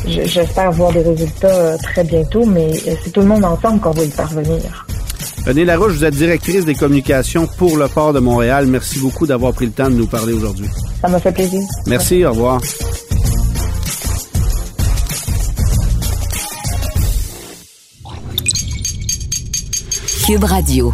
J'espère 0.08 0.72
voir 0.72 0.92
des 0.92 1.02
résultats 1.02 1.78
très 1.78 2.04
bientôt, 2.04 2.46
mais 2.46 2.74
c'est 3.04 3.12
tout 3.12 3.22
le 3.22 3.28
monde 3.28 3.44
ensemble 3.44 3.80
qu'on 3.80 3.92
va 3.92 4.04
y 4.04 4.10
parvenir. 4.10 4.86
René 5.46 5.64
Larouche, 5.64 5.94
vous 5.94 6.06
êtes 6.06 6.16
directrice 6.16 6.66
des 6.66 6.74
communications 6.74 7.48
pour 7.58 7.78
le 7.78 7.88
port 7.88 8.14
de 8.14 8.20
Montréal. 8.20 8.66
Merci 8.68 9.00
beaucoup 9.00 9.28
d'avoir 9.28 9.54
pris 9.54 9.66
le 9.66 9.72
temps 9.72 9.90
de 9.90 9.96
nous 9.96 10.08
parler 10.08 10.34
aujourd'hui. 10.34 10.68
Ça 11.02 11.08
m'a 11.08 11.20
fait 11.20 11.32
plaisir. 11.32 11.62
Merci, 11.86 12.26
au 12.26 12.32
revoir. 12.32 12.62
Cube 20.26 20.44
Radio. 20.44 20.94